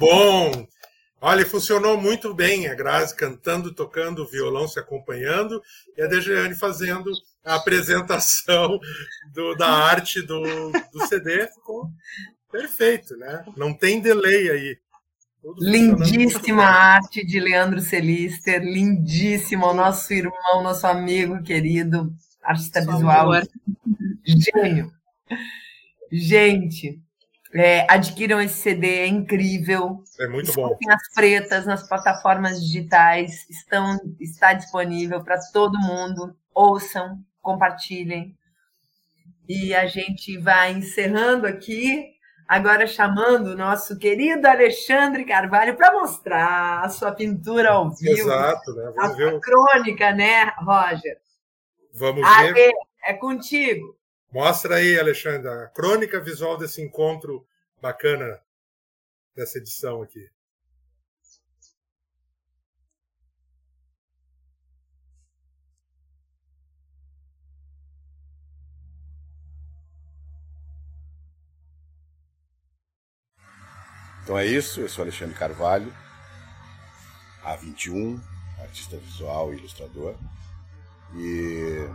Bom! 0.00 0.66
Olha, 1.20 1.44
funcionou 1.44 2.00
muito 2.00 2.32
bem 2.32 2.66
a 2.66 2.74
Grazi 2.74 3.14
cantando, 3.14 3.74
tocando 3.74 4.26
violão, 4.26 4.66
se 4.66 4.80
acompanhando, 4.80 5.62
e 5.94 6.00
a 6.00 6.06
Dejeane 6.06 6.54
fazendo 6.54 7.12
a 7.44 7.56
apresentação 7.56 8.80
do, 9.34 9.54
da 9.54 9.68
arte 9.68 10.22
do, 10.22 10.42
do 10.90 11.06
CD. 11.06 11.46
Ficou 11.48 11.90
Perfeito, 12.50 13.16
né? 13.16 13.44
Não 13.56 13.72
tem 13.72 14.00
delay 14.00 14.50
aí. 14.50 14.78
Lindíssima 15.58 16.64
arte 16.64 17.24
de 17.24 17.38
Leandro 17.38 17.80
Celister, 17.80 18.62
lindíssimo, 18.62 19.66
o 19.66 19.74
nosso 19.74 20.12
irmão, 20.12 20.62
nosso 20.62 20.86
amigo 20.86 21.42
querido, 21.42 22.12
artista 22.42 22.82
Só 22.82 22.92
visual, 22.92 23.32
amor. 23.32 23.48
gênio. 24.24 24.92
Gente, 26.10 27.00
é, 27.54 27.86
adquiram 27.88 28.40
esse 28.40 28.60
CD, 28.60 29.00
é 29.00 29.06
incrível. 29.06 30.02
É 30.20 30.26
muito 30.28 30.52
bom. 30.52 30.76
As 30.88 31.14
pretas 31.14 31.66
nas 31.66 31.88
plataformas 31.88 32.62
digitais 32.62 33.48
estão 33.48 33.98
está 34.20 34.52
disponível 34.52 35.22
para 35.22 35.38
todo 35.52 35.78
mundo. 35.78 36.36
Ouçam, 36.54 37.18
compartilhem. 37.40 38.36
E 39.48 39.74
a 39.74 39.86
gente 39.86 40.38
vai 40.38 40.72
encerrando 40.72 41.46
aqui 41.46 42.18
Agora 42.50 42.84
chamando 42.84 43.52
o 43.52 43.56
nosso 43.56 43.96
querido 43.96 44.44
Alexandre 44.48 45.24
Carvalho 45.24 45.76
para 45.76 45.92
mostrar 45.92 46.84
a 46.84 46.88
sua 46.88 47.12
pintura 47.12 47.70
ao 47.70 47.92
vivo. 47.94 48.28
Exato, 48.28 48.74
né? 48.74 48.92
Vamos 48.96 49.12
a 49.12 49.14
ver. 49.14 49.38
Crônica, 49.38 50.12
né, 50.12 50.52
Roger? 50.58 51.16
Vamos 51.94 52.22
ver. 52.52 52.72
É 53.04 53.14
contigo. 53.14 53.96
Mostra 54.32 54.76
aí, 54.76 54.98
Alexandre, 54.98 55.48
a 55.48 55.66
crônica 55.66 56.20
visual 56.20 56.56
desse 56.56 56.80
encontro 56.80 57.44
bacana 57.80 58.40
dessa 59.34 59.58
edição 59.58 60.02
aqui. 60.02 60.30
Então 74.22 74.38
é 74.38 74.46
isso, 74.46 74.80
eu 74.80 74.88
sou 74.88 75.02
Alexandre 75.02 75.34
Carvalho, 75.34 75.92
A21, 77.42 78.22
artista 78.60 78.96
visual 78.96 79.52
e 79.52 79.56
ilustrador. 79.56 80.14
E 81.16 81.88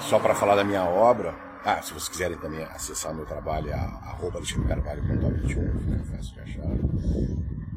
só 0.00 0.18
para 0.18 0.34
falar 0.34 0.56
da 0.56 0.64
minha 0.64 0.84
obra, 0.84 1.34
ah, 1.64 1.82
se 1.82 1.92
vocês 1.92 2.08
quiserem 2.08 2.38
também 2.38 2.62
acessar 2.64 3.12
meu 3.12 3.26
trabalho, 3.26 3.70
é 3.70 3.74
arroba 3.74 4.38
alexandrecarvalho.21, 4.38 5.44
fica 5.44 6.16
fácil 6.16 6.34
de 6.34 6.40
achar. 6.40 6.62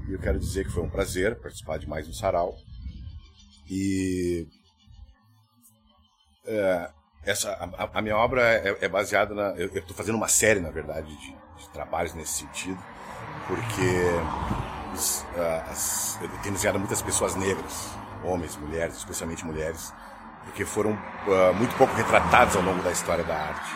E 0.08 0.14
eu 0.14 0.20
quero 0.20 0.40
dizer 0.40 0.66
que 0.66 0.72
foi 0.72 0.84
um 0.84 0.90
prazer 0.90 1.40
participar 1.40 1.80
de 1.80 1.88
mais 1.88 2.08
um 2.08 2.14
sarau. 2.14 2.56
E 3.68 4.48
é, 6.46 6.90
essa, 7.24 7.52
a, 7.52 7.98
a, 7.98 8.02
minha 8.02 8.18
obra 8.18 8.42
é, 8.42 8.78
é 8.82 8.88
baseada 8.88 9.34
na. 9.34 9.56
Eu 9.56 9.68
estou 9.68 9.96
fazendo 9.96 10.16
uma 10.16 10.28
série, 10.28 10.60
na 10.60 10.70
verdade, 10.70 11.08
de, 11.16 11.36
de 11.58 11.70
trabalhos 11.72 12.14
nesse 12.14 12.40
sentido, 12.40 12.80
porque 13.48 14.94
os, 14.94 15.26
as, 15.70 16.20
eu 16.22 16.30
tenho 16.44 16.54
desenhado 16.54 16.80
muitas 16.80 17.02
pessoas 17.02 17.36
negras, 17.36 17.90
homens, 18.24 18.56
mulheres, 18.58 18.98
especialmente 18.98 19.46
mulheres, 19.46 19.94
porque 20.50 20.66
foram 20.66 20.92
uh, 20.92 21.54
muito 21.56 21.76
pouco 21.76 21.94
retratadas 21.94 22.56
ao 22.56 22.62
longo 22.62 22.82
da 22.82 22.92
história 22.92 23.24
da 23.24 23.36
arte. 23.36 23.72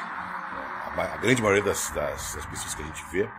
A, 0.98 1.14
a 1.14 1.18
grande 1.18 1.42
maioria 1.42 1.64
das, 1.64 1.90
das, 1.92 2.36
das, 2.36 2.46
pessoas 2.46 2.76
que 2.76 2.82
a 2.82 2.86
gente 2.86 3.04
vê 3.12 3.30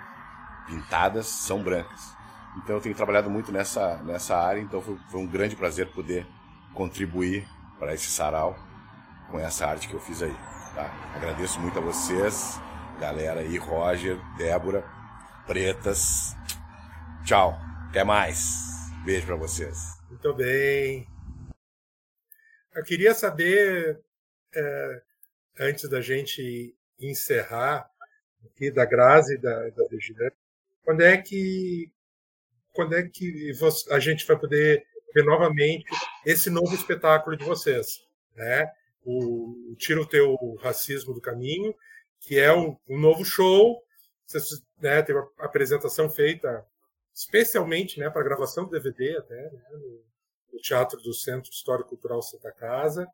pintadas 0.66 1.26
são 1.26 1.62
brancas. 1.62 2.14
Então 2.56 2.76
eu 2.76 2.80
tenho 2.80 2.94
trabalhado 2.94 3.28
muito 3.28 3.52
nessa, 3.52 3.96
nessa 3.98 4.36
área, 4.36 4.60
então 4.60 4.80
foi, 4.80 4.96
foi 5.10 5.20
um 5.20 5.26
grande 5.26 5.56
prazer 5.56 5.90
poder 5.90 6.26
contribuir 6.72 7.46
para 7.78 7.92
esse 7.92 8.10
sarau 8.10 8.56
com 9.30 9.38
essa 9.38 9.66
arte 9.66 9.88
que 9.88 9.94
eu 9.94 10.00
fiz 10.00 10.22
aí. 10.22 10.36
Tá? 10.74 10.90
Agradeço 11.14 11.60
muito 11.60 11.78
a 11.78 11.82
vocês, 11.82 12.60
galera 13.00 13.40
aí, 13.40 13.58
Roger, 13.58 14.18
Débora, 14.36 14.84
Pretas. 15.46 16.36
Tchau, 17.24 17.58
até 17.88 18.04
mais. 18.04 18.90
Beijo 19.04 19.26
para 19.26 19.36
vocês. 19.36 19.98
Muito 20.08 20.32
bem. 20.34 21.13
Eu 22.74 22.82
queria 22.82 23.14
saber, 23.14 24.00
é, 24.54 25.02
antes 25.60 25.88
da 25.88 26.00
gente 26.00 26.74
encerrar 26.98 27.88
aqui 28.44 28.70
da 28.70 28.84
Grazi 28.84 29.38
da, 29.38 29.70
da 29.70 29.84
quando 30.82 31.02
é 31.02 31.16
que 31.16 31.90
quando 32.72 32.94
é 32.96 33.04
que 33.04 33.52
a 33.90 34.00
gente 34.00 34.26
vai 34.26 34.36
poder 34.36 34.84
ver 35.14 35.24
novamente 35.24 35.84
esse 36.26 36.50
novo 36.50 36.74
espetáculo 36.74 37.36
de 37.36 37.44
vocês, 37.44 38.04
né? 38.34 38.68
O, 39.04 39.76
Tira 39.78 40.00
o 40.00 40.06
Teu 40.06 40.36
Racismo 40.60 41.14
do 41.14 41.20
Caminho, 41.20 41.74
que 42.18 42.38
é 42.38 42.52
um, 42.52 42.76
um 42.88 42.98
novo 42.98 43.24
show, 43.24 43.80
vocês, 44.26 44.62
né, 44.80 45.02
teve 45.02 45.18
a 45.18 45.44
apresentação 45.44 46.10
feita 46.10 46.66
especialmente 47.14 48.00
né, 48.00 48.10
para 48.10 48.24
gravação 48.24 48.64
do 48.64 48.70
DVD 48.70 49.16
até, 49.18 49.36
né, 49.36 49.62
no, 49.72 50.02
no 50.54 50.60
Teatro 50.60 51.00
do 51.02 51.12
Centro 51.12 51.50
Histórico 51.50 51.90
Cultural 51.90 52.22
Santa 52.22 52.52
Casa, 52.52 53.06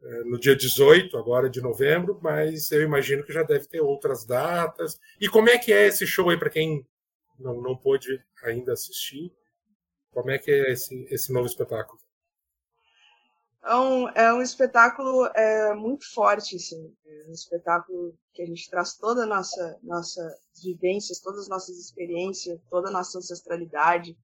é, 0.00 0.24
no 0.24 0.38
dia 0.38 0.56
18 0.56 1.16
agora 1.18 1.50
de 1.50 1.60
novembro, 1.60 2.18
mas 2.22 2.70
eu 2.70 2.82
imagino 2.82 3.24
que 3.24 3.32
já 3.32 3.42
deve 3.42 3.66
ter 3.66 3.80
outras 3.80 4.24
datas. 4.24 4.98
E 5.20 5.28
como 5.28 5.48
é 5.48 5.58
que 5.58 5.72
é 5.72 5.86
esse 5.86 6.06
show 6.06 6.30
aí 6.30 6.38
para 6.38 6.50
quem 6.50 6.86
não, 7.38 7.60
não 7.60 7.76
pôde 7.76 8.24
ainda 8.44 8.72
assistir? 8.72 9.32
Como 10.12 10.30
é 10.30 10.38
que 10.38 10.50
é 10.50 10.72
esse, 10.72 11.06
esse 11.10 11.32
novo 11.32 11.46
espetáculo? 11.46 11.98
É 13.64 13.76
um, 13.76 14.08
é 14.08 14.34
um 14.34 14.42
espetáculo 14.42 15.26
é, 15.26 15.72
muito 15.74 16.12
forte, 16.12 16.56
assim. 16.56 16.92
É 17.06 17.28
um 17.28 17.32
espetáculo 17.32 18.12
que 18.34 18.42
a 18.42 18.46
gente 18.46 18.68
traz 18.68 18.96
toda 18.96 19.22
a 19.22 19.26
nossa, 19.26 19.78
nossa 19.82 20.36
vivências, 20.62 21.20
todas 21.20 21.42
as 21.42 21.48
nossas 21.48 21.78
experiências, 21.78 22.60
toda 22.68 22.88
a 22.88 22.92
nossa 22.92 23.18
ancestralidade. 23.18 24.18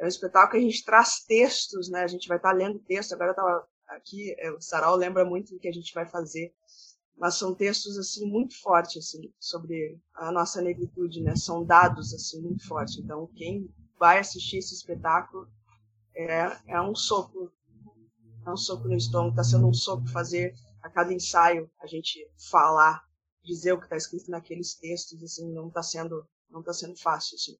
É 0.00 0.04
um 0.04 0.08
espetáculo 0.08 0.52
que 0.52 0.66
a 0.66 0.70
gente 0.70 0.84
traz 0.84 1.24
textos, 1.26 1.90
né? 1.90 2.02
A 2.02 2.08
gente 2.08 2.26
vai 2.26 2.38
estar 2.38 2.52
lendo 2.52 2.78
texto. 2.80 3.12
Agora 3.12 3.30
estava 3.30 3.68
aqui, 3.86 4.34
é, 4.38 4.50
o 4.50 4.60
Sarau 4.60 4.96
lembra 4.96 5.24
muito 5.24 5.52
do 5.54 5.60
que 5.60 5.68
a 5.68 5.72
gente 5.72 5.92
vai 5.94 6.06
fazer 6.06 6.52
mas 7.20 7.34
são 7.34 7.54
textos 7.54 7.98
assim 7.98 8.24
muito 8.24 8.58
fortes 8.62 8.96
assim 8.96 9.30
sobre 9.38 10.00
a 10.14 10.32
nossa 10.32 10.62
negritude, 10.62 11.20
né? 11.20 11.36
São 11.36 11.62
dados 11.62 12.14
assim 12.14 12.40
muito 12.40 12.66
fortes. 12.66 12.96
Então 12.96 13.26
quem 13.36 13.70
vai 13.98 14.18
assistir 14.18 14.56
esse 14.56 14.74
espetáculo 14.74 15.46
é, 16.16 16.56
é 16.66 16.80
um 16.80 16.94
soco, 16.94 17.52
é 18.46 18.50
um 18.50 18.56
soco 18.56 18.88
no 18.88 18.96
estômago. 18.96 19.32
Está 19.32 19.44
sendo 19.44 19.68
um 19.68 19.74
soco 19.74 20.08
fazer 20.08 20.54
a 20.82 20.88
cada 20.88 21.12
ensaio 21.12 21.70
a 21.82 21.86
gente 21.86 22.26
falar, 22.50 23.04
dizer 23.44 23.72
o 23.72 23.78
que 23.78 23.84
está 23.84 23.98
escrito 23.98 24.30
naqueles 24.30 24.74
textos. 24.74 25.22
Assim 25.22 25.52
não 25.52 25.68
está 25.68 25.82
sendo 25.82 26.26
não 26.48 26.60
está 26.60 26.72
sendo 26.72 26.96
fácil 26.98 27.36
assim. 27.36 27.54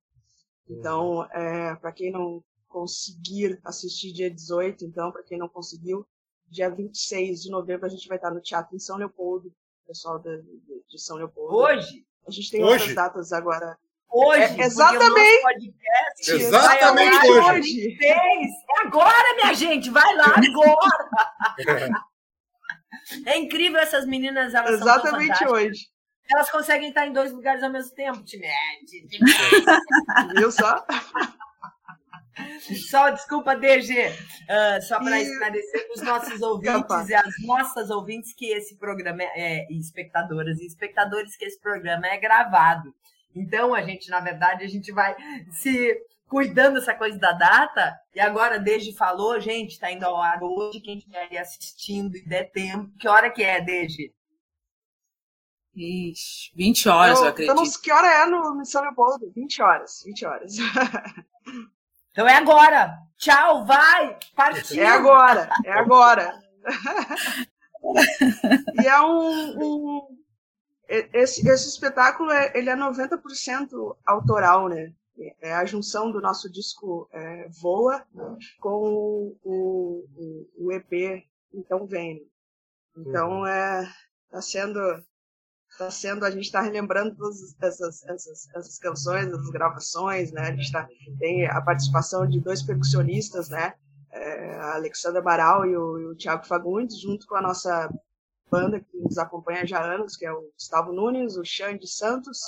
Então 0.69 1.25
é, 1.33 1.75
para 1.77 1.93
quem 1.93 2.11
não 2.11 2.43
conseguir 2.69 3.61
assistir 3.65 4.13
dia 4.13 4.31
18, 4.31 4.85
então 4.85 5.11
para 5.11 5.23
quem 5.23 5.39
não 5.39 5.49
conseguiu 5.49 6.07
dia 6.49 6.69
26 6.69 7.43
de 7.43 7.51
novembro 7.51 7.87
a 7.87 7.89
gente 7.89 8.09
vai 8.09 8.17
estar 8.17 8.31
no 8.31 8.41
Teatro 8.41 8.75
em 8.75 8.79
São 8.79 8.97
Leopoldo, 8.97 9.53
pessoal 9.87 10.19
de, 10.19 10.43
de 10.89 10.99
São 10.99 11.17
Leopoldo. 11.17 11.57
Hoje? 11.57 12.05
A 12.27 12.31
gente 12.31 12.51
tem 12.51 12.63
hoje? 12.63 12.75
outras 12.75 12.95
datas 12.95 13.33
agora. 13.33 13.79
Hoje, 14.13 14.43
é, 14.43 14.65
exatamente. 14.65 15.43
Podcast 15.43 16.33
exatamente 16.33 17.31
hoje. 17.31 17.99
É 18.05 18.85
agora, 18.85 19.37
minha 19.37 19.55
gente, 19.55 19.89
vai 19.91 20.17
lá 20.17 20.35
agora. 20.37 20.91
é 23.27 23.39
incrível 23.39 23.79
essas 23.79 24.05
meninas, 24.05 24.53
elas 24.53 24.81
Exatamente 24.81 25.47
hoje. 25.47 25.87
Elas 26.31 26.51
conseguem 26.51 26.89
estar 26.89 27.07
em 27.07 27.12
dois 27.12 27.33
lugares 27.33 27.62
ao 27.62 27.70
mesmo 27.70 27.95
tempo, 27.95 28.22
time. 28.22 28.47
Viu 30.37 30.51
só? 30.51 30.85
Só, 32.89 33.11
desculpa, 33.11 33.55
DG, 33.57 34.09
uh, 34.09 34.12
ah, 34.49 34.81
só 34.81 34.99
para 34.99 35.20
esclarecer 35.20 35.87
para 35.87 35.95
os 35.95 36.03
nossos 36.03 36.41
ouvintes 36.43 37.09
e 37.09 37.14
as 37.14 37.43
nossas 37.43 37.91
ouvintes 37.91 38.33
que 38.33 38.47
esse 38.47 38.76
programa 38.76 39.22
é, 39.22 39.66
e 39.70 39.78
espectadoras 39.78 40.59
e 40.59 40.66
espectadores 40.66 41.37
que 41.37 41.45
esse 41.45 41.61
programa 41.61 42.07
é 42.07 42.16
gravado. 42.16 42.95
Então, 43.35 43.74
a 43.74 43.83
gente, 43.83 44.09
na 44.09 44.20
verdade, 44.20 44.64
a 44.64 44.68
gente 44.68 44.91
vai 44.91 45.14
se 45.51 45.97
cuidando 46.28 46.74
dessa 46.74 46.95
coisa 46.95 47.18
da 47.18 47.33
data, 47.33 47.99
e 48.14 48.20
agora 48.20 48.59
desde 48.59 48.97
falou, 48.97 49.41
gente, 49.41 49.72
está 49.72 49.91
indo 49.91 50.05
ao 50.05 50.20
ar 50.20 50.43
hoje, 50.43 50.81
quem 50.81 50.99
estiver 50.99 51.37
assistindo 51.39 52.16
e 52.16 52.24
der 52.24 52.51
tempo, 52.51 52.91
que 52.99 53.09
hora 53.09 53.31
que 53.31 53.43
é, 53.43 53.61
desde 53.61 54.12
Ixi, 55.81 56.51
20 56.55 56.89
horas, 56.89 57.18
eu, 57.18 57.24
eu 57.24 57.31
acredito. 57.31 57.81
Que 57.81 57.93
hora 57.93 58.07
é 58.07 58.26
no 58.26 58.64
São 58.64 58.83
Leopoldo, 58.83 59.31
20 59.35 59.62
horas, 59.62 60.03
20 60.05 60.26
horas. 60.26 60.53
Então 62.12 62.28
é 62.28 62.35
agora. 62.35 62.99
Tchau, 63.16 63.64
vai, 63.64 64.18
partiu. 64.35 64.83
É 64.83 64.87
agora, 64.87 65.49
é 65.64 65.72
agora. 65.72 66.43
e 68.83 68.87
é 68.87 69.01
um, 69.01 69.59
um 69.59 70.20
esse, 70.89 71.49
esse, 71.49 71.68
espetáculo 71.68 72.31
é, 72.33 72.51
ele 72.55 72.68
é 72.68 72.76
90% 72.76 73.97
autoral, 74.05 74.68
né? 74.68 74.93
É 75.41 75.53
a 75.53 75.64
junção 75.64 76.11
do 76.11 76.20
nosso 76.20 76.51
disco 76.51 77.09
é, 77.12 77.49
Voa 77.61 78.05
com 78.59 78.70
o, 78.70 79.37
o, 79.45 80.09
o, 80.59 80.72
EP 80.72 81.24
Então 81.55 81.87
Vem. 81.87 82.26
Então, 82.97 83.47
é, 83.47 83.89
tá 84.31 84.43
sendo 84.43 84.81
está 85.81 85.91
sendo, 85.91 86.24
a 86.24 86.31
gente 86.31 86.45
está 86.45 86.61
relembrando 86.61 87.16
todas 87.16 87.57
essas, 87.61 88.05
essas, 88.05 88.49
essas 88.55 88.78
canções, 88.78 89.28
essas 89.28 89.49
gravações, 89.49 90.31
né? 90.31 90.43
A 90.43 90.55
gente 90.55 90.70
tá, 90.70 90.87
tem 91.18 91.47
a 91.47 91.61
participação 91.62 92.28
de 92.28 92.39
dois 92.39 92.62
percussionistas, 92.62 93.49
né? 93.49 93.74
É, 94.12 94.57
a 94.57 94.74
Alexandra 94.74 95.22
Baral 95.22 95.64
e 95.64 95.76
o, 95.76 95.99
e 95.99 96.07
o 96.07 96.14
Thiago 96.14 96.47
Fagundes, 96.47 97.01
junto 97.01 97.26
com 97.26 97.37
a 97.37 97.43
nossa 97.43 97.89
banda 98.51 98.81
que 98.81 98.97
nos 98.99 99.16
acompanha 99.16 99.66
já 99.66 99.78
há 99.78 99.95
anos, 99.95 100.16
que 100.16 100.26
é 100.26 100.33
o 100.33 100.51
Gustavo 100.53 100.93
Nunes, 100.93 101.37
o 101.37 101.45
Xande 101.45 101.87
Santos, 101.87 102.39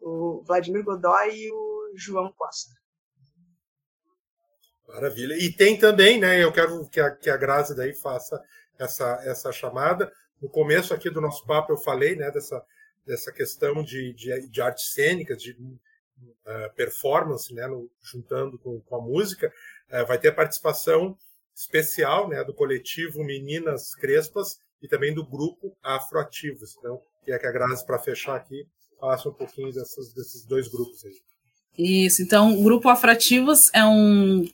o 0.00 0.42
Vladimir 0.46 0.84
Godoy 0.84 1.34
e 1.34 1.50
o 1.50 1.92
João 1.96 2.32
Costa. 2.36 2.74
Maravilha. 4.86 5.34
E 5.34 5.50
tem 5.52 5.78
também, 5.78 6.20
né? 6.20 6.42
Eu 6.42 6.52
quero 6.52 6.88
que 6.88 7.00
a, 7.00 7.10
que 7.10 7.30
a 7.30 7.36
Grazi 7.36 7.74
daí 7.74 7.94
faça 7.94 8.40
essa, 8.78 9.20
essa 9.24 9.52
chamada 9.52 10.12
no 10.40 10.48
começo 10.48 10.94
aqui 10.94 11.10
do 11.10 11.20
nosso 11.20 11.44
papo 11.44 11.72
eu 11.72 11.78
falei 11.78 12.16
né, 12.16 12.30
dessa, 12.30 12.64
dessa 13.06 13.32
questão 13.32 13.82
de, 13.82 14.12
de, 14.14 14.48
de 14.48 14.62
artes 14.62 14.92
cênicas, 14.94 15.42
de 15.42 15.52
uh, 15.52 16.74
performance, 16.74 17.52
né, 17.54 17.66
no, 17.66 17.90
juntando 18.02 18.58
com, 18.58 18.80
com, 18.80 18.96
a 18.96 19.00
música. 19.00 19.52
Uh, 19.90 20.06
vai 20.06 20.18
ter 20.18 20.34
participação 20.34 21.16
especial 21.54 22.28
né, 22.28 22.42
do 22.42 22.54
coletivo 22.54 23.22
Meninas 23.22 23.94
Crespas 23.94 24.58
e 24.82 24.88
também 24.88 25.14
do 25.14 25.26
grupo 25.26 25.76
Afroativos. 25.82 26.76
Então, 26.78 27.02
que 27.24 27.32
é 27.32 27.38
que 27.38 27.46
a 27.46 27.52
Grazi, 27.52 27.84
para 27.84 27.98
fechar 27.98 28.36
aqui, 28.36 28.66
faça 28.98 29.28
um 29.28 29.32
pouquinho 29.32 29.72
dessas, 29.72 30.12
desses 30.12 30.44
dois 30.44 30.68
grupos 30.68 31.04
aí. 31.04 31.16
Isso, 31.78 32.22
então 32.22 32.58
o 32.58 32.62
Grupo 32.62 32.88
Afrativos 32.88 33.70
é 33.72 33.84
um 33.84 34.44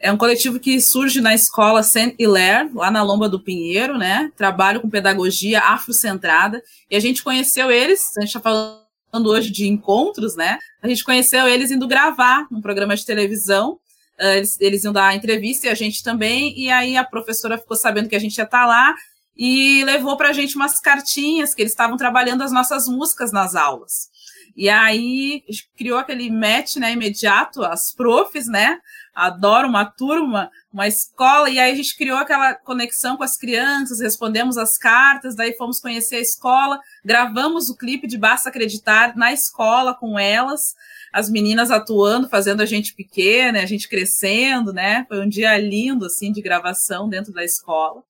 é 0.00 0.10
um 0.10 0.16
coletivo 0.16 0.58
que 0.58 0.80
surge 0.80 1.20
na 1.20 1.34
escola 1.34 1.82
Saint 1.82 2.14
Hilaire, 2.18 2.70
lá 2.74 2.90
na 2.90 3.02
Lomba 3.02 3.28
do 3.28 3.38
Pinheiro, 3.38 3.98
né? 3.98 4.32
Trabalho 4.34 4.80
com 4.80 4.88
pedagogia 4.88 5.60
afrocentrada. 5.60 6.62
E 6.90 6.96
a 6.96 7.00
gente 7.00 7.22
conheceu 7.22 7.70
eles, 7.70 8.16
a 8.16 8.22
gente 8.22 8.34
está 8.34 8.40
falando 8.40 9.26
hoje 9.28 9.50
de 9.50 9.68
encontros, 9.68 10.34
né? 10.34 10.58
A 10.82 10.88
gente 10.88 11.04
conheceu 11.04 11.46
eles 11.46 11.70
indo 11.70 11.86
gravar 11.86 12.46
um 12.50 12.62
programa 12.62 12.96
de 12.96 13.04
televisão. 13.04 13.78
Uh, 14.18 14.36
eles, 14.36 14.58
eles 14.58 14.84
iam 14.84 14.92
dar 14.92 15.14
entrevista 15.14 15.66
e 15.66 15.70
a 15.70 15.74
gente 15.74 16.02
também. 16.02 16.58
E 16.58 16.70
aí 16.70 16.96
a 16.96 17.04
professora 17.04 17.58
ficou 17.58 17.76
sabendo 17.76 18.08
que 18.08 18.16
a 18.16 18.20
gente 18.20 18.38
ia 18.38 18.44
estar 18.44 18.62
tá 18.62 18.66
lá 18.66 18.94
e 19.36 19.84
levou 19.84 20.16
para 20.16 20.30
a 20.30 20.32
gente 20.32 20.56
umas 20.56 20.80
cartinhas 20.80 21.54
que 21.54 21.60
eles 21.60 21.72
estavam 21.72 21.98
trabalhando 21.98 22.42
as 22.42 22.52
nossas 22.52 22.88
músicas 22.88 23.32
nas 23.32 23.54
aulas. 23.54 24.08
E 24.56 24.68
aí 24.68 25.42
criou 25.76 25.98
aquele 25.98 26.30
match, 26.30 26.76
né, 26.76 26.92
imediato, 26.92 27.62
as 27.62 27.94
profs, 27.94 28.46
né, 28.46 28.78
adoro 29.14 29.68
uma 29.68 29.84
turma, 29.84 30.50
uma 30.72 30.86
escola, 30.86 31.50
e 31.50 31.58
aí 31.58 31.72
a 31.72 31.74
gente 31.74 31.96
criou 31.96 32.18
aquela 32.18 32.54
conexão 32.54 33.16
com 33.16 33.24
as 33.24 33.36
crianças, 33.36 34.00
respondemos 34.00 34.56
as 34.56 34.78
cartas, 34.78 35.34
daí 35.34 35.56
fomos 35.56 35.80
conhecer 35.80 36.16
a 36.16 36.20
escola, 36.20 36.78
gravamos 37.04 37.68
o 37.68 37.76
clipe 37.76 38.06
de 38.06 38.18
Basta 38.18 38.48
Acreditar 38.48 39.16
na 39.16 39.32
escola 39.32 39.94
com 39.94 40.18
elas, 40.18 40.74
as 41.12 41.28
meninas 41.28 41.70
atuando, 41.70 42.28
fazendo 42.28 42.60
a 42.60 42.66
gente 42.66 42.94
pequena, 42.94 43.60
a 43.60 43.66
gente 43.66 43.88
crescendo, 43.88 44.72
né? 44.72 45.04
Foi 45.08 45.20
um 45.20 45.28
dia 45.28 45.56
lindo, 45.58 46.06
assim, 46.06 46.30
de 46.30 46.40
gravação 46.40 47.08
dentro 47.08 47.32
da 47.32 47.44
escola. 47.44 48.02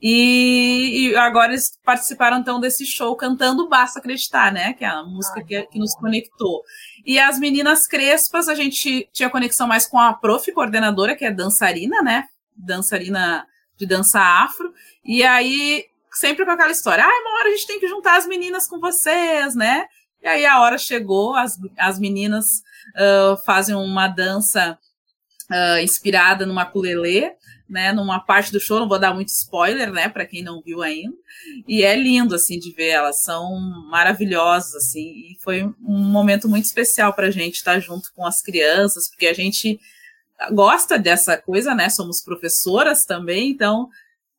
E, 0.00 1.10
e, 1.10 1.16
agora 1.16 1.52
eles 1.52 1.78
participaram 1.84 2.38
então 2.38 2.60
desse 2.60 2.86
show 2.86 3.14
cantando 3.16 3.68
Basta 3.68 3.98
Acreditar, 3.98 4.52
né? 4.52 4.72
Que 4.72 4.84
é 4.84 4.88
a 4.88 5.02
música 5.02 5.42
que, 5.42 5.62
que, 5.64 5.78
nos 5.78 5.94
conectou. 5.94 6.62
E 7.04 7.18
as 7.18 7.38
meninas 7.38 7.86
crespas, 7.86 8.48
a 8.48 8.54
gente 8.54 9.08
tinha 9.12 9.30
conexão 9.30 9.66
mais 9.66 9.86
com 9.86 9.98
a 9.98 10.14
prof 10.14 10.50
coordenadora, 10.52 11.16
que 11.16 11.24
é 11.24 11.30
dançarina, 11.30 12.02
né? 12.02 12.26
Dançarina 12.56 13.46
de 13.76 13.86
dança 13.86 14.20
afro. 14.20 14.72
E 15.04 15.22
aí, 15.22 15.84
sempre 16.12 16.44
com 16.44 16.50
aquela 16.50 16.72
história: 16.72 17.04
ah, 17.04 17.20
uma 17.22 17.38
hora 17.38 17.48
a 17.48 17.52
gente 17.52 17.66
tem 17.66 17.80
que 17.80 17.88
juntar 17.88 18.16
as 18.16 18.26
meninas 18.26 18.66
com 18.66 18.78
vocês, 18.78 19.54
né? 19.54 19.86
E 20.22 20.28
aí 20.28 20.44
a 20.44 20.60
hora 20.60 20.76
chegou, 20.76 21.34
as, 21.34 21.58
as 21.78 21.98
meninas 21.98 22.62
uh, 22.94 23.36
fazem 23.44 23.74
uma 23.74 24.06
dança 24.06 24.78
uh, 25.50 25.78
inspirada 25.82 26.44
no 26.44 26.54
maculelê, 26.54 27.32
né, 27.70 27.92
numa 27.92 28.18
parte 28.18 28.50
do 28.50 28.58
show, 28.58 28.80
não 28.80 28.88
vou 28.88 28.98
dar 28.98 29.14
muito 29.14 29.28
spoiler, 29.28 29.92
né, 29.92 30.08
para 30.08 30.26
quem 30.26 30.42
não 30.42 30.60
viu 30.60 30.82
ainda. 30.82 31.16
E 31.66 31.82
é 31.84 31.94
lindo 31.96 32.34
assim 32.34 32.58
de 32.58 32.72
ver, 32.72 32.88
elas 32.88 33.22
são 33.22 33.58
maravilhosas 33.88 34.74
assim, 34.74 35.06
e 35.08 35.38
foi 35.40 35.62
um 35.62 35.74
momento 36.10 36.48
muito 36.48 36.64
especial 36.64 37.12
para 37.14 37.28
a 37.28 37.30
gente 37.30 37.54
estar 37.54 37.78
junto 37.78 38.12
com 38.12 38.26
as 38.26 38.42
crianças, 38.42 39.08
porque 39.08 39.28
a 39.28 39.32
gente 39.32 39.78
gosta 40.52 40.98
dessa 40.98 41.36
coisa, 41.36 41.74
né? 41.74 41.88
Somos 41.88 42.20
professoras 42.22 43.04
também, 43.04 43.50
então 43.50 43.88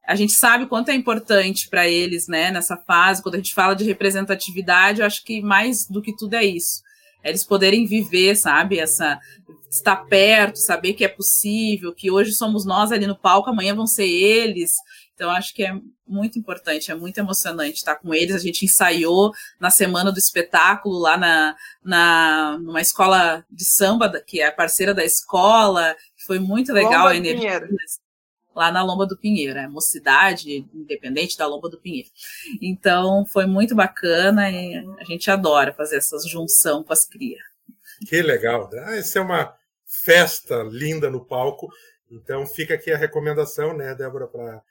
a 0.06 0.16
gente 0.16 0.34
sabe 0.34 0.66
quanto 0.66 0.90
é 0.90 0.96
importante 0.96 1.70
para 1.70 1.88
eles, 1.88 2.28
né, 2.28 2.52
nessa 2.52 2.76
fase, 2.76 3.22
quando 3.24 3.36
a 3.36 3.38
gente 3.38 3.54
fala 3.54 3.76
de 3.76 3.86
representatividade, 3.86 5.00
eu 5.00 5.06
acho 5.06 5.24
que 5.24 5.42
mais 5.42 5.86
do 5.88 6.02
que 6.02 6.16
tudo 6.16 6.34
é 6.34 6.44
isso. 6.44 6.82
Eles 7.24 7.44
poderem 7.44 7.86
viver, 7.86 8.36
sabe, 8.36 8.80
essa 8.80 9.20
estar 9.72 9.96
perto, 9.96 10.58
saber 10.58 10.94
que 10.94 11.06
é 11.06 11.08
possível, 11.08 11.96
que 11.96 12.12
hoje 12.12 12.34
somos 12.34 12.66
nós 12.66 12.92
ali 12.92 13.08
no 13.08 13.18
palco, 13.18 13.50
amanhã 13.50 13.74
vão 13.74 13.88
ser 13.88 14.06
eles. 14.06 14.76
Então, 15.16 15.30
acho 15.32 15.54
que 15.54 15.64
é 15.64 15.74
muito 16.06 16.38
importante, 16.38 16.92
é 16.92 16.96
muito 16.96 17.18
emocionante 17.20 17.78
estar 17.78 17.96
com 17.96 18.14
eles. 18.14 18.36
A 18.36 18.40
gente 18.40 18.66
ensaiou 18.66 19.32
na 19.60 19.70
semana 19.70 20.12
do 20.12 20.18
espetáculo 20.18 21.00
lá 21.00 21.16
na, 21.16 21.56
na 21.82 22.58
numa 22.58 22.82
escola 22.82 23.46
de 23.50 23.64
samba, 23.64 24.22
que 24.26 24.42
é 24.42 24.48
a 24.48 24.52
parceira 24.52 24.94
da 24.94 25.06
escola. 25.06 25.96
Foi 26.26 26.38
muito 26.38 26.74
legal 26.74 27.04
Lomba 27.04 27.10
a 27.12 27.16
energia. 27.16 27.70
Lá 28.54 28.70
na 28.70 28.84
Lomba 28.84 29.06
do 29.06 29.18
Pinheiro, 29.18 29.58
é 29.58 29.68
mocidade 29.70 30.68
independente 30.74 31.38
da 31.38 31.48
Lomba 31.48 31.70
do 31.70 31.80
Pinheiro. 31.80 32.10
Então, 32.62 33.26
foi 33.26 33.46
muito 33.46 33.74
bacana 33.74 34.52
e 34.52 34.76
a 35.00 35.06
gente 35.06 35.32
adora 35.32 35.72
fazer 35.72 35.98
essa 35.98 36.18
junção 36.28 36.84
com 36.84 36.92
as 36.92 37.08
crias. 37.08 37.40
Que 38.06 38.22
legal. 38.22 38.70
Ah, 38.86 38.98
essa 38.98 39.20
é 39.20 39.22
uma 39.22 39.56
festa 40.04 40.64
linda 40.64 41.10
no 41.10 41.26
palco. 41.26 41.70
Então 42.10 42.46
fica 42.46 42.74
aqui 42.74 42.92
a 42.92 42.98
recomendação, 42.98 43.76
né, 43.76 43.96
Débora, 43.96 44.28
para 44.28 44.64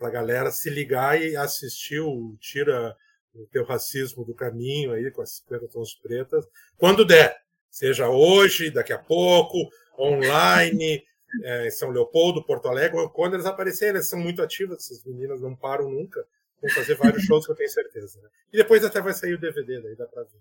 a 0.00 0.10
galera 0.10 0.50
se 0.50 0.68
ligar 0.70 1.20
e 1.20 1.36
assistir 1.36 2.00
o 2.00 2.36
Tira 2.38 2.96
o 3.34 3.46
Teu 3.46 3.64
Racismo 3.64 4.24
do 4.24 4.34
Caminho 4.34 4.92
aí 4.92 5.10
com 5.10 5.22
as 5.22 5.36
50 5.36 5.68
tons 5.68 5.94
pretas, 5.94 6.44
quando 6.76 7.04
der. 7.04 7.36
Seja 7.70 8.08
hoje, 8.08 8.70
daqui 8.70 8.92
a 8.92 8.98
pouco, 8.98 9.56
online, 9.96 11.04
é, 11.44 11.68
em 11.68 11.70
São 11.70 11.90
Leopoldo, 11.90 12.44
Porto 12.44 12.66
Alegre, 12.66 13.08
quando 13.14 13.34
eles 13.34 13.46
aparecerem, 13.46 13.94
eles 13.94 14.08
são 14.08 14.18
muito 14.18 14.42
ativas, 14.42 14.78
essas 14.78 15.04
meninas 15.04 15.40
não 15.40 15.54
param 15.54 15.88
nunca. 15.88 16.26
Vão 16.60 16.70
fazer 16.72 16.96
vários 16.96 17.22
shows 17.24 17.46
que 17.46 17.52
eu 17.52 17.56
tenho 17.56 17.70
certeza. 17.70 18.20
Né? 18.20 18.28
E 18.52 18.56
depois 18.56 18.84
até 18.84 19.00
vai 19.00 19.12
sair 19.12 19.34
o 19.34 19.40
DVD, 19.40 19.80
daí 19.80 19.94
dá 19.94 20.06
para 20.06 20.24
ver. 20.24 20.40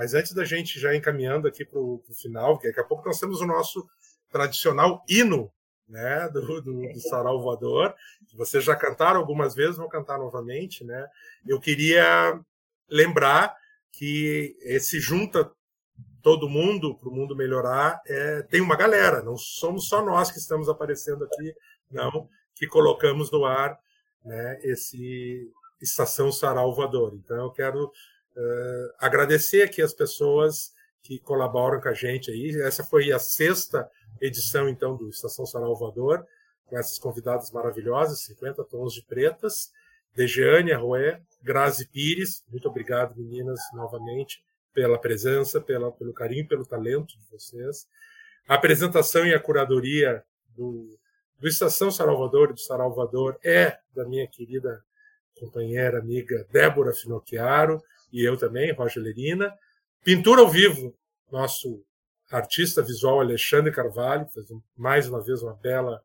Mas 0.00 0.14
antes 0.14 0.32
da 0.32 0.46
gente 0.46 0.80
já 0.80 0.96
encaminhando 0.96 1.46
aqui 1.46 1.62
para 1.62 1.78
o 1.78 2.02
final, 2.14 2.58
que 2.58 2.66
daqui 2.66 2.80
a 2.80 2.84
pouco 2.84 3.06
nós 3.06 3.20
temos 3.20 3.42
o 3.42 3.46
nosso 3.46 3.86
tradicional 4.30 5.04
hino 5.06 5.52
né, 5.86 6.26
do, 6.30 6.62
do, 6.62 6.90
do 6.90 7.00
Sarau 7.00 7.42
Voador, 7.42 7.94
vocês 8.34 8.64
já 8.64 8.74
cantaram 8.74 9.20
algumas 9.20 9.54
vezes, 9.54 9.76
vão 9.76 9.90
cantar 9.90 10.16
novamente. 10.16 10.84
Né? 10.84 11.06
Eu 11.46 11.60
queria 11.60 12.40
lembrar 12.88 13.54
que 13.92 14.56
esse 14.62 14.98
junta 14.98 15.52
todo 16.22 16.48
mundo 16.48 16.96
para 16.96 17.10
o 17.10 17.14
mundo 17.14 17.36
melhorar 17.36 18.00
é, 18.06 18.40
tem 18.44 18.62
uma 18.62 18.76
galera, 18.76 19.22
não 19.22 19.36
somos 19.36 19.86
só 19.86 20.02
nós 20.02 20.30
que 20.30 20.38
estamos 20.38 20.70
aparecendo 20.70 21.24
aqui, 21.24 21.54
não, 21.90 22.26
que 22.54 22.66
colocamos 22.66 23.30
no 23.30 23.44
ar 23.44 23.78
né, 24.24 24.60
esse 24.62 25.52
Estação 25.78 26.32
Sarau 26.32 26.74
Voador. 26.74 27.12
Então 27.14 27.44
eu 27.44 27.50
quero 27.50 27.92
Uh, 28.36 28.92
agradecer 28.98 29.62
aqui 29.62 29.82
as 29.82 29.92
pessoas 29.92 30.72
que 31.02 31.18
colaboram 31.18 31.80
com 31.80 31.88
a 31.88 31.94
gente 31.94 32.30
aí. 32.30 32.60
Essa 32.62 32.84
foi 32.84 33.10
a 33.12 33.18
sexta 33.18 33.88
edição, 34.20 34.68
então, 34.68 34.96
do 34.96 35.08
Estação 35.08 35.46
Salvador, 35.46 36.26
com 36.66 36.78
essas 36.78 36.98
convidadas 36.98 37.50
maravilhosas, 37.50 38.24
50 38.24 38.64
tons 38.64 38.92
de 38.94 39.02
pretas. 39.02 39.70
Dejeane 40.14 40.72
Arroé, 40.72 41.20
Grazi 41.42 41.88
Pires, 41.88 42.44
muito 42.50 42.68
obrigado, 42.68 43.16
meninas, 43.16 43.60
novamente, 43.72 44.42
pela 44.72 44.98
presença, 44.98 45.60
pela, 45.60 45.90
pelo 45.92 46.12
carinho, 46.12 46.46
pelo 46.46 46.66
talento 46.66 47.16
de 47.16 47.24
vocês. 47.30 47.86
A 48.48 48.54
apresentação 48.54 49.26
e 49.26 49.34
a 49.34 49.40
curadoria 49.40 50.22
do, 50.56 50.98
do 51.38 51.48
Estação 51.48 51.90
Salvador 51.90 52.50
e 52.50 52.54
do 52.54 52.60
Salvador 52.60 53.38
é 53.44 53.78
da 53.94 54.04
minha 54.04 54.26
querida 54.26 54.82
companheira, 55.38 55.98
amiga 55.98 56.46
Débora 56.52 56.92
Finocchiaro, 56.92 57.80
e 58.12 58.22
eu 58.22 58.36
também, 58.36 58.72
Roger 58.72 59.02
Lerina. 59.02 59.52
Pintura 60.02 60.40
ao 60.40 60.48
vivo, 60.48 60.94
nosso 61.30 61.84
artista 62.30 62.82
visual 62.82 63.20
Alexandre 63.20 63.72
Carvalho, 63.72 64.26
fez 64.28 64.46
mais 64.76 65.08
uma 65.08 65.22
vez 65.22 65.42
uma 65.42 65.54
bela 65.54 66.02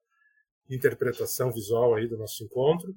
interpretação 0.70 1.52
visual 1.52 1.96
aí 1.96 2.08
do 2.08 2.18
nosso 2.18 2.44
encontro. 2.44 2.96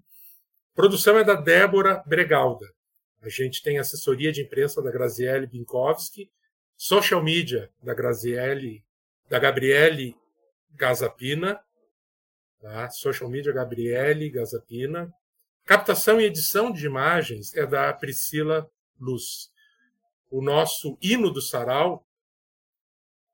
Produção 0.75 1.19
é 1.19 1.25
da 1.25 1.35
Débora 1.35 2.03
Bregalda. 2.07 2.67
A 3.21 3.29
gente 3.29 3.63
tem 3.63 3.79
assessoria 3.79 4.31
de 4.31 4.43
imprensa 4.43 4.81
da 4.81 4.91
Graziele 4.91 5.47
Binkowski, 5.47 6.31
social 6.77 7.23
media 7.23 7.69
da 7.83 7.93
Graziele, 7.93 8.85
da 9.29 9.39
Gabriele 9.39 10.17
Gazapina, 10.75 11.61
tá? 12.61 12.89
social 12.91 13.29
media 13.29 13.53
Gabriele 13.53 14.31
Gazapina. 14.31 15.13
Captação 15.65 16.21
e 16.21 16.25
edição 16.25 16.73
de 16.73 16.87
imagens 16.87 17.55
é 17.55 17.67
da 17.67 17.93
Priscila 17.93 18.71
luz. 19.01 19.51
O 20.31 20.43
nosso 20.43 20.99
hino 21.01 21.31
do 21.31 21.41
sarau, 21.41 22.07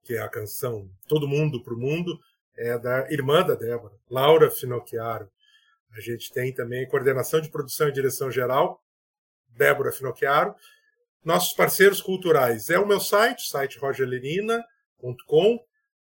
que 0.05 0.15
é 0.15 0.21
a 0.21 0.29
canção 0.29 0.91
Todo 1.09 1.29
Mundo 1.29 1.63
para 1.63 1.75
o 1.75 1.79
Mundo, 1.79 2.21
é 2.57 2.79
da 2.79 3.11
irmã 3.11 3.45
da 3.45 3.55
Débora, 3.55 3.95
Laura 4.09 4.51
Finocchiaro. 4.51 5.29
A 5.91 6.01
gente 6.01 6.33
tem 6.33 6.53
também 6.53 6.89
coordenação 6.89 7.41
de 7.41 7.49
produção 7.49 7.89
e 7.89 7.93
direção 7.93 8.31
geral, 8.31 8.83
Débora 9.49 9.93
Finocchiaro. 9.93 10.55
Nossos 11.25 11.55
parceiros 11.55 12.03
culturais 12.03 12.69
é 12.71 12.79
o 12.79 12.87
meu 12.87 13.01
site, 13.01 13.49
site 13.49 13.79
rogerlerina.com, 13.79 15.65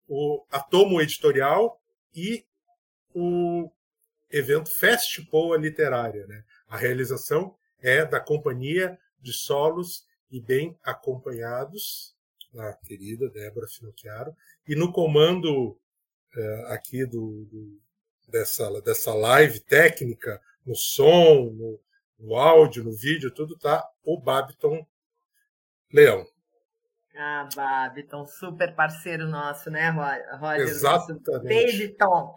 o 0.08 0.46
Atomo 0.52 1.02
Editorial 1.02 1.82
e 2.16 2.46
o 3.14 3.70
evento 4.30 4.70
Festipoa 4.70 5.58
Literária. 5.58 6.26
Né? 6.28 6.44
A 6.68 6.78
realização 6.78 7.56
é 7.82 8.06
da 8.06 8.20
Companhia 8.20 8.98
de 9.20 9.34
solos 9.34 10.06
e 10.32 10.42
bem 10.42 10.78
acompanhados, 10.84 12.16
a 12.58 12.74
querida 12.74 13.30
Débora 13.30 13.68
Finocchiaro, 13.68 14.36
e 14.68 14.76
no 14.76 14.92
comando 14.92 15.72
uh, 15.72 16.66
aqui 16.68 17.06
do, 17.06 17.46
do, 17.46 17.82
dessa, 18.28 18.82
dessa 18.82 19.14
live 19.14 19.60
técnica, 19.60 20.42
no 20.66 20.76
som, 20.76 21.52
no, 21.52 21.80
no 22.20 22.36
áudio, 22.36 22.84
no 22.84 22.92
vídeo, 22.92 23.34
tudo 23.34 23.58
tá 23.58 23.88
o 24.04 24.20
Babiton 24.20 24.86
Leão. 25.92 26.26
Ah, 27.16 27.50
Babiton, 27.56 28.28
super 28.28 28.76
parceiro 28.76 29.28
nosso, 29.28 29.72
né, 29.72 29.90
Roger? 30.40 30.68
Exatamente. 30.68 31.24
Babyton. 31.26 32.36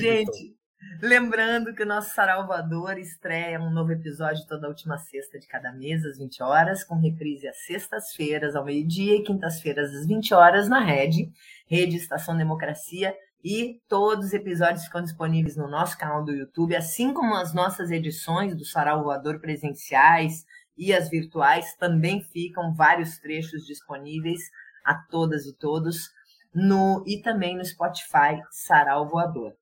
Gente, 0.00 0.56
Lembrando 1.00 1.74
que 1.74 1.82
o 1.82 1.86
nosso 1.86 2.14
Saralvador 2.14 2.98
estreia 2.98 3.60
um 3.60 3.70
novo 3.70 3.92
episódio 3.92 4.46
toda 4.46 4.68
última 4.68 4.98
sexta 4.98 5.38
de 5.38 5.46
cada 5.46 5.72
mês, 5.72 6.04
às 6.04 6.18
20 6.18 6.42
horas, 6.42 6.84
com 6.84 6.96
reprise 6.96 7.48
às 7.48 7.64
sextas-feiras, 7.64 8.54
ao 8.54 8.64
meio-dia 8.64 9.16
e 9.16 9.22
quintas-feiras, 9.22 9.94
às 9.94 10.06
20 10.06 10.32
horas, 10.34 10.68
na 10.68 10.80
Rede, 10.80 11.30
Rede 11.66 11.96
Estação 11.96 12.36
Democracia. 12.36 13.14
E 13.44 13.80
todos 13.88 14.26
os 14.26 14.32
episódios 14.32 14.84
ficam 14.84 15.02
disponíveis 15.02 15.56
no 15.56 15.68
nosso 15.68 15.98
canal 15.98 16.24
do 16.24 16.32
YouTube, 16.32 16.76
assim 16.76 17.12
como 17.12 17.34
as 17.34 17.52
nossas 17.52 17.90
edições 17.90 18.54
do 18.54 18.64
Sarau 18.64 19.02
Voador 19.02 19.40
presenciais 19.40 20.44
e 20.76 20.92
as 20.92 21.08
virtuais 21.10 21.74
também 21.76 22.22
ficam 22.22 22.72
vários 22.74 23.18
trechos 23.18 23.66
disponíveis 23.66 24.40
a 24.84 24.94
todas 24.94 25.46
e 25.46 25.52
todos 25.52 26.10
no 26.54 27.02
e 27.06 27.20
também 27.20 27.56
no 27.56 27.64
Spotify 27.64 28.40
Sarau 28.50 29.08
Voador. 29.08 29.54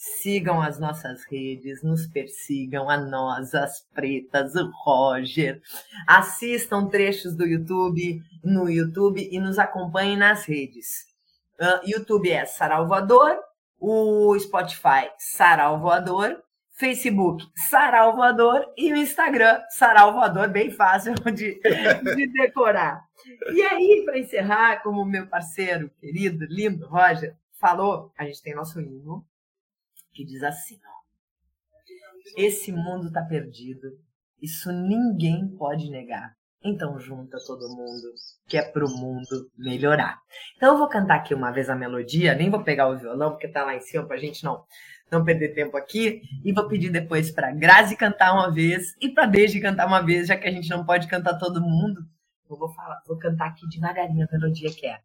Sigam 0.00 0.62
as 0.62 0.78
nossas 0.78 1.24
redes, 1.24 1.82
nos 1.82 2.06
persigam, 2.06 2.88
a 2.88 2.96
nós, 2.96 3.52
as 3.52 3.80
pretas, 3.92 4.54
o 4.54 4.70
Roger. 4.84 5.60
Assistam 6.06 6.86
trechos 6.86 7.34
do 7.34 7.44
YouTube 7.44 8.22
no 8.44 8.70
YouTube 8.70 9.28
e 9.28 9.40
nos 9.40 9.58
acompanhem 9.58 10.16
nas 10.16 10.44
redes. 10.44 11.04
Uh, 11.60 11.84
YouTube 11.84 12.30
é 12.30 12.46
Saralvoador, 12.46 13.40
o 13.76 14.38
Spotify 14.38 15.10
Saralvoador, 15.18 16.44
Facebook 16.74 17.44
Sarau 17.68 18.14
Voador 18.14 18.72
e 18.76 18.92
o 18.92 18.96
Instagram 18.96 19.60
Sarau 19.68 20.12
Voador, 20.12 20.48
bem 20.48 20.70
fácil 20.70 21.12
de, 21.34 21.60
de 21.60 22.26
decorar. 22.28 23.02
E 23.52 23.62
aí, 23.62 24.04
para 24.04 24.16
encerrar, 24.16 24.80
como 24.80 25.04
meu 25.04 25.26
parceiro 25.26 25.90
querido, 26.00 26.46
lindo, 26.48 26.86
Roger, 26.86 27.34
falou, 27.60 28.12
a 28.16 28.24
gente 28.24 28.40
tem 28.44 28.54
nosso 28.54 28.80
hino 28.80 29.26
que 30.18 30.24
diz 30.24 30.42
assim: 30.42 30.80
ó, 30.84 32.40
Esse 32.42 32.72
mundo 32.72 33.06
está 33.06 33.22
perdido, 33.22 33.86
isso 34.42 34.72
ninguém 34.72 35.48
pode 35.56 35.88
negar. 35.88 36.36
Então 36.60 36.98
junta 36.98 37.38
todo 37.46 37.68
mundo, 37.68 38.02
que 38.48 38.56
é 38.58 38.62
pro 38.62 38.90
mundo 38.90 39.48
melhorar. 39.56 40.18
Então 40.56 40.72
eu 40.72 40.78
vou 40.78 40.88
cantar 40.88 41.18
aqui 41.18 41.32
uma 41.32 41.52
vez 41.52 41.70
a 41.70 41.76
melodia, 41.76 42.34
nem 42.34 42.50
vou 42.50 42.64
pegar 42.64 42.88
o 42.88 42.98
violão 42.98 43.30
porque 43.30 43.46
tá 43.46 43.64
lá 43.64 43.76
em 43.76 43.80
cima 43.80 44.08
pra 44.08 44.16
gente 44.16 44.42
não 44.42 44.64
não 45.10 45.24
perder 45.24 45.54
tempo 45.54 45.74
aqui, 45.74 46.20
e 46.44 46.52
vou 46.52 46.68
pedir 46.68 46.90
depois 46.90 47.30
para 47.30 47.50
Grazi 47.50 47.96
cantar 47.96 48.34
uma 48.34 48.52
vez 48.52 48.94
e 49.00 49.08
para 49.08 49.24
Deji 49.24 49.58
cantar 49.58 49.86
uma 49.86 50.04
vez, 50.04 50.26
já 50.26 50.36
que 50.36 50.46
a 50.46 50.50
gente 50.50 50.68
não 50.68 50.84
pode 50.84 51.08
cantar 51.08 51.38
todo 51.38 51.62
mundo. 51.62 52.02
Eu 52.50 52.58
vou 52.58 52.68
falar, 52.74 53.00
vou 53.06 53.16
cantar 53.16 53.46
aqui 53.46 53.66
devagarinho 53.68 54.26
a 54.26 54.36
melodia 54.36 54.70
que 54.70 54.86
é. 54.86 54.98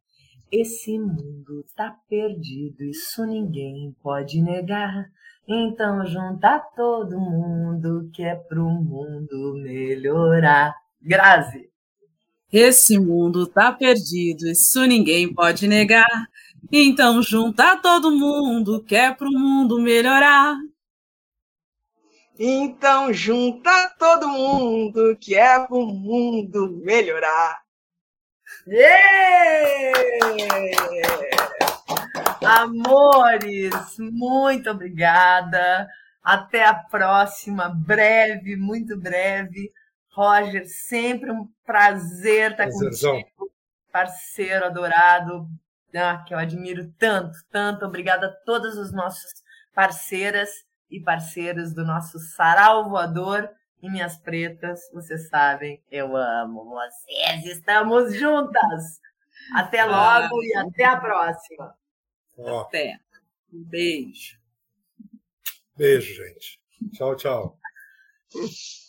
Esse 0.55 0.99
mundo 0.99 1.65
tá 1.75 1.97
perdido, 2.07 2.83
isso 2.83 3.25
ninguém 3.25 3.91
pode 4.03 4.39
negar. 4.39 5.09
Então 5.47 6.05
junta 6.05 6.59
todo 6.75 7.19
mundo 7.19 8.07
que 8.13 8.21
é 8.21 8.35
pro 8.35 8.63
mundo 8.63 9.55
melhorar. 9.55 10.75
Grazi. 11.01 11.71
Esse 12.51 12.99
mundo 12.99 13.47
tá 13.47 13.71
perdido, 13.71 14.45
isso 14.47 14.85
ninguém 14.85 15.33
pode 15.33 15.67
negar. 15.67 16.29
Então 16.71 17.19
junta 17.23 17.75
todo 17.77 18.11
mundo 18.11 18.83
que 18.83 18.95
é 18.95 19.11
pro 19.11 19.31
mundo 19.31 19.81
melhorar. 19.81 20.55
Então 22.37 23.11
junta 23.11 23.89
todo 23.97 24.27
mundo 24.27 25.17
que 25.19 25.33
é 25.33 25.65
pro 25.65 25.83
mundo 25.83 26.79
melhorar. 26.83 27.62
Yeah! 28.65 29.93
Amores, 32.45 33.73
muito 33.99 34.69
obrigada. 34.69 35.87
Até 36.23 36.65
a 36.65 36.73
próxima, 36.73 37.69
breve, 37.69 38.55
muito 38.55 38.97
breve. 38.97 39.71
Roger, 40.11 40.65
sempre 40.67 41.31
um 41.31 41.47
prazer 41.65 42.51
estar 42.51 42.65
Prazerzão. 42.65 43.15
contigo, 43.15 43.51
parceiro 43.91 44.65
adorado, 44.65 45.47
ah, 45.95 46.23
que 46.25 46.33
eu 46.33 46.37
admiro 46.37 46.89
tanto, 46.97 47.37
tanto. 47.51 47.85
Obrigada 47.85 48.27
a 48.27 48.45
todas 48.45 48.77
as 48.77 48.91
nossas 48.91 49.43
parceiras 49.73 50.49
e 50.89 50.99
parceiros 50.99 51.73
do 51.73 51.83
nosso 51.83 52.19
Sarau 52.19 52.89
Voador 52.89 53.49
e 53.83 53.89
minhas 53.89 54.17
pretas. 54.17 54.89
Vocês 54.93 55.27
sabem, 55.27 55.83
eu 55.91 56.15
amo 56.15 56.63
vocês. 56.63 57.45
Estamos 57.45 58.15
juntas. 58.15 59.01
Até 59.53 59.81
ah, 59.81 59.85
logo 59.85 60.41
ah, 60.41 60.45
e 60.45 60.55
até 60.55 60.85
a 60.85 60.97
próxima. 60.97 61.75
Ó. 62.37 62.61
Até. 62.61 62.97
Um 63.51 63.61
beijo. 63.63 64.39
Beijo, 65.75 66.13
gente. 66.15 66.59
Tchau, 66.93 67.15
tchau. 67.15 67.59